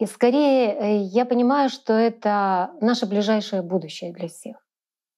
И 0.00 0.06
скорее 0.06 0.74
э, 0.74 0.96
я 1.02 1.24
понимаю, 1.24 1.70
что 1.70 1.92
это 1.92 2.72
наше 2.80 3.06
ближайшее 3.06 3.62
будущее 3.62 4.12
для 4.12 4.26
всех. 4.26 4.56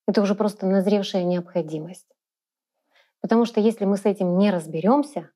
Это 0.07 0.21
уже 0.21 0.35
просто 0.35 0.67
назревшая 0.67 1.25
необходимость. 1.25 2.15
Потому 3.23 3.47
что 3.47 3.59
если 3.59 3.87
мы 3.87 3.97
с 3.97 4.05
этим 4.05 4.37
не 4.37 4.51
разберемся, 4.51 5.31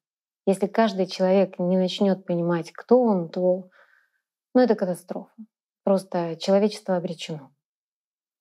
если 0.45 0.67
каждый 0.67 1.07
человек 1.07 1.59
не 1.59 1.79
начнет 1.79 2.27
понимать, 2.27 2.71
кто 2.73 3.01
он, 3.03 3.31
то 3.31 3.71
ну, 4.55 4.61
это 4.61 4.75
катастрофа. 4.75 5.33
Просто 5.85 6.37
человечество 6.37 6.97
обречено. 6.97 7.51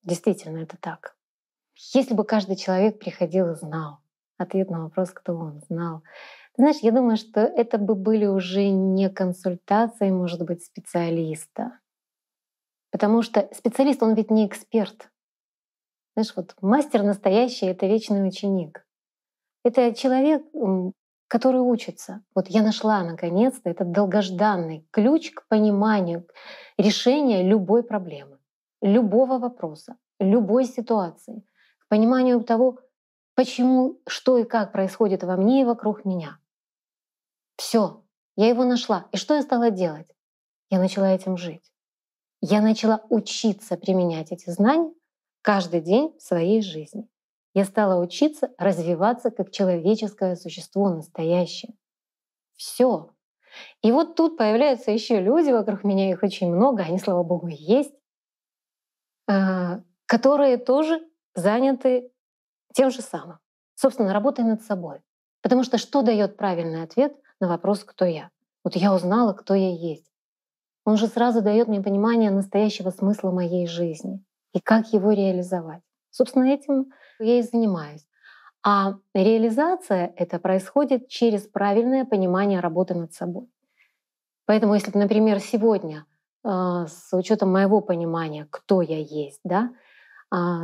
Действительно, 0.03 0.57
это 0.57 0.75
так. 0.75 1.16
Если 1.93 2.13
бы 2.13 2.23
каждый 2.23 2.55
человек 2.55 2.99
приходил 2.99 3.51
и 3.51 3.55
знал 3.55 3.99
ответ 4.37 4.69
на 4.69 4.83
вопрос, 4.83 5.11
кто 5.11 5.35
он, 5.35 5.61
знал. 5.67 6.03
Ты 6.55 6.63
знаешь, 6.63 6.77
я 6.81 6.91
думаю, 6.91 7.17
что 7.17 7.41
это 7.41 7.77
бы 7.77 7.95
были 7.95 8.25
уже 8.25 8.69
не 8.69 9.09
консультации, 9.09 10.09
может 10.09 10.43
быть, 10.43 10.63
специалиста. 10.63 11.79
Потому 12.91 13.21
что 13.21 13.49
специалист, 13.53 14.01
он 14.01 14.13
ведь 14.13 14.31
не 14.31 14.47
эксперт. 14.47 15.09
Знаешь, 16.15 16.33
вот 16.35 16.55
мастер 16.61 17.03
настоящий— 17.03 17.65
это 17.67 17.85
вечный 17.85 18.27
ученик. 18.27 18.87
Это 19.63 19.93
человек, 19.93 20.43
который 21.27 21.61
учится. 21.61 22.23
Вот 22.33 22.47
я 22.47 22.63
нашла 22.63 23.03
наконец-то 23.03 23.69
этот 23.69 23.91
долгожданный 23.91 24.87
ключ 24.91 25.31
к 25.31 25.47
пониманию 25.47 26.27
решения 26.77 27.43
любой 27.43 27.83
проблемы, 27.83 28.39
любого 28.81 29.37
вопроса, 29.37 29.97
любой 30.19 30.65
ситуации, 30.65 31.43
пониманию 31.89 32.43
того, 32.43 32.79
почему, 33.35 33.99
что 34.07 34.37
и 34.37 34.43
как 34.43 34.71
происходит 34.71 35.23
во 35.23 35.37
мне 35.37 35.61
и 35.61 35.65
вокруг 35.65 36.05
меня. 36.05 36.39
Все, 37.55 38.03
я 38.35 38.47
его 38.47 38.63
нашла. 38.63 39.07
И 39.11 39.17
что 39.17 39.35
я 39.35 39.41
стала 39.41 39.71
делать? 39.71 40.07
Я 40.69 40.79
начала 40.79 41.13
этим 41.13 41.37
жить. 41.37 41.71
Я 42.41 42.61
начала 42.61 43.03
учиться 43.09 43.77
применять 43.77 44.31
эти 44.31 44.49
знания 44.49 44.93
каждый 45.41 45.81
день 45.81 46.15
в 46.17 46.21
своей 46.21 46.61
жизни. 46.61 47.07
Я 47.53 47.65
стала 47.65 47.99
учиться 48.01 48.51
развиваться 48.57 49.31
как 49.31 49.51
человеческое 49.51 50.35
существо 50.35 50.89
настоящее. 50.89 51.73
Все. 52.55 53.09
И 53.81 53.91
вот 53.91 54.15
тут 54.15 54.37
появляются 54.37 54.91
еще 54.91 55.19
люди 55.19 55.49
вокруг 55.49 55.83
меня, 55.83 56.11
их 56.11 56.21
очень 56.21 56.53
много, 56.53 56.83
они, 56.83 56.99
слава 56.99 57.23
богу, 57.23 57.47
есть, 57.47 57.93
а, 59.27 59.81
которые 60.05 60.57
тоже 60.57 61.06
заняты 61.37 62.11
тем 62.73 62.91
же 62.91 63.01
самым. 63.01 63.39
Собственно, 63.75 64.13
работой 64.13 64.43
над 64.43 64.61
собой. 64.63 65.01
Потому 65.41 65.63
что 65.63 65.77
что 65.77 66.01
дает 66.01 66.35
правильный 66.35 66.83
ответ 66.83 67.15
на 67.39 67.47
вопрос, 67.47 67.83
кто 67.83 68.05
я? 68.05 68.31
Вот 68.63 68.75
я 68.75 68.93
узнала, 68.93 69.33
кто 69.33 69.53
я 69.53 69.71
есть. 69.71 70.11
Он 70.83 70.97
же 70.97 71.07
сразу 71.07 71.41
дает 71.41 71.67
мне 71.67 71.81
понимание 71.81 72.31
настоящего 72.31 72.89
смысла 72.89 73.31
моей 73.31 73.67
жизни 73.67 74.23
и 74.53 74.59
как 74.59 74.91
его 74.93 75.11
реализовать. 75.11 75.83
Собственно, 76.09 76.45
этим 76.45 76.91
я 77.19 77.39
и 77.39 77.43
занимаюсь. 77.43 78.07
А 78.63 78.95
реализация 79.13 80.13
это 80.15 80.39
происходит 80.39 81.07
через 81.07 81.43
правильное 81.43 82.03
понимание 82.03 82.59
работы 82.59 82.95
над 82.95 83.13
собой. 83.13 83.47
Поэтому, 84.45 84.73
если, 84.73 84.97
например, 84.97 85.39
сегодня 85.39 86.05
а, 86.43 86.87
с 86.87 87.15
учетом 87.15 87.51
моего 87.51 87.81
понимания, 87.81 88.47
кто 88.49 88.81
я 88.81 88.97
есть, 88.97 89.41
да, 89.43 89.71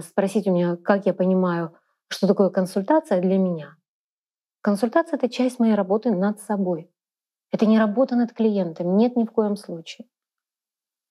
спросить 0.01 0.47
у 0.47 0.51
меня, 0.51 0.76
как 0.76 1.05
я 1.05 1.14
понимаю, 1.14 1.76
что 2.07 2.28
такое 2.28 2.49
консультация 2.49 3.22
для 3.22 3.38
меня. 3.38 3.76
Консультация— 4.61 5.18
это 5.18 5.30
часть 5.30 5.59
моей 5.59 5.76
работы 5.76 6.11
над 6.11 6.39
собой. 6.39 6.89
Это 7.51 7.66
не 7.66 7.78
работа 7.78 8.16
над 8.16 8.34
клиентом, 8.34 8.97
нет 8.97 9.16
ни 9.16 9.26
в 9.26 9.32
коем 9.32 9.55
случае. 9.55 10.07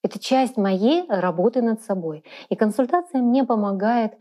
Это 0.02 0.18
часть 0.18 0.56
моей 0.56 1.04
работы 1.08 1.62
над 1.62 1.82
собой. 1.82 2.24
И 2.48 2.56
консультация 2.56 3.22
мне 3.22 3.44
помогает 3.44 4.14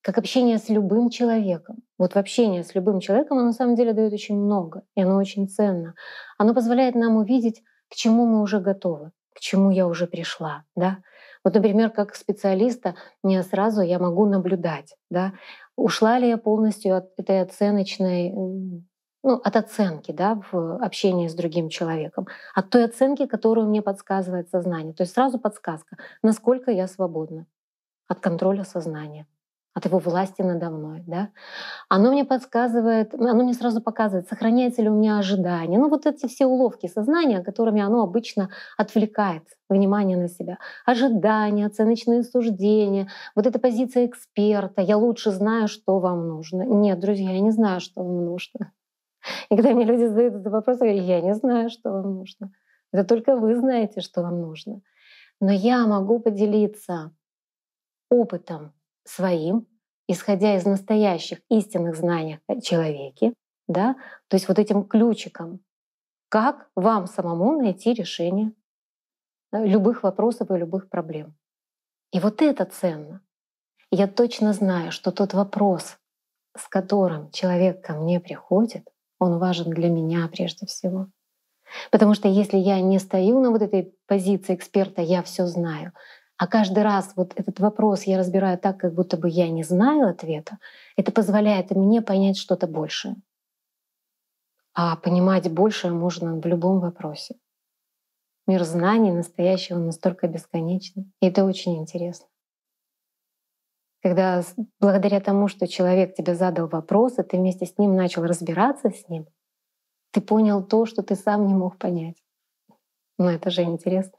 как 0.00 0.18
общение 0.18 0.58
с 0.58 0.68
любым 0.68 1.08
человеком. 1.08 1.78
Вот 1.98 2.12
в 2.12 2.16
общении 2.16 2.62
с 2.62 2.74
любым 2.74 3.00
человеком 3.00 3.38
оно 3.38 3.46
на 3.46 3.52
самом 3.52 3.74
деле 3.74 3.94
дает 3.94 4.12
очень 4.12 4.36
много, 4.36 4.82
и 4.94 5.02
оно 5.02 5.16
очень 5.16 5.48
ценно. 5.48 5.94
Оно 6.38 6.54
позволяет 6.54 6.94
нам 6.94 7.16
увидеть, 7.16 7.62
к 7.90 7.94
чему 7.94 8.26
мы 8.26 8.42
уже 8.42 8.60
готовы, 8.60 9.12
к 9.34 9.40
чему 9.40 9.70
я 9.70 9.88
уже 9.88 10.06
пришла. 10.06 10.64
Да? 10.76 10.98
Вот, 11.44 11.54
например, 11.54 11.90
как 11.90 12.14
специалиста, 12.14 12.94
не 13.22 13.42
сразу 13.42 13.82
я 13.82 13.98
могу 13.98 14.26
наблюдать, 14.26 14.96
да, 15.10 15.34
ушла 15.76 16.18
ли 16.18 16.28
я 16.28 16.38
полностью 16.38 16.96
от 16.96 17.12
этой 17.18 17.42
оценочной 17.42 18.32
ну, 19.26 19.40
от 19.42 19.56
оценки 19.56 20.12
да, 20.12 20.40
в 20.52 20.76
общении 20.84 21.28
с 21.28 21.34
другим 21.34 21.70
человеком, 21.70 22.26
от 22.54 22.68
той 22.68 22.84
оценки, 22.84 23.26
которую 23.26 23.68
мне 23.68 23.80
подсказывает 23.80 24.50
сознание. 24.50 24.92
То 24.92 25.02
есть 25.02 25.14
сразу 25.14 25.38
подсказка, 25.38 25.96
насколько 26.22 26.70
я 26.70 26.86
свободна 26.86 27.46
от 28.06 28.20
контроля 28.20 28.64
сознания 28.64 29.26
от 29.74 29.84
его 29.86 29.98
власти 29.98 30.40
надо 30.40 30.70
мной, 30.70 31.02
да, 31.06 31.30
оно 31.88 32.12
мне 32.12 32.24
подсказывает, 32.24 33.12
оно 33.14 33.42
мне 33.42 33.54
сразу 33.54 33.82
показывает, 33.82 34.28
сохраняется 34.28 34.82
ли 34.82 34.88
у 34.88 34.94
меня 34.94 35.18
ожидание. 35.18 35.80
Ну 35.80 35.88
вот 35.88 36.06
эти 36.06 36.26
все 36.26 36.46
уловки 36.46 36.86
сознания, 36.86 37.42
которыми 37.42 37.82
оно 37.82 38.02
обычно 38.02 38.50
отвлекает 38.78 39.42
внимание 39.68 40.16
на 40.16 40.28
себя. 40.28 40.58
Ожидания, 40.86 41.66
оценочные 41.66 42.22
суждения, 42.22 43.08
вот 43.34 43.46
эта 43.46 43.58
позиция 43.58 44.06
эксперта, 44.06 44.80
я 44.80 44.96
лучше 44.96 45.32
знаю, 45.32 45.66
что 45.66 45.98
вам 45.98 46.28
нужно. 46.28 46.62
Нет, 46.62 47.00
друзья, 47.00 47.32
я 47.32 47.40
не 47.40 47.50
знаю, 47.50 47.80
что 47.80 48.04
вам 48.04 48.24
нужно. 48.24 48.72
И 49.50 49.56
когда 49.56 49.72
мне 49.72 49.84
люди 49.84 50.04
задают 50.04 50.34
этот 50.34 50.52
вопрос, 50.52 50.80
я 50.80 50.86
говорю, 50.86 51.02
я 51.02 51.20
не 51.20 51.34
знаю, 51.34 51.68
что 51.70 51.90
вам 51.90 52.14
нужно. 52.14 52.52
Это 52.92 53.04
только 53.04 53.36
вы 53.36 53.56
знаете, 53.56 54.00
что 54.00 54.22
вам 54.22 54.40
нужно. 54.40 54.82
Но 55.40 55.50
я 55.50 55.84
могу 55.86 56.20
поделиться 56.20 57.10
опытом 58.08 58.72
своим, 59.04 59.66
исходя 60.08 60.56
из 60.56 60.64
настоящих 60.64 61.40
истинных 61.48 61.96
знаний 61.96 62.40
о 62.46 62.60
человеке, 62.60 63.34
да, 63.68 63.96
то 64.28 64.36
есть 64.36 64.48
вот 64.48 64.58
этим 64.58 64.84
ключиком, 64.84 65.60
как 66.28 66.68
вам 66.74 67.06
самому 67.06 67.60
найти 67.60 67.92
решение 67.92 68.52
любых 69.52 70.02
вопросов 70.02 70.50
и 70.50 70.56
любых 70.56 70.88
проблем. 70.88 71.36
И 72.12 72.20
вот 72.20 72.42
это 72.42 72.64
ценно. 72.64 73.22
Я 73.90 74.08
точно 74.08 74.52
знаю, 74.52 74.92
что 74.92 75.12
тот 75.12 75.34
вопрос, 75.34 75.96
с 76.56 76.68
которым 76.68 77.30
человек 77.30 77.84
ко 77.84 77.94
мне 77.94 78.20
приходит, 78.20 78.88
он 79.18 79.38
важен 79.38 79.70
для 79.70 79.88
меня 79.88 80.28
прежде 80.28 80.66
всего. 80.66 81.08
Потому 81.90 82.14
что 82.14 82.28
если 82.28 82.58
я 82.58 82.80
не 82.80 82.98
стою 82.98 83.40
на 83.40 83.50
вот 83.50 83.62
этой 83.62 83.94
позиции 84.06 84.54
эксперта, 84.54 85.02
я 85.02 85.22
все 85.22 85.46
знаю, 85.46 85.92
а 86.36 86.46
каждый 86.46 86.82
раз 86.82 87.12
вот 87.16 87.32
этот 87.36 87.60
вопрос 87.60 88.04
я 88.04 88.18
разбираю 88.18 88.58
так, 88.58 88.78
как 88.78 88.94
будто 88.94 89.16
бы 89.16 89.28
я 89.28 89.48
не 89.48 89.62
знаю 89.62 90.08
ответа, 90.08 90.58
это 90.96 91.12
позволяет 91.12 91.70
мне 91.70 92.02
понять 92.02 92.36
что-то 92.36 92.66
большее. 92.66 93.16
А 94.74 94.96
понимать 94.96 95.50
большее 95.52 95.92
можно 95.92 96.34
в 96.34 96.46
любом 96.46 96.80
вопросе. 96.80 97.36
Мир 98.46 98.64
знаний 98.64 99.12
настоящего 99.12 99.78
настолько 99.78 100.26
бесконечный. 100.26 101.10
И 101.20 101.26
это 101.26 101.44
очень 101.44 101.76
интересно. 101.78 102.26
Когда 104.02 104.42
благодаря 104.80 105.20
тому, 105.20 105.48
что 105.48 105.66
человек 105.66 106.14
тебе 106.14 106.34
задал 106.34 106.66
вопрос, 106.68 107.18
и 107.18 107.22
ты 107.22 107.38
вместе 107.38 107.64
с 107.64 107.78
ним 107.78 107.94
начал 107.96 108.24
разбираться 108.24 108.90
с 108.90 109.08
ним, 109.08 109.26
ты 110.10 110.20
понял 110.20 110.62
то, 110.62 110.84
что 110.84 111.02
ты 111.02 111.14
сам 111.14 111.46
не 111.46 111.54
мог 111.54 111.78
понять. 111.78 112.22
Ну 113.18 113.28
это 113.28 113.50
же 113.50 113.62
интересно. 113.62 114.18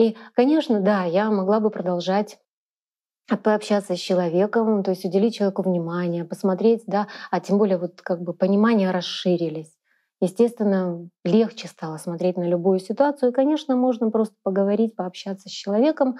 И, 0.00 0.16
конечно, 0.34 0.80
да, 0.80 1.04
я 1.04 1.30
могла 1.30 1.60
бы 1.60 1.68
продолжать 1.68 2.38
пообщаться 3.42 3.96
с 3.96 3.98
человеком, 3.98 4.82
то 4.82 4.92
есть 4.92 5.04
уделить 5.04 5.34
человеку 5.34 5.60
внимание, 5.62 6.24
посмотреть, 6.24 6.84
да, 6.86 7.06
а 7.30 7.38
тем 7.38 7.58
более 7.58 7.76
вот 7.76 8.00
как 8.00 8.22
бы 8.22 8.32
понимания 8.32 8.90
расширились. 8.92 9.76
Естественно, 10.22 11.06
легче 11.22 11.68
стало 11.68 11.98
смотреть 11.98 12.38
на 12.38 12.48
любую 12.48 12.78
ситуацию. 12.78 13.30
И, 13.30 13.34
конечно, 13.34 13.76
можно 13.76 14.10
просто 14.10 14.34
поговорить, 14.42 14.96
пообщаться 14.96 15.50
с 15.50 15.52
человеком 15.52 16.16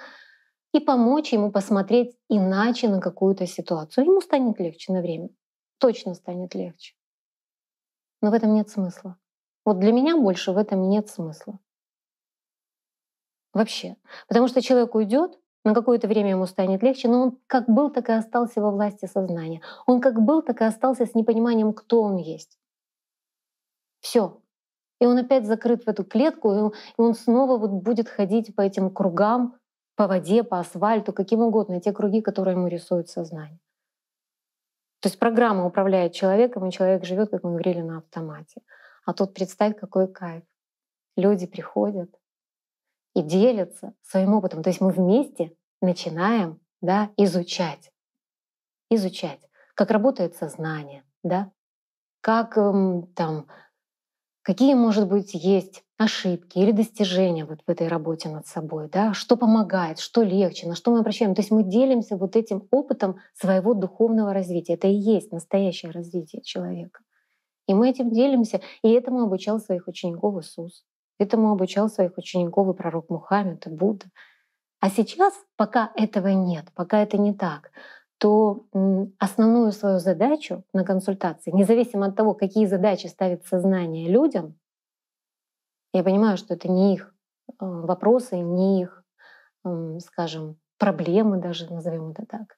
и 0.74 0.80
помочь 0.80 1.32
ему 1.32 1.50
посмотреть 1.50 2.14
иначе 2.28 2.86
на 2.86 3.00
какую-то 3.00 3.46
ситуацию. 3.46 4.04
Ему 4.04 4.20
станет 4.20 4.60
легче 4.60 4.92
на 4.92 5.00
время. 5.00 5.30
Точно 5.78 6.12
станет 6.12 6.54
легче. 6.54 6.94
Но 8.20 8.30
в 8.30 8.34
этом 8.34 8.52
нет 8.52 8.68
смысла. 8.68 9.16
Вот 9.64 9.78
для 9.78 9.92
меня 9.92 10.18
больше 10.18 10.52
в 10.52 10.58
этом 10.58 10.90
нет 10.90 11.08
смысла. 11.08 11.58
Вообще. 13.52 13.96
Потому 14.28 14.48
что 14.48 14.62
человек 14.62 14.94
уйдет, 14.94 15.38
на 15.64 15.74
какое-то 15.74 16.08
время 16.08 16.30
ему 16.30 16.46
станет 16.46 16.82
легче, 16.82 17.08
но 17.08 17.22
он 17.22 17.38
как 17.46 17.68
был, 17.68 17.90
так 17.90 18.08
и 18.08 18.12
остался 18.12 18.60
во 18.60 18.70
власти 18.70 19.06
сознания. 19.06 19.60
Он 19.86 20.00
как 20.00 20.20
был, 20.20 20.42
так 20.42 20.60
и 20.60 20.64
остался 20.64 21.04
с 21.04 21.14
непониманием, 21.14 21.72
кто 21.72 22.00
он 22.02 22.16
есть. 22.16 22.58
Все. 24.00 24.40
И 25.00 25.06
он 25.06 25.18
опять 25.18 25.46
закрыт 25.46 25.84
в 25.84 25.88
эту 25.88 26.04
клетку, 26.04 26.52
и 26.52 26.72
он 26.96 27.14
снова 27.14 27.58
вот 27.58 27.70
будет 27.70 28.08
ходить 28.08 28.54
по 28.54 28.62
этим 28.62 28.90
кругам, 28.90 29.58
по 29.96 30.06
воде, 30.06 30.42
по 30.42 30.60
асфальту, 30.60 31.12
каким 31.12 31.40
угодно, 31.40 31.80
те 31.80 31.92
круги, 31.92 32.22
которые 32.22 32.54
ему 32.54 32.68
рисует 32.68 33.08
сознание. 33.08 33.60
То 35.00 35.08
есть 35.08 35.18
программа 35.18 35.66
управляет 35.66 36.12
человеком, 36.12 36.66
и 36.66 36.72
человек 36.72 37.04
живет, 37.04 37.30
как 37.30 37.42
мы 37.42 37.50
говорили, 37.52 37.80
на 37.80 37.98
автомате. 37.98 38.62
А 39.06 39.14
тут 39.14 39.32
представь, 39.34 39.76
какой 39.76 40.08
кайф. 40.12 40.44
Люди 41.16 41.46
приходят, 41.46 42.19
и 43.14 43.22
делятся 43.22 43.94
своим 44.02 44.34
опытом. 44.34 44.62
То 44.62 44.70
есть 44.70 44.80
мы 44.80 44.90
вместе 44.90 45.52
начинаем 45.80 46.60
да, 46.80 47.10
изучать. 47.16 47.90
Изучать, 48.90 49.40
как 49.74 49.90
работает 49.90 50.34
сознание, 50.34 51.04
да, 51.22 51.52
как 52.20 52.58
эм, 52.58 53.06
там, 53.14 53.46
какие, 54.42 54.74
может 54.74 55.08
быть, 55.08 55.32
есть 55.32 55.84
ошибки 55.96 56.58
или 56.58 56.72
достижения 56.72 57.44
вот 57.44 57.60
в 57.66 57.70
этой 57.70 57.86
работе 57.86 58.28
над 58.30 58.46
собой, 58.46 58.88
да, 58.88 59.12
что 59.14 59.36
помогает, 59.36 59.98
что 59.98 60.22
легче, 60.22 60.66
на 60.66 60.74
что 60.74 60.90
мы 60.90 61.00
обращаем. 61.00 61.34
То 61.34 61.40
есть 61.40 61.50
мы 61.50 61.62
делимся 61.62 62.16
вот 62.16 62.36
этим 62.36 62.66
опытом 62.70 63.18
своего 63.34 63.74
духовного 63.74 64.32
развития. 64.32 64.74
Это 64.74 64.88
и 64.88 64.94
есть 64.94 65.30
настоящее 65.30 65.92
развитие 65.92 66.42
человека. 66.42 67.00
И 67.68 67.74
мы 67.74 67.90
этим 67.90 68.10
делимся, 68.10 68.60
и 68.82 68.90
этому 68.90 69.22
обучал 69.22 69.60
своих 69.60 69.86
учеников 69.86 70.42
Иисус. 70.42 70.84
Этому 71.20 71.52
обучал 71.52 71.90
своих 71.90 72.16
учеников 72.16 72.68
и 72.68 72.76
пророк 72.76 73.10
Мухаммед, 73.10 73.66
и 73.66 73.70
Будда. 73.70 74.06
А 74.80 74.88
сейчас, 74.88 75.34
пока 75.56 75.92
этого 75.94 76.28
нет, 76.28 76.64
пока 76.74 77.02
это 77.02 77.18
не 77.18 77.34
так, 77.34 77.72
то 78.16 78.64
основную 79.18 79.72
свою 79.72 79.98
задачу 79.98 80.64
на 80.72 80.82
консультации, 80.82 81.50
независимо 81.50 82.06
от 82.06 82.16
того, 82.16 82.32
какие 82.32 82.64
задачи 82.64 83.06
ставит 83.06 83.44
сознание 83.46 84.08
людям, 84.08 84.58
я 85.92 86.02
понимаю, 86.02 86.38
что 86.38 86.54
это 86.54 86.70
не 86.70 86.94
их 86.94 87.14
э, 87.48 87.52
вопросы, 87.60 88.38
не 88.38 88.82
их, 88.82 89.04
скажем, 89.98 90.56
проблемы 90.78 91.36
даже, 91.36 91.70
назовем 91.70 92.12
это 92.12 92.24
так. 92.24 92.56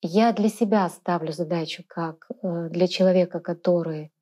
Я 0.00 0.32
для 0.32 0.48
себя 0.48 0.88
ставлю 0.88 1.32
задачу 1.32 1.84
как 1.86 2.26
э, 2.42 2.68
для 2.70 2.88
человека, 2.88 3.40
который 3.40 4.12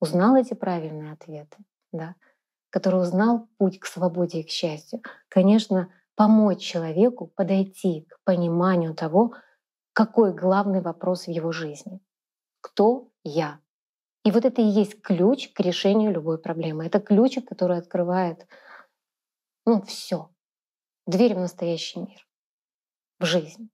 узнал 0.00 0.36
эти 0.36 0.54
правильные 0.54 1.12
ответы, 1.12 1.58
да, 1.92 2.14
который 2.70 3.00
узнал 3.02 3.48
путь 3.58 3.78
к 3.78 3.86
свободе 3.86 4.40
и 4.40 4.44
к 4.44 4.50
счастью, 4.50 5.02
конечно, 5.28 5.92
помочь 6.14 6.60
человеку 6.60 7.26
подойти 7.26 8.06
к 8.08 8.18
пониманию 8.24 8.94
того, 8.94 9.34
какой 9.92 10.32
главный 10.32 10.80
вопрос 10.80 11.26
в 11.26 11.30
его 11.30 11.52
жизни. 11.52 12.00
Кто 12.60 13.10
я? 13.24 13.60
И 14.24 14.30
вот 14.30 14.44
это 14.44 14.60
и 14.60 14.66
есть 14.66 15.00
ключ 15.02 15.50
к 15.52 15.60
решению 15.60 16.12
любой 16.12 16.38
проблемы. 16.38 16.86
Это 16.86 17.00
ключик, 17.00 17.48
который 17.48 17.78
открывает 17.78 18.46
ну, 19.66 19.82
все. 19.82 20.30
Дверь 21.06 21.34
в 21.34 21.38
настоящий 21.38 22.00
мир, 22.00 22.26
в 23.18 23.24
жизнь. 23.24 23.70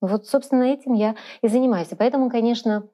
Вот, 0.00 0.26
собственно, 0.26 0.64
этим 0.64 0.94
я 0.94 1.16
и 1.42 1.48
занимаюсь. 1.48 1.92
И 1.92 1.94
поэтому, 1.94 2.30
конечно, 2.30 2.88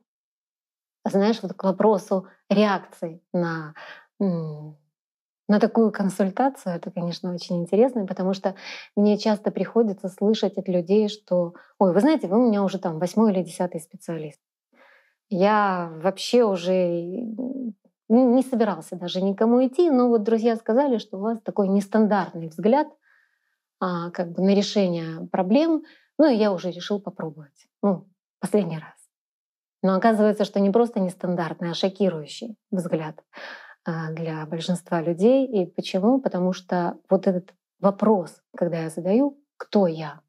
знаешь, 1.05 1.41
вот 1.43 1.55
к 1.55 1.65
вопросу 1.65 2.27
реакции 2.49 3.23
на 3.33 3.75
на 4.19 5.61
такую 5.61 5.93
консультацию 5.93 6.75
это, 6.75 6.91
конечно, 6.91 7.33
очень 7.33 7.63
интересно, 7.63 8.07
потому 8.07 8.35
что 8.35 8.57
мне 8.97 9.17
часто 9.17 9.51
приходится 9.51 10.09
слышать 10.09 10.59
от 10.59 10.69
людей, 10.69 11.09
что 11.09 11.55
«Ой, 11.79 11.93
вы 11.93 12.01
знаете, 12.01 12.27
вы 12.27 12.39
у 12.39 12.49
меня 12.49 12.65
уже 12.65 12.79
там 12.79 12.99
восьмой 12.99 13.33
или 13.33 13.43
десятый 13.43 13.81
специалист». 13.81 14.41
Я 15.29 15.93
вообще 16.03 16.45
уже 16.45 16.75
не 18.09 18.43
собирался 18.43 18.97
даже 18.97 19.21
никому 19.21 19.67
идти, 19.67 19.91
но 19.91 20.09
вот 20.09 20.23
друзья 20.23 20.57
сказали, 20.57 20.99
что 20.99 21.19
у 21.19 21.21
вас 21.21 21.41
такой 21.41 21.69
нестандартный 21.69 22.49
взгляд 22.49 22.89
а, 23.81 24.11
как 24.11 24.33
бы 24.33 24.43
на 24.43 24.55
решение 24.55 25.27
проблем, 25.29 25.83
ну 26.19 26.29
и 26.31 26.37
я 26.37 26.53
уже 26.53 26.71
решил 26.71 27.01
попробовать. 27.01 27.67
Ну, 27.83 28.07
последний 28.41 28.79
раз. 28.79 28.95
Но 29.83 29.95
оказывается, 29.95 30.45
что 30.45 30.61
не 30.61 30.71
просто 30.71 31.01
нестандартный, 31.01 31.71
а 31.71 31.75
шокирующий 31.75 32.57
взгляд 32.71 33.23
для 33.87 34.45
большинства 34.47 35.01
людей. 35.01 35.47
И 35.47 35.67
почему? 35.67 36.21
Потому 36.21 36.53
что 36.53 36.99
вот 37.09 37.27
этот 37.27 37.55
вопрос, 37.79 38.43
когда 38.57 38.83
я 38.83 38.91
задаю, 38.91 39.39
кто 39.57 39.87
я? 39.87 40.21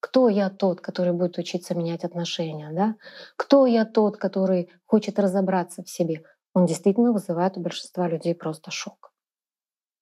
Кто 0.00 0.28
я 0.28 0.50
тот, 0.50 0.80
который 0.80 1.12
будет 1.12 1.38
учиться 1.38 1.74
менять 1.74 2.04
отношения? 2.04 2.70
Да? 2.72 2.96
Кто 3.36 3.66
я 3.66 3.84
тот, 3.84 4.16
который 4.16 4.70
хочет 4.84 5.18
разобраться 5.18 5.82
в 5.84 5.88
себе? 5.88 6.24
Он 6.54 6.66
действительно 6.66 7.12
вызывает 7.12 7.56
у 7.56 7.60
большинства 7.60 8.08
людей 8.08 8.34
просто 8.34 8.70
шок. 8.70 9.12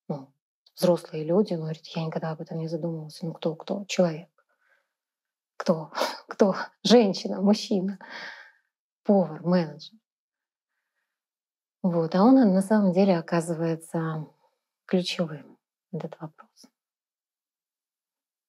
Ну, 0.08 0.32
взрослые 0.74 1.24
люди 1.24 1.54
говорят, 1.54 1.84
я 1.94 2.04
никогда 2.04 2.30
об 2.30 2.40
этом 2.40 2.58
не 2.58 2.68
задумывался. 2.68 3.26
Ну 3.26 3.34
кто, 3.34 3.54
кто? 3.54 3.84
Человек. 3.86 4.28
Кто? 5.56 5.92
Кто? 6.28 6.54
Женщина, 6.82 7.42
мужчина, 7.42 7.98
повар, 9.04 9.42
менеджер. 9.44 9.98
Вот. 11.82 12.14
А 12.14 12.22
он 12.22 12.34
на 12.34 12.62
самом 12.62 12.92
деле 12.92 13.18
оказывается 13.18 14.26
ключевым, 14.86 15.56
этот 15.92 16.16
вопрос. 16.20 16.50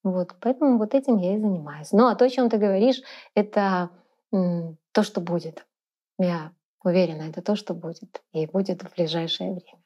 Вот, 0.04 0.36
поэтому 0.40 0.78
вот 0.78 0.96
этим 0.96 1.18
я 1.18 1.36
и 1.36 1.40
занимаюсь. 1.40 1.92
Ну 1.92 2.08
а 2.08 2.16
то, 2.16 2.26
о 2.26 2.30
чем 2.30 2.50
ты 2.50 2.58
говоришь, 2.58 3.02
это 3.36 3.92
то, 4.32 5.04
что 5.04 5.22
будет. 5.22 5.66
Я 6.18 6.54
уверена, 6.84 7.24
это 7.24 7.42
то, 7.42 7.56
что 7.56 7.74
будет. 7.74 8.24
И 8.34 8.48
будет 8.48 8.82
в 8.82 8.96
ближайшее 8.96 9.52
время. 9.52 9.84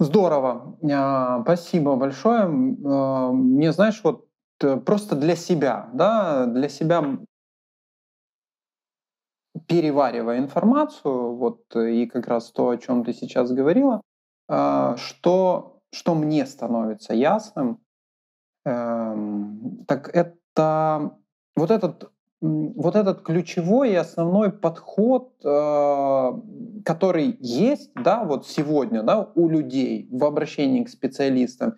Здорово. 0.00 0.76
А, 0.90 1.42
спасибо 1.42 1.96
большое. 1.96 2.42
А, 2.42 3.30
мне, 3.30 3.72
знаешь, 3.72 4.00
вот 4.02 4.26
э, 4.62 4.76
просто 4.78 5.14
для 5.14 5.36
себя, 5.36 5.90
да, 5.92 6.46
для 6.46 6.68
себя 6.68 7.18
переваривая 9.66 10.38
информацию, 10.38 11.34
вот 11.34 11.64
э, 11.74 11.92
и 11.92 12.06
как 12.06 12.26
раз 12.26 12.50
то, 12.50 12.70
о 12.70 12.78
чем 12.78 13.04
ты 13.04 13.12
сейчас 13.12 13.52
говорила, 13.52 14.00
а, 14.48 14.96
что, 14.96 15.80
что 15.92 16.14
мне 16.14 16.46
становится 16.46 17.14
ясным, 17.14 17.80
эм, 18.64 19.84
так 19.86 20.08
это 20.14 21.16
вот 21.56 21.70
этот 21.70 22.12
вот 22.42 22.96
этот 22.96 23.22
ключевой 23.22 23.92
и 23.92 23.94
основной 23.94 24.50
подход, 24.50 25.32
э, 25.44 26.32
который 26.84 27.36
есть, 27.38 27.92
да, 27.94 28.24
вот 28.24 28.48
сегодня, 28.48 29.04
да, 29.04 29.30
у 29.36 29.48
людей 29.48 30.08
в 30.10 30.24
обращении 30.24 30.82
к 30.82 30.88
специалистам, 30.88 31.76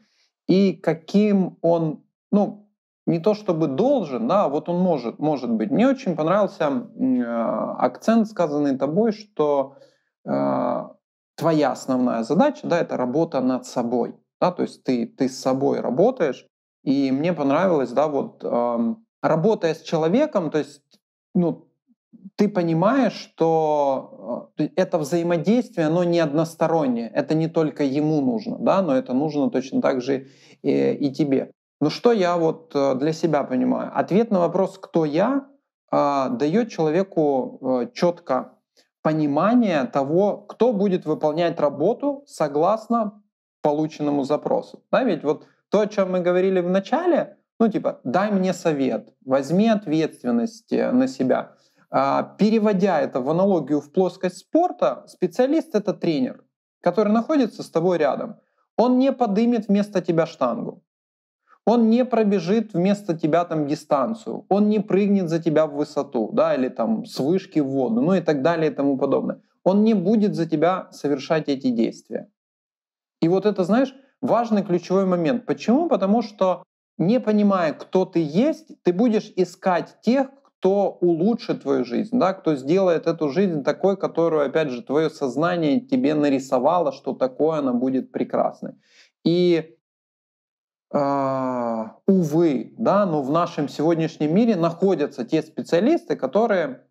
и 0.49 0.73
каким 0.73 1.59
он, 1.61 2.03
ну, 2.33 2.64
не 3.07 3.19
то 3.19 3.35
чтобы 3.35 3.67
должен, 3.67 4.27
да, 4.29 4.49
вот 4.49 4.69
он 4.69 4.81
может, 4.81 5.19
может 5.19 5.51
быть. 5.51 5.71
Мне 5.71 5.89
очень 5.89 6.17
понравился 6.17 6.65
э, 6.65 7.23
акцент, 7.79 8.29
сказанный 8.29 8.79
тобой, 8.79 9.13
что 9.13 9.77
э, 10.25 10.89
твоя 11.37 11.73
основная 11.73 12.23
задача, 12.23 12.67
да, 12.67 12.81
это 12.81 12.97
работа 12.97 13.41
над 13.41 13.67
собой, 13.67 14.15
да, 14.41 14.53
то 14.53 14.63
есть 14.63 14.85
ты, 14.85 15.07
ты 15.07 15.29
с 15.29 15.39
собой 15.39 15.81
работаешь, 15.81 16.47
и 16.83 17.11
мне 17.11 17.33
понравилось, 17.33 17.91
да, 17.91 18.09
вот 18.09 18.43
э, 18.43 18.95
работая 19.23 19.75
с 19.75 19.83
человеком, 19.83 20.51
то 20.51 20.59
есть, 20.59 20.83
ну, 21.35 21.69
ты 22.37 22.49
понимаешь, 22.49 23.13
что 23.13 24.51
э, 24.59 24.69
это 24.77 24.99
взаимодействие, 24.99 25.87
оно 25.87 26.05
не 26.05 26.21
одностороннее. 26.21 27.09
Это 27.09 27.35
не 27.35 27.49
только 27.49 27.85
ему 27.85 28.21
нужно, 28.21 28.59
да, 28.59 28.83
но 28.83 28.97
это 28.97 29.13
нужно 29.13 29.51
точно 29.51 29.81
так 29.81 30.03
же 30.03 30.29
и, 30.63 30.93
и 30.93 31.13
тебе. 31.13 31.53
Но 31.85 31.91
что 31.91 32.13
я 32.13 32.39
вот 32.39 32.75
э, 32.75 32.95
для 32.95 33.13
себя 33.13 33.45
понимаю? 33.45 33.93
Ответ 33.95 34.31
на 34.31 34.39
вопрос 34.39 34.79
«кто 34.79 35.05
я?» 35.05 35.47
а, 35.91 36.31
дает 36.31 36.71
человеку 36.71 37.59
э, 37.61 37.89
четко 37.93 38.55
понимание 39.03 39.85
того, 39.85 40.39
кто 40.39 40.73
будет 40.73 41.05
выполнять 41.05 41.61
работу 41.61 42.25
согласно 42.27 43.23
полученному 43.61 44.25
запросу. 44.25 44.83
Да, 44.91 45.05
ведь 45.05 45.25
вот 45.25 45.47
то, 45.69 45.81
о 45.81 45.87
чем 45.87 46.13
мы 46.13 46.21
говорили 46.21 46.61
в 46.61 46.71
начале, 46.71 47.37
ну, 47.61 47.69
типа, 47.69 48.01
дай 48.03 48.31
мне 48.31 48.55
совет, 48.55 49.13
возьми 49.23 49.69
ответственность 49.69 50.73
э, 50.73 50.91
на 50.91 51.07
себя. 51.07 51.53
А, 51.91 52.23
переводя 52.39 53.03
это 53.03 53.21
в 53.21 53.29
аналогию 53.29 53.83
в 53.83 53.93
плоскость 53.93 54.39
спорта, 54.39 55.05
специалист— 55.07 55.75
это 55.75 55.93
тренер, 55.93 56.45
который 56.81 57.13
находится 57.13 57.63
с 57.63 57.69
тобой 57.69 57.99
рядом. 57.99 58.37
Он 58.79 58.99
не 58.99 59.13
подымет 59.13 59.69
вместо 59.69 60.01
тебя 60.01 60.25
штангу. 60.25 60.83
Он 61.67 61.89
не 61.89 62.05
пробежит 62.05 62.75
вместо 62.75 63.17
тебя 63.17 63.45
там 63.45 63.67
дистанцию, 63.67 64.45
он 64.49 64.69
не 64.69 64.81
прыгнет 64.81 65.29
за 65.29 65.43
тебя 65.43 65.67
в 65.67 65.75
высоту, 65.75 66.31
да, 66.33 66.55
или 66.55 66.69
там 66.69 67.07
с 67.07 67.19
вышки 67.19 67.61
в 67.61 67.69
воду, 67.69 68.03
ну 68.03 68.15
и 68.15 68.21
так 68.21 68.43
далее 68.43 68.71
и 68.71 68.75
тому 68.75 68.99
подобное. 68.99 69.41
Он 69.63 69.83
не 69.83 69.95
будет 69.95 70.35
за 70.35 70.47
тебя 70.47 70.89
совершать 70.91 71.49
эти 71.49 71.71
действия. 71.71 72.29
И 73.23 73.29
вот 73.29 73.47
это, 73.47 73.65
знаешь, 73.65 73.95
важный 74.21 74.63
ключевой 74.63 75.07
момент. 75.07 75.47
Почему? 75.47 75.89
Потому 75.89 76.21
что 76.21 76.65
не 76.99 77.19
понимая, 77.19 77.73
кто 77.73 78.05
ты 78.05 78.21
есть, 78.23 78.83
ты 78.83 78.93
будешь 78.93 79.33
искать 79.37 79.97
тех, 80.03 80.29
кто 80.43 80.99
улучшит 81.01 81.63
твою 81.63 81.85
жизнь, 81.85 82.19
да, 82.19 82.33
кто 82.33 82.57
сделает 82.57 83.07
эту 83.07 83.29
жизнь 83.29 83.63
такой, 83.63 83.97
которую, 83.97 84.47
опять 84.47 84.71
же, 84.71 84.83
твое 84.83 85.11
сознание 85.11 85.81
тебе 85.81 86.15
нарисовало, 86.15 86.93
что 86.93 87.13
такое 87.15 87.59
она 87.59 87.73
будет 87.73 88.13
прекрасной. 88.13 88.73
И 89.25 89.74
э, 90.95 91.85
увы, 92.07 92.75
да, 92.79 93.05
но 93.05 93.23
в 93.23 93.31
нашем 93.31 93.69
сегодняшнем 93.69 94.35
мире 94.35 94.57
находятся 94.57 95.25
те 95.25 95.43
специалисты, 95.43 96.17
которые 96.17 96.85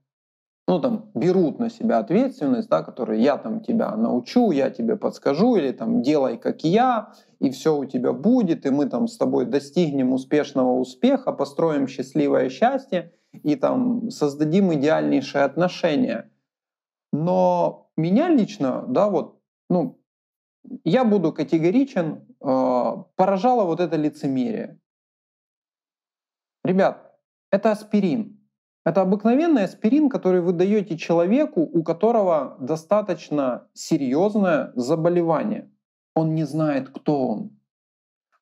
ну, 0.68 0.80
там, 0.80 1.12
берут 1.14 1.60
на 1.60 1.70
себя 1.70 2.00
ответственность, 2.00 2.70
да, 2.70 2.84
которые 2.84 3.22
я 3.22 3.38
там 3.38 3.62
тебя 3.62 3.96
научу, 3.96 4.52
я 4.52 4.70
тебе 4.70 4.96
подскажу, 4.96 5.56
или 5.56 5.72
там 5.72 6.02
делай 6.02 6.38
как 6.38 6.64
я, 6.64 7.14
и 7.40 7.50
все 7.50 7.76
у 7.76 7.86
тебя 7.86 8.14
будет, 8.14 8.66
и 8.66 8.70
мы 8.70 8.86
там 8.86 9.08
с 9.08 9.18
тобой 9.18 9.46
достигнем 9.46 10.14
успешного 10.14 10.80
успеха, 10.80 11.34
построим 11.34 11.88
счастливое 11.88 12.50
счастье 12.50 13.12
и 13.32 13.56
там 13.56 14.10
создадим 14.10 14.74
идеальнейшие 14.74 15.44
отношения. 15.44 16.30
Но 17.12 17.90
меня 17.98 18.30
лично, 18.30 18.86
да, 18.88 19.10
вот, 19.10 19.40
ну, 19.70 20.00
я 20.86 21.04
буду 21.04 21.34
категоричен, 21.34 22.33
поражало 22.44 23.64
вот 23.64 23.80
это 23.80 23.96
лицемерие. 23.96 24.80
Ребят, 26.64 27.18
это 27.52 27.72
аспирин. 27.72 28.40
Это 28.86 29.02
обыкновенный 29.02 29.64
аспирин, 29.64 30.10
который 30.10 30.42
вы 30.42 30.52
даете 30.52 30.98
человеку, 30.98 31.62
у 31.62 31.84
которого 31.84 32.58
достаточно 32.60 33.70
серьезное 33.74 34.74
заболевание. 34.76 35.72
Он 36.16 36.36
не 36.36 36.44
знает, 36.44 36.90
кто 36.90 37.28
он. 37.28 37.60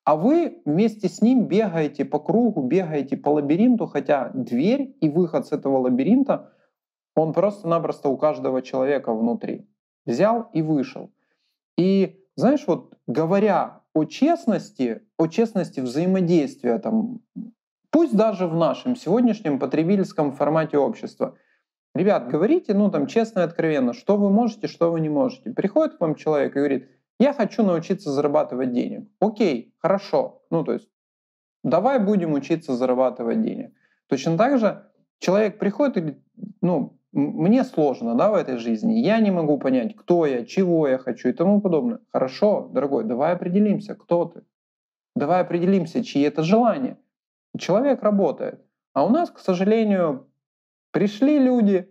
А 0.04 0.16
вы 0.16 0.60
вместе 0.64 1.08
с 1.08 1.22
ним 1.22 1.46
бегаете 1.46 2.04
по 2.04 2.18
кругу, 2.18 2.62
бегаете 2.62 3.16
по 3.16 3.28
лабиринту, 3.28 3.86
хотя 3.86 4.30
дверь 4.34 4.96
и 5.00 5.08
выход 5.08 5.46
с 5.46 5.52
этого 5.52 5.78
лабиринта, 5.78 6.52
он 7.14 7.32
просто-напросто 7.32 8.08
у 8.08 8.16
каждого 8.16 8.62
человека 8.62 9.14
внутри. 9.14 9.70
Взял 10.06 10.50
и 10.52 10.60
вышел. 10.60 11.12
И 11.76 12.20
знаешь, 12.34 12.64
вот 12.66 12.98
говоря 13.06 13.81
о 13.94 14.04
честности, 14.04 15.02
о 15.18 15.26
честности 15.26 15.80
взаимодействия 15.80 16.78
там, 16.78 17.20
Пусть 17.92 18.16
даже 18.16 18.46
в 18.46 18.54
нашем 18.54 18.96
сегодняшнем 18.96 19.58
потребительском 19.58 20.32
формате 20.32 20.78
общества. 20.78 21.36
Ребят, 21.94 22.26
говорите, 22.26 22.72
ну 22.72 22.90
там 22.90 23.06
честно 23.06 23.40
и 23.40 23.42
откровенно, 23.42 23.92
что 23.92 24.16
вы 24.16 24.30
можете, 24.30 24.66
что 24.66 24.90
вы 24.90 25.00
не 25.00 25.10
можете. 25.10 25.50
Приходит 25.50 25.98
к 25.98 26.00
вам 26.00 26.14
человек 26.14 26.56
и 26.56 26.58
говорит, 26.58 26.88
я 27.20 27.34
хочу 27.34 27.62
научиться 27.62 28.10
зарабатывать 28.10 28.72
денег. 28.72 29.10
Окей, 29.20 29.74
хорошо. 29.78 30.42
Ну 30.50 30.64
то 30.64 30.72
есть 30.72 30.88
давай 31.62 31.98
будем 31.98 32.32
учиться 32.32 32.74
зарабатывать 32.74 33.42
денег. 33.42 33.74
Точно 34.08 34.38
так 34.38 34.58
же 34.58 34.88
человек 35.18 35.58
приходит 35.58 35.98
и 35.98 36.00
говорит, 36.00 36.22
ну, 36.62 36.98
мне 37.12 37.62
сложно 37.64 38.14
да, 38.14 38.30
в 38.30 38.34
этой 38.34 38.56
жизни, 38.56 38.94
я 38.94 39.20
не 39.20 39.30
могу 39.30 39.58
понять, 39.58 39.94
кто 39.96 40.26
я, 40.26 40.44
чего 40.44 40.88
я 40.88 40.98
хочу 40.98 41.28
и 41.28 41.32
тому 41.32 41.60
подобное. 41.60 42.00
Хорошо, 42.10 42.68
дорогой, 42.72 43.04
давай 43.04 43.34
определимся, 43.34 43.94
кто 43.94 44.24
ты. 44.26 44.42
Давай 45.14 45.42
определимся, 45.42 46.02
чьи 46.02 46.22
это 46.22 46.42
желания. 46.42 46.98
Человек 47.58 48.02
работает. 48.02 48.64
А 48.94 49.04
у 49.04 49.10
нас, 49.10 49.30
к 49.30 49.38
сожалению, 49.38 50.30
пришли 50.90 51.38
люди, 51.38 51.88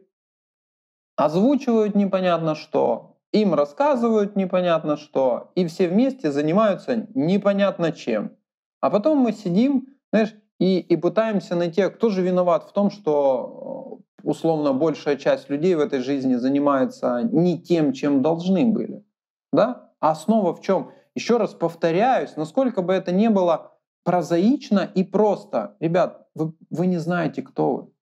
озвучивают 1.16 1.94
непонятно 1.96 2.56
что, 2.56 3.20
им 3.32 3.54
рассказывают 3.54 4.36
непонятно 4.36 4.98
что, 4.98 5.52
и 5.56 5.66
все 5.68 5.88
вместе 5.88 6.32
занимаются 6.32 7.08
непонятно 7.14 7.92
чем. 7.92 8.36
А 8.80 8.90
потом 8.90 9.20
мы 9.20 9.32
сидим, 9.32 9.88
знаешь, 10.12 10.34
и, 10.60 10.80
и 10.80 10.96
пытаемся 10.96 11.56
найти, 11.56 11.82
а 11.82 11.90
кто 11.90 12.10
же 12.10 12.22
виноват 12.22 12.64
в 12.66 12.74
том, 12.74 12.92
что 12.92 13.91
условно 14.24 14.74
большая 14.74 15.18
часть 15.18 15.50
людей 15.50 15.76
в 15.76 15.80
этой 15.80 16.00
жизни 16.00 16.36
занимается 16.36 17.24
не 17.24 17.62
тем, 17.62 17.94
чем 17.94 18.22
должны 18.22 18.66
были. 18.66 19.06
Да? 19.52 19.92
А 20.00 20.12
основа 20.12 20.54
в 20.54 20.62
чем? 20.62 20.92
Еще 21.16 21.38
раз 21.38 21.54
повторяюсь, 21.54 22.36
насколько 22.38 22.82
бы 22.82 22.94
это 22.94 23.12
ни 23.12 23.28
было 23.28 23.78
прозаично 24.04 24.90
и 24.96 25.04
просто. 25.04 25.76
Ребят, 25.80 26.28
вы, 26.36 26.54
вы 26.70 26.88
не 26.88 26.98
знаете, 26.98 27.42
кто 27.42 27.74
вы. 27.76 27.94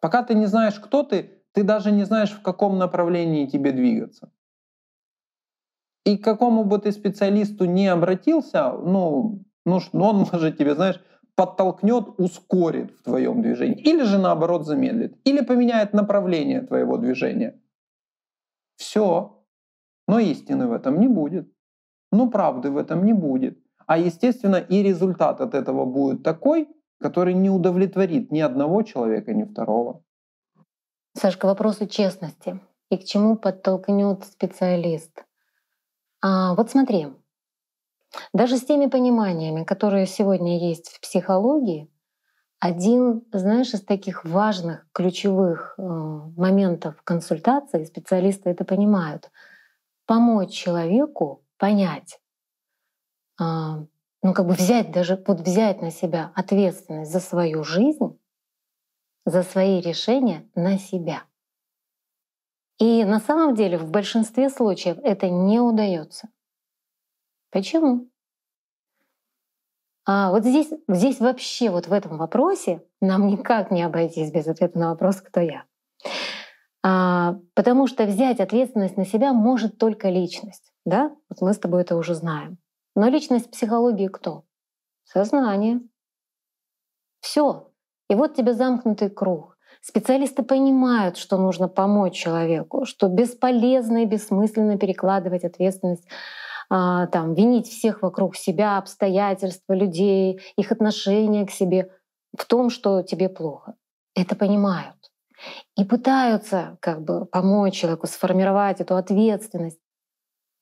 Пока 0.00 0.22
ты 0.22 0.34
не 0.34 0.46
знаешь, 0.46 0.80
кто 0.80 1.02
ты, 1.02 1.42
ты 1.52 1.62
даже 1.62 1.92
не 1.92 2.04
знаешь, 2.04 2.32
в 2.32 2.42
каком 2.42 2.78
направлении 2.78 3.46
тебе 3.46 3.72
двигаться. 3.72 4.32
И 6.04 6.16
к 6.16 6.24
какому 6.24 6.64
бы 6.64 6.78
ты 6.78 6.92
специалисту 6.92 7.66
не 7.66 7.86
обратился, 7.88 8.72
ну, 8.72 9.44
ну, 9.64 9.80
он 9.92 10.26
может 10.32 10.58
тебе, 10.58 10.74
знаешь, 10.74 11.00
подтолкнет, 11.40 12.04
ускорит 12.18 12.90
в 12.98 13.02
твоем 13.02 13.40
движении. 13.40 13.80
Или 13.80 14.02
же 14.02 14.18
наоборот 14.18 14.66
замедлит. 14.66 15.16
Или 15.24 15.40
поменяет 15.42 15.94
направление 15.94 16.60
твоего 16.60 16.98
движения. 16.98 17.58
Все. 18.76 19.42
Но 20.06 20.18
истины 20.18 20.66
в 20.66 20.72
этом 20.72 21.00
не 21.00 21.08
будет. 21.08 21.50
Но 22.12 22.28
правды 22.28 22.70
в 22.70 22.76
этом 22.76 23.06
не 23.06 23.14
будет. 23.14 23.58
А 23.86 23.96
естественно 23.96 24.56
и 24.56 24.82
результат 24.82 25.40
от 25.40 25.54
этого 25.54 25.86
будет 25.86 26.22
такой, 26.22 26.68
который 27.00 27.32
не 27.32 27.48
удовлетворит 27.48 28.30
ни 28.30 28.40
одного 28.40 28.82
человека, 28.82 29.32
ни 29.32 29.44
второго. 29.44 30.02
Сашка, 31.14 31.46
вопросу 31.46 31.86
честности. 31.86 32.60
И 32.90 32.98
к 32.98 33.04
чему 33.04 33.36
подтолкнет 33.36 34.24
специалист? 34.24 35.24
А, 36.20 36.54
вот 36.54 36.70
смотри, 36.70 37.06
даже 38.32 38.56
с 38.56 38.64
теми 38.64 38.86
пониманиями, 38.86 39.64
которые 39.64 40.06
сегодня 40.06 40.58
есть 40.58 40.88
в 40.88 41.00
психологии, 41.00 41.88
один, 42.58 43.24
знаешь, 43.32 43.72
из 43.72 43.82
таких 43.82 44.24
важных, 44.24 44.86
ключевых 44.92 45.74
э, 45.78 45.82
моментов 45.82 47.02
консультации, 47.04 47.84
специалисты 47.84 48.50
это 48.50 48.64
понимают, 48.64 49.30
помочь 50.04 50.50
человеку 50.50 51.42
понять, 51.56 52.20
э, 53.40 53.44
ну 53.44 54.34
как 54.34 54.46
бы 54.46 54.52
взять 54.52 54.92
даже, 54.92 55.22
вот 55.26 55.40
взять 55.40 55.80
на 55.80 55.90
себя 55.90 56.32
ответственность 56.34 57.10
за 57.10 57.20
свою 57.20 57.64
жизнь, 57.64 58.18
за 59.24 59.42
свои 59.42 59.80
решения 59.80 60.46
на 60.54 60.78
себя. 60.78 61.22
И 62.78 63.04
на 63.04 63.20
самом 63.20 63.54
деле 63.54 63.78
в 63.78 63.90
большинстве 63.90 64.50
случаев 64.50 64.98
это 65.02 65.30
не 65.30 65.60
удается. 65.60 66.28
Почему? 67.50 68.08
А 70.06 70.30
вот 70.30 70.44
здесь, 70.44 70.70
здесь 70.88 71.20
вообще 71.20 71.70
вот 71.70 71.86
в 71.86 71.92
этом 71.92 72.16
вопросе 72.16 72.82
нам 73.00 73.26
никак 73.26 73.70
не 73.70 73.82
обойтись 73.82 74.32
без 74.32 74.46
ответа 74.46 74.78
на 74.78 74.90
вопрос, 74.90 75.20
кто 75.20 75.40
я. 75.40 75.64
А, 76.82 77.36
потому 77.54 77.86
что 77.86 78.06
взять 78.06 78.40
ответственность 78.40 78.96
на 78.96 79.04
себя 79.04 79.32
может 79.32 79.78
только 79.78 80.08
личность. 80.08 80.72
Да? 80.84 81.14
Вот 81.28 81.40
мы 81.42 81.52
с 81.52 81.58
тобой 81.58 81.82
это 81.82 81.96
уже 81.96 82.14
знаем. 82.14 82.58
Но 82.96 83.08
личность 83.08 83.48
в 83.48 83.50
психологии 83.50 84.08
кто? 84.08 84.44
Сознание. 85.04 85.80
Все. 87.20 87.70
И 88.08 88.14
вот 88.14 88.34
тебе 88.34 88.54
замкнутый 88.54 89.10
круг. 89.10 89.58
Специалисты 89.82 90.42
понимают, 90.42 91.16
что 91.16 91.38
нужно 91.38 91.68
помочь 91.68 92.14
человеку, 92.14 92.84
что 92.84 93.08
бесполезно 93.08 94.02
и 94.02 94.06
бессмысленно 94.06 94.78
перекладывать 94.78 95.44
ответственность 95.44 96.06
там, 96.70 97.34
винить 97.34 97.68
всех 97.68 98.02
вокруг 98.02 98.36
себя, 98.36 98.78
обстоятельства 98.78 99.72
людей, 99.72 100.40
их 100.56 100.70
отношения 100.70 101.44
к 101.44 101.50
себе 101.50 101.90
в 102.36 102.44
том, 102.44 102.70
что 102.70 103.02
тебе 103.02 103.28
плохо. 103.28 103.74
Это 104.14 104.36
понимают. 104.36 104.96
И 105.76 105.84
пытаются 105.84 106.76
как 106.80 107.02
бы 107.02 107.26
помочь 107.26 107.74
человеку 107.74 108.06
сформировать 108.06 108.80
эту 108.80 108.96
ответственность. 108.96 109.80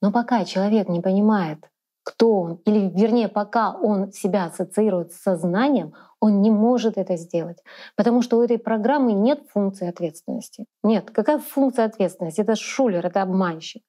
Но 0.00 0.10
пока 0.10 0.44
человек 0.44 0.88
не 0.88 1.00
понимает, 1.00 1.68
кто 2.04 2.40
он, 2.40 2.54
или 2.64 2.88
вернее, 2.88 3.28
пока 3.28 3.72
он 3.72 4.12
себя 4.12 4.46
ассоциирует 4.46 5.12
с 5.12 5.20
сознанием, 5.20 5.92
он 6.20 6.40
не 6.40 6.50
может 6.50 6.96
это 6.96 7.16
сделать. 7.16 7.58
Потому 7.96 8.22
что 8.22 8.38
у 8.38 8.42
этой 8.42 8.58
программы 8.58 9.12
нет 9.12 9.42
функции 9.52 9.86
ответственности. 9.86 10.64
Нет. 10.82 11.10
Какая 11.10 11.38
функция 11.38 11.84
ответственности? 11.84 12.40
Это 12.40 12.56
шулер, 12.56 13.04
это 13.04 13.20
обманщик. 13.20 13.82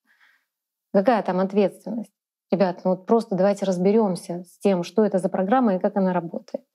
Какая 0.91 1.21
там 1.23 1.39
ответственность? 1.39 2.11
Ребят, 2.51 2.81
ну 2.83 2.91
вот 2.91 3.05
просто 3.05 3.35
давайте 3.35 3.65
разберемся 3.65 4.43
с 4.43 4.57
тем, 4.57 4.83
что 4.83 5.05
это 5.05 5.19
за 5.19 5.29
программа 5.29 5.75
и 5.75 5.79
как 5.79 5.97
она 5.97 6.13
работает. 6.13 6.65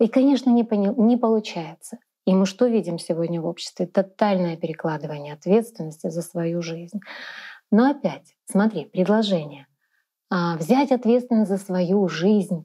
И, 0.00 0.08
конечно, 0.08 0.50
не, 0.50 0.64
пони- 0.64 0.94
не 0.96 1.16
получается. 1.16 1.98
И 2.26 2.34
мы 2.34 2.46
что 2.46 2.66
видим 2.66 2.98
сегодня 2.98 3.40
в 3.40 3.46
обществе? 3.46 3.86
Тотальное 3.86 4.56
перекладывание 4.56 5.34
ответственности 5.34 6.08
за 6.08 6.22
свою 6.22 6.62
жизнь. 6.62 7.00
Но 7.70 7.90
опять, 7.90 8.34
смотри, 8.44 8.86
предложение. 8.86 9.66
А, 10.28 10.56
взять 10.56 10.90
ответственность 10.90 11.50
за 11.50 11.58
свою 11.58 12.08
жизнь 12.08 12.64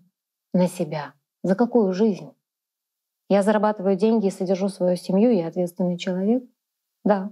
на 0.53 0.67
себя. 0.67 1.13
За 1.43 1.55
какую 1.55 1.93
жизнь? 1.93 2.31
Я 3.29 3.43
зарабатываю 3.43 3.95
деньги 3.95 4.27
и 4.27 4.31
содержу 4.31 4.69
свою 4.69 4.95
семью, 4.95 5.35
я 5.35 5.47
ответственный 5.47 5.97
человек? 5.97 6.43
Да 7.03 7.31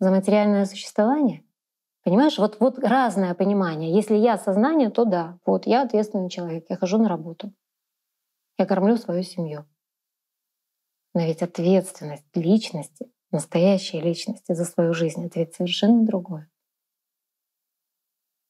за 0.00 0.10
материальное 0.10 0.64
существование? 0.64 1.44
Понимаешь, 2.02 2.38
вот, 2.38 2.58
вот 2.60 2.78
разное 2.78 3.34
понимание. 3.34 3.94
Если 3.94 4.16
я 4.16 4.38
сознание, 4.38 4.90
то 4.90 5.04
да, 5.04 5.38
вот 5.44 5.66
я 5.66 5.82
ответственный 5.82 6.30
человек, 6.30 6.64
я 6.68 6.76
хожу 6.76 6.98
на 6.98 7.08
работу, 7.08 7.52
я 8.58 8.66
кормлю 8.66 8.96
свою 8.96 9.22
семью. 9.22 9.66
Но 11.14 11.22
ведь 11.22 11.42
ответственность 11.42 12.34
личности, 12.34 13.10
настоящей 13.30 14.00
личности 14.00 14.54
за 14.54 14.64
свою 14.64 14.94
жизнь, 14.94 15.26
это 15.26 15.40
ведь 15.40 15.54
совершенно 15.54 16.04
другое. 16.06 16.48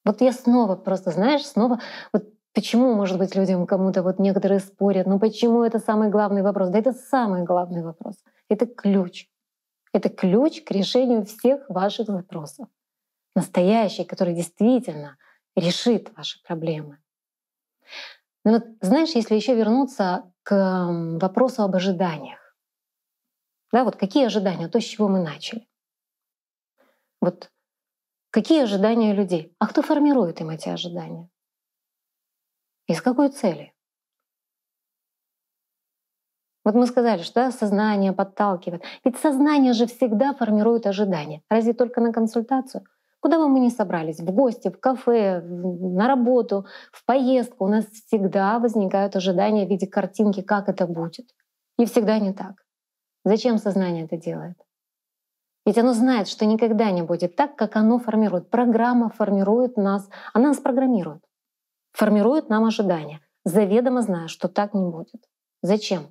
Вот 0.05 0.21
я 0.21 0.33
снова 0.33 0.77
просто, 0.77 1.11
знаешь, 1.11 1.45
снова 1.45 1.81
вот 2.13 2.25
почему, 2.55 2.95
может 2.95 3.19
быть, 3.19 3.35
людям 3.35 3.67
кому-то 3.67 4.03
вот 4.03 4.19
некоторые 4.19 4.61
спорят, 4.61 5.07
ну 5.07 5.19
почему 5.19 5.63
это 5.63 5.79
самый 5.79 6.09
главный 6.09 6.43
вопрос? 6.43 6.71
Да 6.71 6.79
это 6.79 6.93
самый 6.93 7.43
главный 7.43 7.83
вопрос. 7.83 8.17
Это 8.49 8.67
ключ. 8.67 9.29
Это 9.93 10.09
ключ 10.09 10.62
к 10.62 10.70
решению 10.70 11.24
всех 11.24 11.68
ваших 11.68 12.07
запросов. 12.07 12.68
Настоящий, 13.34 14.05
который 14.05 14.34
действительно 14.34 15.16
решит 15.57 16.16
ваши 16.16 16.43
проблемы. 16.43 16.99
Но 18.45 18.53
вот 18.53 18.64
знаешь, 18.80 19.11
если 19.11 19.34
еще 19.34 19.55
вернуться 19.55 20.32
к 20.43 20.88
вопросу 21.20 21.62
об 21.62 21.74
ожиданиях. 21.74 22.57
Да, 23.72 23.84
вот 23.84 23.97
какие 23.97 24.26
ожидания, 24.26 24.68
то, 24.68 24.80
с 24.80 24.84
чего 24.84 25.09
мы 25.09 25.20
начали. 25.20 25.68
Вот 27.20 27.53
какие 28.30 28.62
ожидания 28.62 29.12
людей? 29.12 29.55
А 29.59 29.66
кто 29.66 29.82
формирует 29.82 30.41
им 30.41 30.51
эти 30.51 30.68
ожидания? 30.68 31.28
И 32.86 32.95
с 32.95 33.03
какой 33.03 33.28
целью? 33.28 33.72
Вот 36.65 36.75
мы 36.75 36.87
сказали, 36.87 37.23
что 37.23 37.35
да, 37.35 37.51
сознание 37.51 38.13
подталкивает. 38.13 38.83
Ведь 39.05 39.17
сознание 39.17 39.73
же 39.73 39.87
всегда 39.87 40.35
формирует 40.35 40.87
ожидания. 40.87 41.43
Разве 41.49 41.73
только 41.73 42.01
на 42.01 42.13
консультацию? 42.13 42.85
Куда 43.21 43.39
бы 43.39 43.49
мы 43.49 43.61
ни 43.61 43.69
собрались, 43.69 44.21
в 44.21 44.31
гости, 44.33 44.69
в 44.69 44.81
кафе, 44.81 45.41
на 45.43 46.09
работу, 46.09 46.67
в 46.91 47.05
поездку, 47.05 47.67
у 47.67 47.69
нас 47.69 47.85
всегда 47.87 48.59
возникают 48.59 49.15
ожидания 49.15 49.67
в 49.67 49.71
виде 49.71 49.87
картинки, 49.87 50.41
как 50.41 50.69
это 50.69 50.87
будет. 50.87 51.27
И 51.79 51.85
всегда 51.85 52.19
не 52.19 52.33
так. 52.33 52.65
Зачем 53.25 53.59
сознание 53.59 54.05
это 54.05 54.17
делает? 54.17 54.57
Ведь 55.67 55.77
оно 55.77 55.93
знает, 55.93 56.29
что 56.29 56.47
никогда 56.47 56.91
не 56.91 57.03
будет 57.03 57.37
так, 57.37 57.57
как 57.57 57.77
оно 57.77 57.99
формирует. 57.99 58.49
Программа 58.49 59.11
формирует 59.11 59.77
нас, 59.77 60.09
она 60.33 60.49
нас 60.49 60.59
программирует, 60.59 61.23
формирует 61.93 62.49
нам 62.49 62.65
ожидания, 62.65 63.21
заведомо 63.45 64.01
зная, 64.01 64.29
что 64.29 64.49
так 64.49 64.73
не 64.73 64.87
будет. 64.87 65.29
Зачем? 65.63 66.09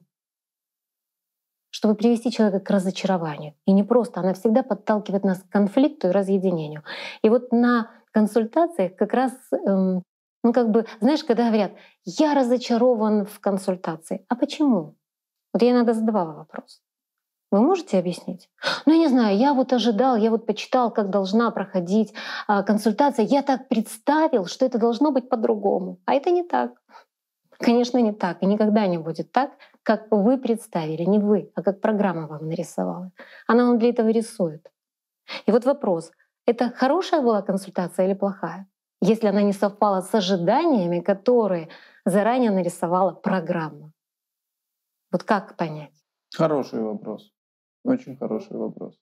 Чтобы 1.69 1.95
привести 1.95 2.31
человека 2.31 2.59
к 2.59 2.69
разочарованию. 2.69 3.53
И 3.65 3.71
не 3.71 3.83
просто, 3.83 4.19
она 4.19 4.33
всегда 4.33 4.63
подталкивает 4.63 5.23
нас 5.23 5.39
к 5.39 5.49
конфликту 5.49 6.07
и 6.07 6.11
разъединению. 6.11 6.83
И 7.21 7.29
вот 7.29 7.51
на 7.51 7.91
консультациях 8.11 8.95
как 8.95 9.13
раз, 9.13 9.33
эм, 9.51 10.03
ну 10.43 10.53
как 10.53 10.71
бы, 10.71 10.85
знаешь, 10.99 11.23
когда 11.23 11.47
говорят, 11.47 11.71
я 12.05 12.33
разочарован 12.33 13.25
в 13.25 13.39
консультации, 13.39 14.25
а 14.29 14.35
почему? 14.35 14.95
Вот 15.53 15.61
я 15.61 15.71
иногда 15.71 15.93
задавала 15.93 16.33
вопрос. 16.33 16.81
Вы 17.51 17.61
можете 17.61 17.97
объяснить? 17.97 18.47
Ну, 18.85 18.93
я 18.93 18.99
не 18.99 19.07
знаю, 19.07 19.37
я 19.37 19.53
вот 19.53 19.73
ожидал, 19.73 20.15
я 20.15 20.29
вот 20.29 20.45
почитал, 20.45 20.91
как 20.91 21.09
должна 21.09 21.49
проходить 21.49 22.13
а, 22.47 22.61
консультация. 22.61 23.25
Я 23.25 23.41
так 23.41 23.67
представил, 23.67 24.45
что 24.45 24.65
это 24.65 24.77
должно 24.77 25.11
быть 25.11 25.29
по-другому. 25.29 25.99
А 26.05 26.13
это 26.13 26.29
не 26.29 26.43
так. 26.43 26.73
Конечно, 27.59 27.97
не 27.97 28.13
так. 28.13 28.41
И 28.41 28.45
никогда 28.45 28.87
не 28.87 28.97
будет 28.97 29.31
так, 29.31 29.51
как 29.83 30.07
вы 30.11 30.37
представили, 30.37 31.03
не 31.03 31.19
вы, 31.19 31.51
а 31.55 31.61
как 31.61 31.81
программа 31.81 32.27
вам 32.27 32.47
нарисовала. 32.47 33.11
Она 33.47 33.65
вам 33.65 33.77
для 33.79 33.89
этого 33.89 34.09
рисует. 34.09 34.71
И 35.45 35.51
вот 35.51 35.65
вопрос, 35.65 36.11
это 36.47 36.71
хорошая 36.71 37.21
была 37.21 37.41
консультация 37.41 38.05
или 38.05 38.13
плохая? 38.13 38.67
Если 39.01 39.27
она 39.27 39.41
не 39.41 39.53
совпала 39.53 40.01
с 40.01 40.13
ожиданиями, 40.15 40.99
которые 40.99 41.69
заранее 42.05 42.51
нарисовала 42.51 43.11
программа. 43.11 43.91
Вот 45.11 45.23
как 45.23 45.55
понять? 45.55 45.93
Хороший 46.35 46.81
вопрос. 46.81 47.31
Очень 47.83 48.17
хороший 48.17 48.57
вопрос. 48.57 48.95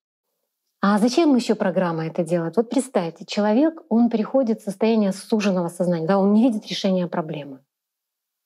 А 0.82 1.00
зачем 1.00 1.36
еще 1.36 1.56
программа 1.56 2.06
это 2.06 2.24
делает? 2.24 2.58
Вот 2.58 2.70
представьте, 2.70 3.26
человек, 3.26 3.82
он 3.90 4.10
приходит 4.10 4.62
в 4.62 4.64
состояние 4.64 5.12
суженного 5.12 5.70
сознания, 5.70 6.08
да, 6.08 6.20
он 6.20 6.34
не 6.34 6.44
видит 6.44 6.68
решения 6.68 7.08
проблемы. 7.08 7.60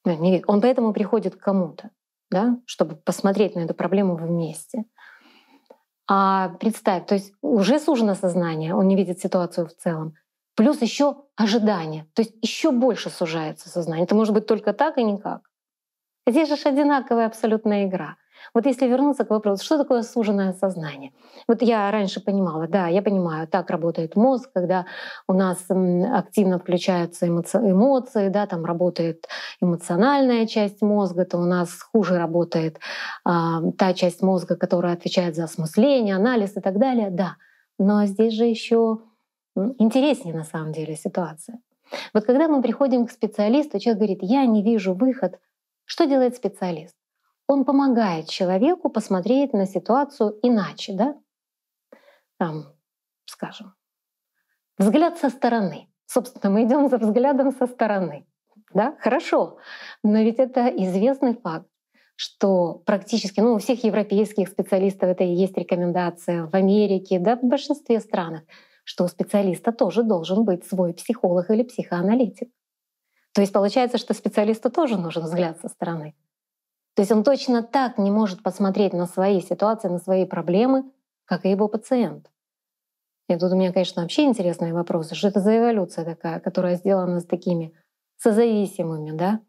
Он 0.06 0.62
поэтому 0.62 0.93
приходит 0.93 1.36
к 1.36 1.39
кому-то, 1.39 1.91
да, 2.30 2.58
чтобы 2.66 2.95
посмотреть 2.95 3.56
на 3.56 3.62
эту 3.62 3.74
проблему 3.74 4.16
вместе. 4.16 4.86
А 6.08 6.49
представь, 6.60 7.06
то 7.06 7.16
есть 7.16 7.34
уже 7.41 7.80
сужено 7.80 8.16
сознание, 8.16 8.76
он 8.76 8.88
не 8.88 8.95
видит 8.95 9.20
ситуацию 9.20 9.68
в 9.68 9.74
целом. 9.76 10.16
Плюс 10.56 10.82
еще 10.82 11.16
ожидание, 11.36 12.08
то 12.14 12.22
есть 12.22 12.36
еще 12.41 12.72
больше 12.72 13.10
сужается 13.10 13.70
сознание. 13.70 14.04
Это 14.04 14.16
может 14.16 14.34
быть 14.34 14.45
только 14.45 14.74
так 14.74 14.97
и 14.97 15.04
никак. 15.04 15.41
Здесь 16.28 16.49
же 16.49 16.56
одинаковая 16.70 17.28
абсолютная 17.28 17.86
игра. 17.86 18.18
Вот 18.54 18.66
если 18.66 18.88
вернуться 18.88 19.24
к 19.24 19.30
вопросу, 19.30 19.64
что 19.64 19.78
такое 19.78 20.04
суженное 20.04 20.54
сознание? 20.54 21.12
Вот 21.48 21.62
я 21.62 21.92
раньше 21.92 22.20
понимала, 22.20 22.68
да, 22.68 22.88
я 22.88 23.02
понимаю, 23.02 23.48
так 23.48 23.70
работает 23.70 24.16
мозг, 24.16 24.50
когда 24.54 24.86
у 25.28 25.34
нас 25.34 25.58
активно 25.70 26.60
включаются 26.60 27.28
эмоции, 27.28 28.30
да, 28.30 28.46
там 28.46 28.66
работает 28.66 29.28
эмоциональная 29.62 30.46
часть 30.48 30.82
мозга, 30.82 31.26
то 31.26 31.38
у 31.38 31.46
нас 31.46 31.82
хуже 31.82 32.18
работает 32.18 32.80
а, 33.24 33.62
та 33.78 33.94
часть 33.94 34.22
мозга, 34.22 34.56
которая 34.56 34.94
отвечает 34.94 35.36
за 35.36 35.46
осмысление, 35.46 36.16
анализ 36.16 36.58
и 36.58 36.62
так 36.62 36.78
далее, 36.78 37.10
да. 37.10 37.38
Но 37.80 38.06
здесь 38.06 38.34
же 38.34 38.46
еще 38.46 39.00
интереснее 39.80 40.36
на 40.36 40.44
самом 40.44 40.72
деле 40.72 40.96
ситуация. 40.96 41.60
Вот 42.14 42.26
когда 42.26 42.48
мы 42.48 42.62
приходим 42.62 43.06
к 43.06 43.12
специалисту, 43.12 43.80
человек 43.80 44.00
говорит, 44.00 44.20
я 44.22 44.46
не 44.46 44.64
вижу 44.64 44.94
выход, 44.94 45.39
что 45.86 46.06
делает 46.06 46.36
специалист? 46.36 46.96
Он 47.48 47.66
помогает 47.66 48.28
человеку 48.28 48.89
посмотреть 48.89 49.54
на 49.54 49.66
ситуацию 49.66 50.38
иначе, 50.42 50.94
да? 50.94 51.16
Там, 52.38 52.74
скажем, 53.26 53.74
взгляд 54.78 55.18
со 55.18 55.30
стороны. 55.30 55.88
Собственно, 56.06 56.54
мы 56.54 56.64
идем 56.64 56.89
за 56.89 56.98
взглядом 56.98 57.52
со 57.52 57.68
стороны. 57.68 58.26
Да, 58.74 58.96
хорошо. 59.00 59.58
Но 60.04 60.20
ведь 60.20 60.39
это 60.39 60.68
известный 60.68 61.36
факт, 61.36 61.68
что 62.16 62.82
практически, 62.86 63.39
ну, 63.39 63.54
у 63.54 63.58
всех 63.58 63.84
европейских 63.84 64.48
специалистов 64.48 65.10
это 65.10 65.24
и 65.24 65.34
есть 65.34 65.58
рекомендация, 65.58 66.48
в 66.48 66.54
Америке, 66.54 67.20
да, 67.20 67.36
в 67.36 67.44
большинстве 67.44 68.00
стран, 68.00 68.42
что 68.84 69.06
у 69.06 69.08
специалиста 69.08 69.72
тоже 69.72 70.04
должен 70.04 70.46
быть 70.46 70.66
свой 70.66 70.94
психолог 70.94 71.50
или 71.50 71.64
психоаналитик. 71.64 72.50
То 73.34 73.42
есть 73.42 73.54
получается, 73.54 73.98
что 73.98 74.14
специалисту 74.14 74.70
тоже 74.70 74.98
нужен 74.98 75.24
взгляд 75.24 75.60
со 75.62 75.70
стороны. 75.70 76.16
То 77.02 77.04
есть 77.04 77.12
он 77.14 77.24
точно 77.24 77.64
так 77.64 77.97
не 77.97 78.12
может 78.12 78.43
посмотреть 78.43 78.93
на 78.93 79.08
свои 79.08 79.41
ситуации, 79.41 79.88
на 79.88 79.97
свои 79.97 80.24
проблемы, 80.24 80.84
как 81.26 81.45
и 81.45 81.49
его 81.49 81.68
пациент. 81.68 82.30
И 83.28 83.36
тут 83.38 83.52
у 83.52 83.56
меня, 83.56 83.74
конечно, 83.74 84.04
вообще 84.04 84.26
интересные 84.26 84.72
вопросы. 84.72 85.16
Что 85.16 85.30
это 85.30 85.39
за 85.39 85.58
эволюция 85.58 86.06
такая, 86.06 86.39
которая 86.39 86.76
сделана 86.76 87.20
с 87.20 87.26
такими 87.26 87.74
созависимыми, 88.18 89.18
да? 89.18 89.39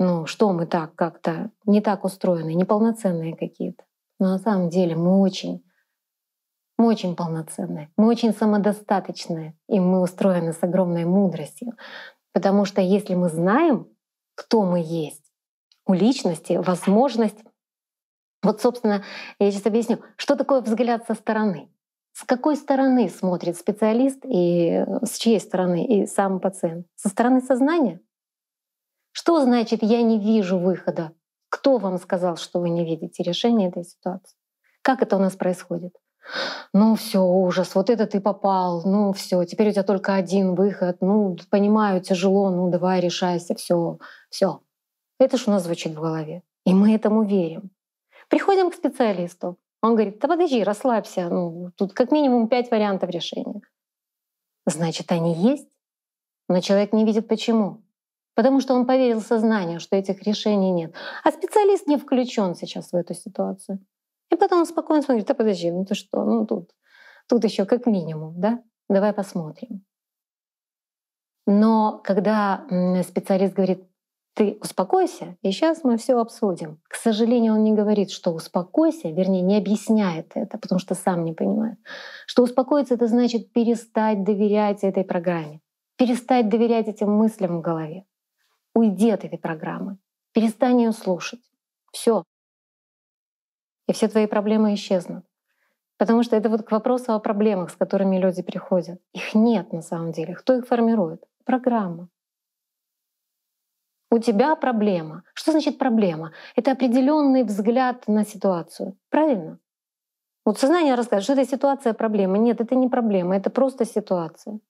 Ну, 0.00 0.26
что 0.26 0.52
мы 0.52 0.66
так 0.66 0.96
как-то 0.96 1.52
не 1.66 1.80
так 1.80 2.04
устроены, 2.04 2.52
неполноценные 2.52 3.36
какие-то. 3.36 3.84
Но 4.18 4.30
на 4.30 4.38
самом 4.38 4.68
деле 4.68 4.96
мы 4.96 5.20
очень, 5.20 5.64
мы 6.78 6.88
очень 6.88 7.14
полноценные, 7.14 7.92
мы 7.96 8.08
очень 8.08 8.34
самодостаточные, 8.34 9.56
и 9.68 9.78
мы 9.78 10.00
устроены 10.00 10.52
с 10.52 10.60
огромной 10.64 11.04
мудростью. 11.04 11.74
Потому 12.32 12.64
что 12.64 12.80
если 12.80 13.14
мы 13.14 13.28
знаем, 13.28 13.86
кто 14.34 14.64
мы 14.64 14.80
есть, 14.84 15.25
у 15.86 15.94
личности 15.94 16.54
возможность... 16.54 17.38
Вот, 18.42 18.60
собственно, 18.60 19.02
я 19.38 19.50
сейчас 19.50 19.66
объясню, 19.66 19.98
что 20.16 20.36
такое 20.36 20.60
взгляд 20.60 21.06
со 21.06 21.14
стороны. 21.14 21.68
С 22.12 22.24
какой 22.24 22.56
стороны 22.56 23.08
смотрит 23.08 23.56
специалист 23.56 24.18
и 24.24 24.84
с 25.02 25.18
чьей 25.18 25.40
стороны 25.40 25.84
и 25.84 26.06
сам 26.06 26.40
пациент? 26.40 26.86
Со 26.94 27.08
стороны 27.08 27.40
сознания? 27.40 28.00
Что 29.12 29.40
значит 29.40 29.82
«я 29.82 30.02
не 30.02 30.18
вижу 30.18 30.58
выхода»? 30.58 31.12
Кто 31.48 31.78
вам 31.78 31.98
сказал, 31.98 32.36
что 32.36 32.60
вы 32.60 32.70
не 32.70 32.84
видите 32.84 33.22
решения 33.22 33.68
этой 33.68 33.84
ситуации? 33.84 34.36
Как 34.82 35.02
это 35.02 35.16
у 35.16 35.18
нас 35.18 35.36
происходит? 35.36 35.94
Ну 36.72 36.96
все, 36.96 37.20
ужас, 37.22 37.74
вот 37.74 37.88
это 37.88 38.06
ты 38.06 38.20
попал, 38.20 38.82
ну 38.84 39.12
все, 39.12 39.44
теперь 39.44 39.68
у 39.68 39.72
тебя 39.72 39.84
только 39.84 40.14
один 40.14 40.54
выход, 40.54 40.98
ну 41.00 41.36
понимаю, 41.50 42.00
тяжело, 42.00 42.50
ну 42.50 42.68
давай 42.68 43.00
решайся, 43.00 43.54
все, 43.54 43.98
все. 44.28 44.60
Это 45.18 45.36
ж 45.36 45.48
у 45.48 45.50
нас 45.50 45.64
звучит 45.64 45.92
в 45.92 46.00
голове. 46.00 46.42
И 46.64 46.74
мы 46.74 46.94
этому 46.94 47.24
верим. 47.24 47.70
Приходим 48.28 48.70
к 48.70 48.74
специалисту. 48.74 49.56
Он 49.82 49.94
говорит, 49.94 50.18
да 50.18 50.28
подожди, 50.28 50.62
расслабься. 50.62 51.28
Ну, 51.28 51.70
тут 51.76 51.92
как 51.92 52.10
минимум 52.10 52.48
пять 52.48 52.70
вариантов 52.70 53.10
решения. 53.10 53.60
Значит, 54.66 55.12
они 55.12 55.34
есть, 55.34 55.68
но 56.48 56.60
человек 56.60 56.92
не 56.92 57.04
видит 57.04 57.28
почему. 57.28 57.82
Потому 58.34 58.60
что 58.60 58.74
он 58.74 58.86
поверил 58.86 59.20
сознанию, 59.20 59.80
что 59.80 59.96
этих 59.96 60.22
решений 60.22 60.70
нет. 60.70 60.94
А 61.24 61.30
специалист 61.30 61.86
не 61.86 61.96
включен 61.96 62.54
сейчас 62.54 62.92
в 62.92 62.96
эту 62.96 63.14
ситуацию. 63.14 63.78
И 64.30 64.36
потом 64.36 64.60
он 64.60 64.66
спокойно 64.66 65.02
смотрит, 65.02 65.26
да 65.26 65.34
подожди, 65.34 65.70
ну 65.70 65.84
ты 65.84 65.94
что, 65.94 66.24
ну 66.24 66.46
тут, 66.46 66.70
тут 67.28 67.44
еще 67.44 67.64
как 67.64 67.86
минимум, 67.86 68.38
да? 68.40 68.62
Давай 68.88 69.12
посмотрим. 69.12 69.84
Но 71.46 72.00
когда 72.04 72.66
специалист 73.04 73.54
говорит, 73.54 73.84
ты 74.36 74.58
успокойся, 74.60 75.38
и 75.40 75.50
сейчас 75.50 75.82
мы 75.82 75.96
все 75.96 76.18
обсудим. 76.18 76.78
К 76.88 76.96
сожалению, 76.96 77.54
он 77.54 77.64
не 77.64 77.72
говорит, 77.72 78.10
что 78.10 78.32
успокойся, 78.32 79.08
вернее, 79.08 79.40
не 79.40 79.56
объясняет 79.56 80.32
это, 80.34 80.58
потому 80.58 80.78
что 80.78 80.94
сам 80.94 81.24
не 81.24 81.32
понимает. 81.32 81.78
Что 82.26 82.42
успокоиться— 82.42 82.94
это 82.96 83.06
значит 83.06 83.50
перестать 83.54 84.24
доверять 84.24 84.84
этой 84.84 85.04
программе, 85.04 85.62
перестать 85.96 86.50
доверять 86.50 86.86
этим 86.86 87.10
мыслям 87.10 87.58
в 87.58 87.60
голове. 87.62 88.04
Уйди 88.74 89.08
от 89.08 89.24
этой 89.24 89.38
программы, 89.38 89.96
перестань 90.32 90.82
ее 90.82 90.92
слушать. 90.92 91.40
Все. 91.90 92.22
И 93.88 93.94
все 93.94 94.06
твои 94.06 94.26
проблемы 94.26 94.74
исчезнут. 94.74 95.24
Потому 95.96 96.22
что 96.22 96.36
это 96.36 96.50
вот 96.50 96.62
к 96.62 96.72
вопросу 96.72 97.14
о 97.14 97.20
проблемах, 97.20 97.70
с 97.70 97.76
которыми 97.76 98.18
люди 98.18 98.42
приходят. 98.42 99.00
Их 99.14 99.34
нет 99.34 99.72
на 99.72 99.80
самом 99.80 100.12
деле. 100.12 100.34
Кто 100.34 100.58
их 100.58 100.66
формирует? 100.66 101.24
Программа 101.46 102.10
у 104.10 104.18
тебя 104.18 104.56
проблема. 104.56 105.22
Что 105.34 105.52
значит 105.52 105.78
проблема? 105.78 106.32
Это 106.54 106.72
определенный 106.72 107.44
взгляд 107.44 108.06
на 108.06 108.24
ситуацию. 108.24 108.96
Правильно? 109.10 109.58
Вот 110.44 110.58
сознание 110.58 110.94
расскажет, 110.94 111.24
что 111.24 111.32
это 111.32 111.44
ситуация 111.44 111.92
проблема. 111.92 112.38
Нет, 112.38 112.60
это 112.60 112.76
не 112.76 112.88
проблема, 112.88 113.36
это 113.36 113.50
просто 113.50 113.84
ситуация. 113.84 114.60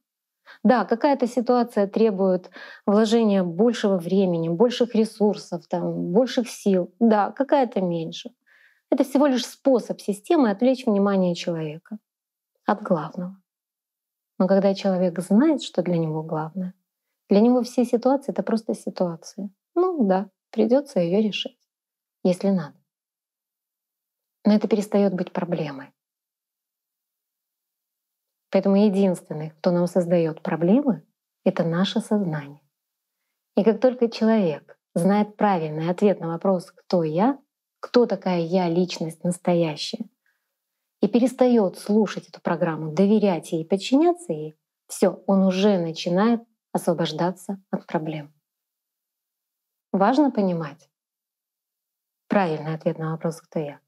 Да, 0.62 0.84
какая-то 0.84 1.26
ситуация 1.26 1.86
требует 1.86 2.50
вложения 2.86 3.42
большего 3.42 3.98
времени, 3.98 4.48
больших 4.48 4.94
ресурсов, 4.94 5.66
там, 5.68 6.12
больших 6.12 6.48
сил. 6.48 6.94
Да, 6.98 7.32
какая-то 7.32 7.80
меньше. 7.80 8.30
Это 8.90 9.04
всего 9.04 9.26
лишь 9.26 9.44
способ 9.44 10.00
системы 10.00 10.50
отвлечь 10.50 10.86
внимание 10.86 11.34
человека 11.34 11.98
от 12.64 12.82
главного. 12.82 13.36
Но 14.38 14.46
когда 14.46 14.74
человек 14.74 15.18
знает, 15.20 15.62
что 15.62 15.82
для 15.82 15.98
него 15.98 16.22
главное, 16.22 16.74
для 17.28 17.40
него 17.40 17.62
все 17.62 17.84
ситуации— 17.84 18.32
это 18.32 18.42
просто 18.42 18.74
ситуация. 18.74 19.50
Ну 19.74 20.06
да, 20.06 20.30
придется 20.50 21.00
ее 21.00 21.22
решить, 21.22 21.58
если 22.22 22.48
надо. 22.48 22.76
Но 24.44 24.54
это 24.54 24.68
перестает 24.68 25.14
быть 25.14 25.32
проблемой. 25.32 25.92
Поэтому 28.50 28.76
единственный, 28.76 29.50
кто 29.50 29.70
нам 29.72 29.86
создает 29.86 30.40
проблемы, 30.40 31.04
это 31.44 31.64
наше 31.64 32.00
сознание. 32.00 32.60
И 33.56 33.64
как 33.64 33.80
только 33.80 34.08
человек 34.08 34.78
знает 34.94 35.36
правильный 35.36 35.90
ответ 35.90 36.20
на 36.20 36.28
вопрос 36.28 36.70
«Кто 36.70 37.02
я?», 37.02 37.38
кто 37.80 38.06
такая 38.06 38.40
я, 38.40 38.68
личность 38.68 39.22
настоящая, 39.24 40.08
и 41.00 41.08
перестает 41.08 41.78
слушать 41.78 42.28
эту 42.28 42.40
программу, 42.40 42.92
доверять 42.92 43.52
ей 43.52 43.64
подчиняться 43.64 44.32
ей, 44.32 44.56
все, 44.88 45.22
он 45.26 45.42
уже 45.42 45.78
начинает 45.78 46.42
освобождаться 46.76 47.58
от 47.70 47.86
проблем. 47.86 48.32
Важно 49.92 50.30
понимать 50.30 50.90
правильный 52.28 52.74
ответ 52.74 52.98
на 52.98 53.12
вопрос 53.12 53.40
«Кто 53.40 53.58
я?». 53.58 53.80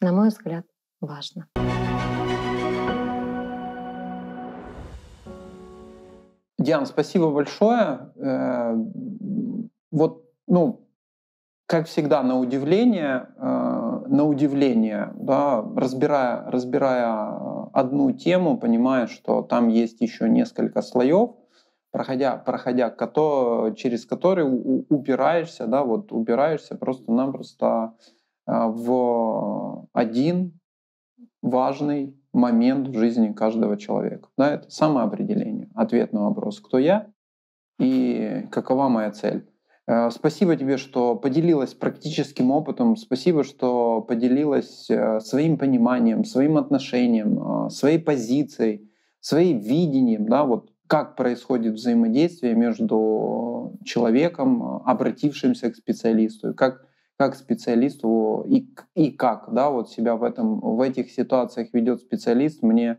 На 0.00 0.12
мой 0.12 0.28
взгляд, 0.28 0.66
важно. 1.00 1.46
Диан, 6.58 6.86
спасибо 6.86 7.30
большое. 7.30 8.12
Э, 8.16 8.74
вот, 9.90 10.24
ну, 10.48 10.88
как 11.66 11.86
всегда, 11.86 12.22
на 12.22 12.38
удивление, 12.38 13.28
э, 13.36 14.04
на 14.08 14.24
удивление, 14.24 15.12
да, 15.14 15.64
разбирая, 15.76 16.50
разбирая 16.50 17.68
одну 17.72 18.12
тему, 18.12 18.58
понимая, 18.58 19.06
что 19.06 19.42
там 19.42 19.68
есть 19.68 20.00
еще 20.00 20.28
несколько 20.28 20.82
слоев, 20.82 21.36
проходя, 21.92 22.36
проходя 22.36 22.90
кото, 22.90 23.74
через 23.76 24.04
который 24.04 24.44
упираешься, 24.88 25.66
да, 25.66 25.84
вот 25.84 26.10
упираешься 26.12 26.74
просто-напросто 26.74 27.94
в 28.46 29.88
один 29.92 30.58
важный 31.42 32.16
момент 32.32 32.88
в 32.88 32.98
жизни 32.98 33.32
каждого 33.32 33.76
человека. 33.76 34.28
Да, 34.36 34.54
это 34.54 34.70
самоопределение, 34.70 35.70
ответ 35.74 36.12
на 36.12 36.24
вопрос, 36.24 36.60
кто 36.60 36.78
я 36.78 37.06
и 37.78 38.46
какова 38.50 38.88
моя 38.88 39.10
цель. 39.12 39.46
Э, 39.86 40.10
спасибо 40.10 40.56
тебе, 40.56 40.76
что 40.76 41.16
поделилась 41.16 41.74
практическим 41.74 42.50
опытом. 42.50 42.96
Спасибо, 42.96 43.44
что 43.44 44.00
поделилась 44.00 44.88
э, 44.88 45.20
своим 45.20 45.58
пониманием, 45.58 46.24
своим 46.24 46.56
отношением, 46.56 47.66
э, 47.66 47.70
своей 47.70 47.98
позицией, 47.98 48.90
своим 49.20 49.58
видением, 49.58 50.26
да, 50.26 50.44
вот 50.44 50.71
как 50.92 51.16
происходит 51.16 51.72
взаимодействие 51.72 52.54
между 52.54 53.78
человеком, 53.82 54.82
обратившимся 54.84 55.70
к 55.70 55.76
специалисту, 55.76 56.52
как 56.52 56.86
как 57.16 57.34
специалисту 57.34 58.44
и, 58.46 58.68
и 58.94 59.10
как, 59.10 59.54
да, 59.54 59.70
вот 59.70 59.90
себя 59.90 60.16
в, 60.16 60.22
этом, 60.22 60.60
в 60.60 60.80
этих 60.80 61.10
ситуациях 61.10 61.68
ведет 61.72 62.00
специалист, 62.00 62.62
мне, 62.62 62.98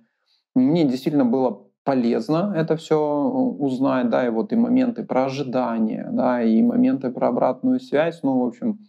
мне 0.55 0.85
действительно 0.85 1.25
было 1.25 1.67
полезно 1.83 2.53
это 2.55 2.77
все 2.77 2.97
узнать, 2.97 4.09
да, 4.09 4.25
и 4.25 4.29
вот 4.29 4.53
и 4.53 4.55
моменты 4.55 5.03
про 5.03 5.25
ожидание, 5.25 6.07
да, 6.11 6.41
и 6.41 6.63
моменты 6.63 7.11
про 7.11 7.27
обратную 7.27 7.79
связь, 7.79 8.23
ну, 8.23 8.39
в 8.39 8.47
общем, 8.47 8.79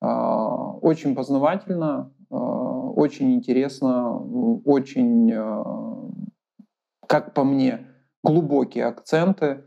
а, 0.00 0.72
очень 0.74 1.14
познавательно, 1.14 2.12
а, 2.30 2.36
очень 2.36 3.34
интересно, 3.34 4.16
очень, 4.64 5.32
а, 5.34 6.10
как 7.06 7.34
по 7.34 7.42
мне, 7.42 7.80
глубокие 8.32 8.86
акценты, 8.86 9.64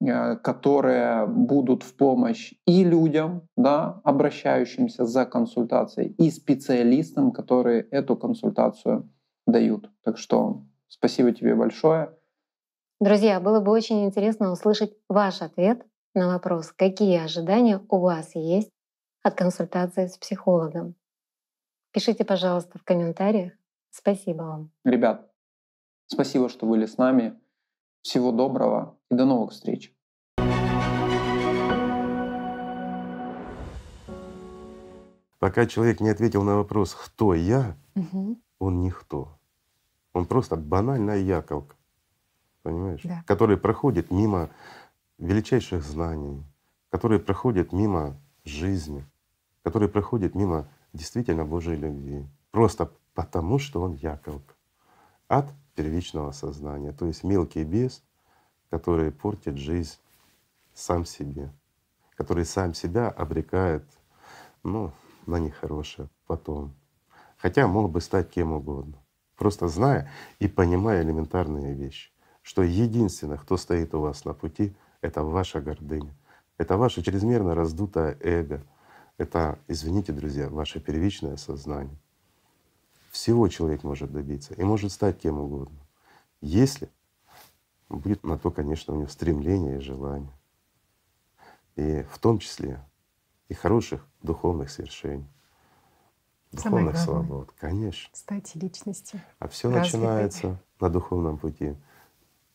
Э, 0.00 0.36
которые 0.36 1.26
будут 1.26 1.82
в 1.82 1.96
помощь 1.96 2.54
и 2.66 2.84
людям, 2.84 3.48
да, 3.56 4.00
обращающимся 4.04 5.04
за 5.04 5.26
консультацией, 5.26 6.12
и 6.12 6.30
специалистам, 6.30 7.32
которые 7.32 7.82
эту 7.90 8.16
консультацию 8.16 9.10
дают. 9.46 9.90
Так 10.04 10.16
что 10.16 10.62
спасибо 10.86 11.32
тебе 11.32 11.56
большое. 11.56 12.16
Друзья, 13.00 13.40
было 13.40 13.60
бы 13.60 13.72
очень 13.72 14.04
интересно 14.04 14.52
услышать 14.52 14.96
ваш 15.08 15.42
ответ 15.42 15.84
на 16.14 16.28
вопрос, 16.28 16.72
какие 16.72 17.18
ожидания 17.18 17.80
у 17.88 17.98
вас 17.98 18.36
есть 18.36 18.70
от 19.22 19.34
консультации 19.34 20.06
с 20.06 20.16
психологом. 20.16 20.94
Пишите, 21.92 22.24
пожалуйста, 22.24 22.78
в 22.78 22.84
комментариях. 22.84 23.52
Спасибо 23.90 24.42
вам. 24.42 24.70
Ребят, 24.84 25.28
спасибо, 26.06 26.48
что 26.48 26.66
были 26.66 26.86
с 26.86 26.98
нами. 26.98 27.36
Всего 28.02 28.32
доброго 28.32 28.96
и 29.10 29.14
до 29.14 29.24
новых 29.24 29.52
встреч. 29.52 29.94
Пока 35.38 35.66
человек 35.66 36.00
не 36.00 36.08
ответил 36.08 36.42
на 36.42 36.56
вопрос 36.56 36.94
«Кто 36.94 37.32
я?», 37.34 37.76
угу. 37.94 38.40
он 38.58 38.80
никто. 38.80 39.38
Он 40.12 40.26
просто 40.26 40.56
банальная 40.56 41.18
яковка, 41.18 41.76
понимаешь? 42.62 43.02
Да. 43.04 43.22
Который 43.26 43.56
проходит 43.56 44.10
мимо 44.10 44.50
величайших 45.18 45.84
знаний, 45.84 46.44
который 46.90 47.20
проходит 47.20 47.72
мимо 47.72 48.20
жизни, 48.44 49.04
который 49.62 49.88
проходит 49.88 50.34
мимо 50.34 50.68
действительно 50.92 51.44
Божьей 51.44 51.76
любви. 51.76 52.26
Просто 52.50 52.90
потому, 53.14 53.58
что 53.58 53.80
он 53.82 53.92
яковка 53.92 54.54
от 55.28 55.52
первичного 55.78 56.32
сознания, 56.32 56.90
то 56.90 57.06
есть 57.06 57.22
мелкий 57.22 57.62
бес, 57.62 58.02
который 58.68 59.12
портит 59.12 59.58
жизнь 59.58 59.96
сам 60.74 61.04
себе, 61.04 61.52
который 62.16 62.44
сам 62.44 62.74
себя 62.74 63.08
обрекает 63.08 63.84
ну, 64.64 64.90
на 65.26 65.36
нехорошее 65.36 66.08
потом. 66.26 66.74
Хотя 67.36 67.68
мог 67.68 67.92
бы 67.92 68.00
стать 68.00 68.28
кем 68.28 68.52
угодно, 68.52 68.98
просто 69.36 69.68
зная 69.68 70.10
и 70.40 70.48
понимая 70.48 71.04
элементарные 71.04 71.74
вещи, 71.74 72.10
что 72.42 72.64
единственное, 72.64 73.38
кто 73.38 73.56
стоит 73.56 73.94
у 73.94 74.00
вас 74.00 74.24
на 74.24 74.34
пути, 74.34 74.74
это 75.00 75.22
ваша 75.22 75.60
гордыня, 75.60 76.12
это 76.56 76.76
ваше 76.76 77.02
чрезмерно 77.02 77.54
раздутое 77.54 78.18
эго, 78.20 78.64
это, 79.16 79.60
извините, 79.68 80.12
друзья, 80.12 80.48
ваше 80.48 80.80
первичное 80.80 81.36
сознание. 81.36 81.96
Всего 83.10 83.48
человек 83.48 83.84
может 83.84 84.12
добиться 84.12 84.54
и 84.54 84.62
может 84.62 84.92
стать 84.92 85.18
кем 85.18 85.38
угодно, 85.38 85.78
если 86.40 86.90
будет 87.88 88.22
на 88.24 88.38
то, 88.38 88.50
конечно, 88.50 88.94
у 88.94 88.98
него 88.98 89.08
стремление 89.08 89.78
и 89.78 89.80
желание. 89.80 90.32
И 91.76 92.02
в 92.10 92.18
том 92.18 92.38
числе 92.38 92.84
и 93.48 93.54
хороших 93.54 94.06
духовных 94.22 94.70
свершений, 94.70 95.28
духовных 96.52 96.96
свобод, 96.98 97.52
конечно. 97.58 98.10
Стать 98.14 98.54
личностью. 98.56 99.20
А 99.38 99.48
все 99.48 99.70
начинается 99.70 100.60
на 100.80 100.90
духовном 100.90 101.38
пути 101.38 101.76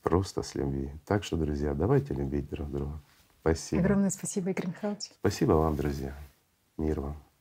просто 0.02 0.44
с 0.44 0.56
любви. 0.56 0.92
Так 1.06 1.24
что, 1.24 1.38
друзья, 1.38 1.74
давайте 1.74 2.14
любить 2.14 2.50
друг 2.50 2.70
друга. 2.70 3.02
Спасибо. 3.42 3.82
Огромное 3.82 4.10
спасибо, 4.10 4.52
Игорь 4.52 4.68
Михайлович. 4.68 5.12
Спасибо 5.20 5.54
вам, 5.54 5.76
друзья. 5.76 6.16
Мир 6.78 7.02
вам. 7.02 7.33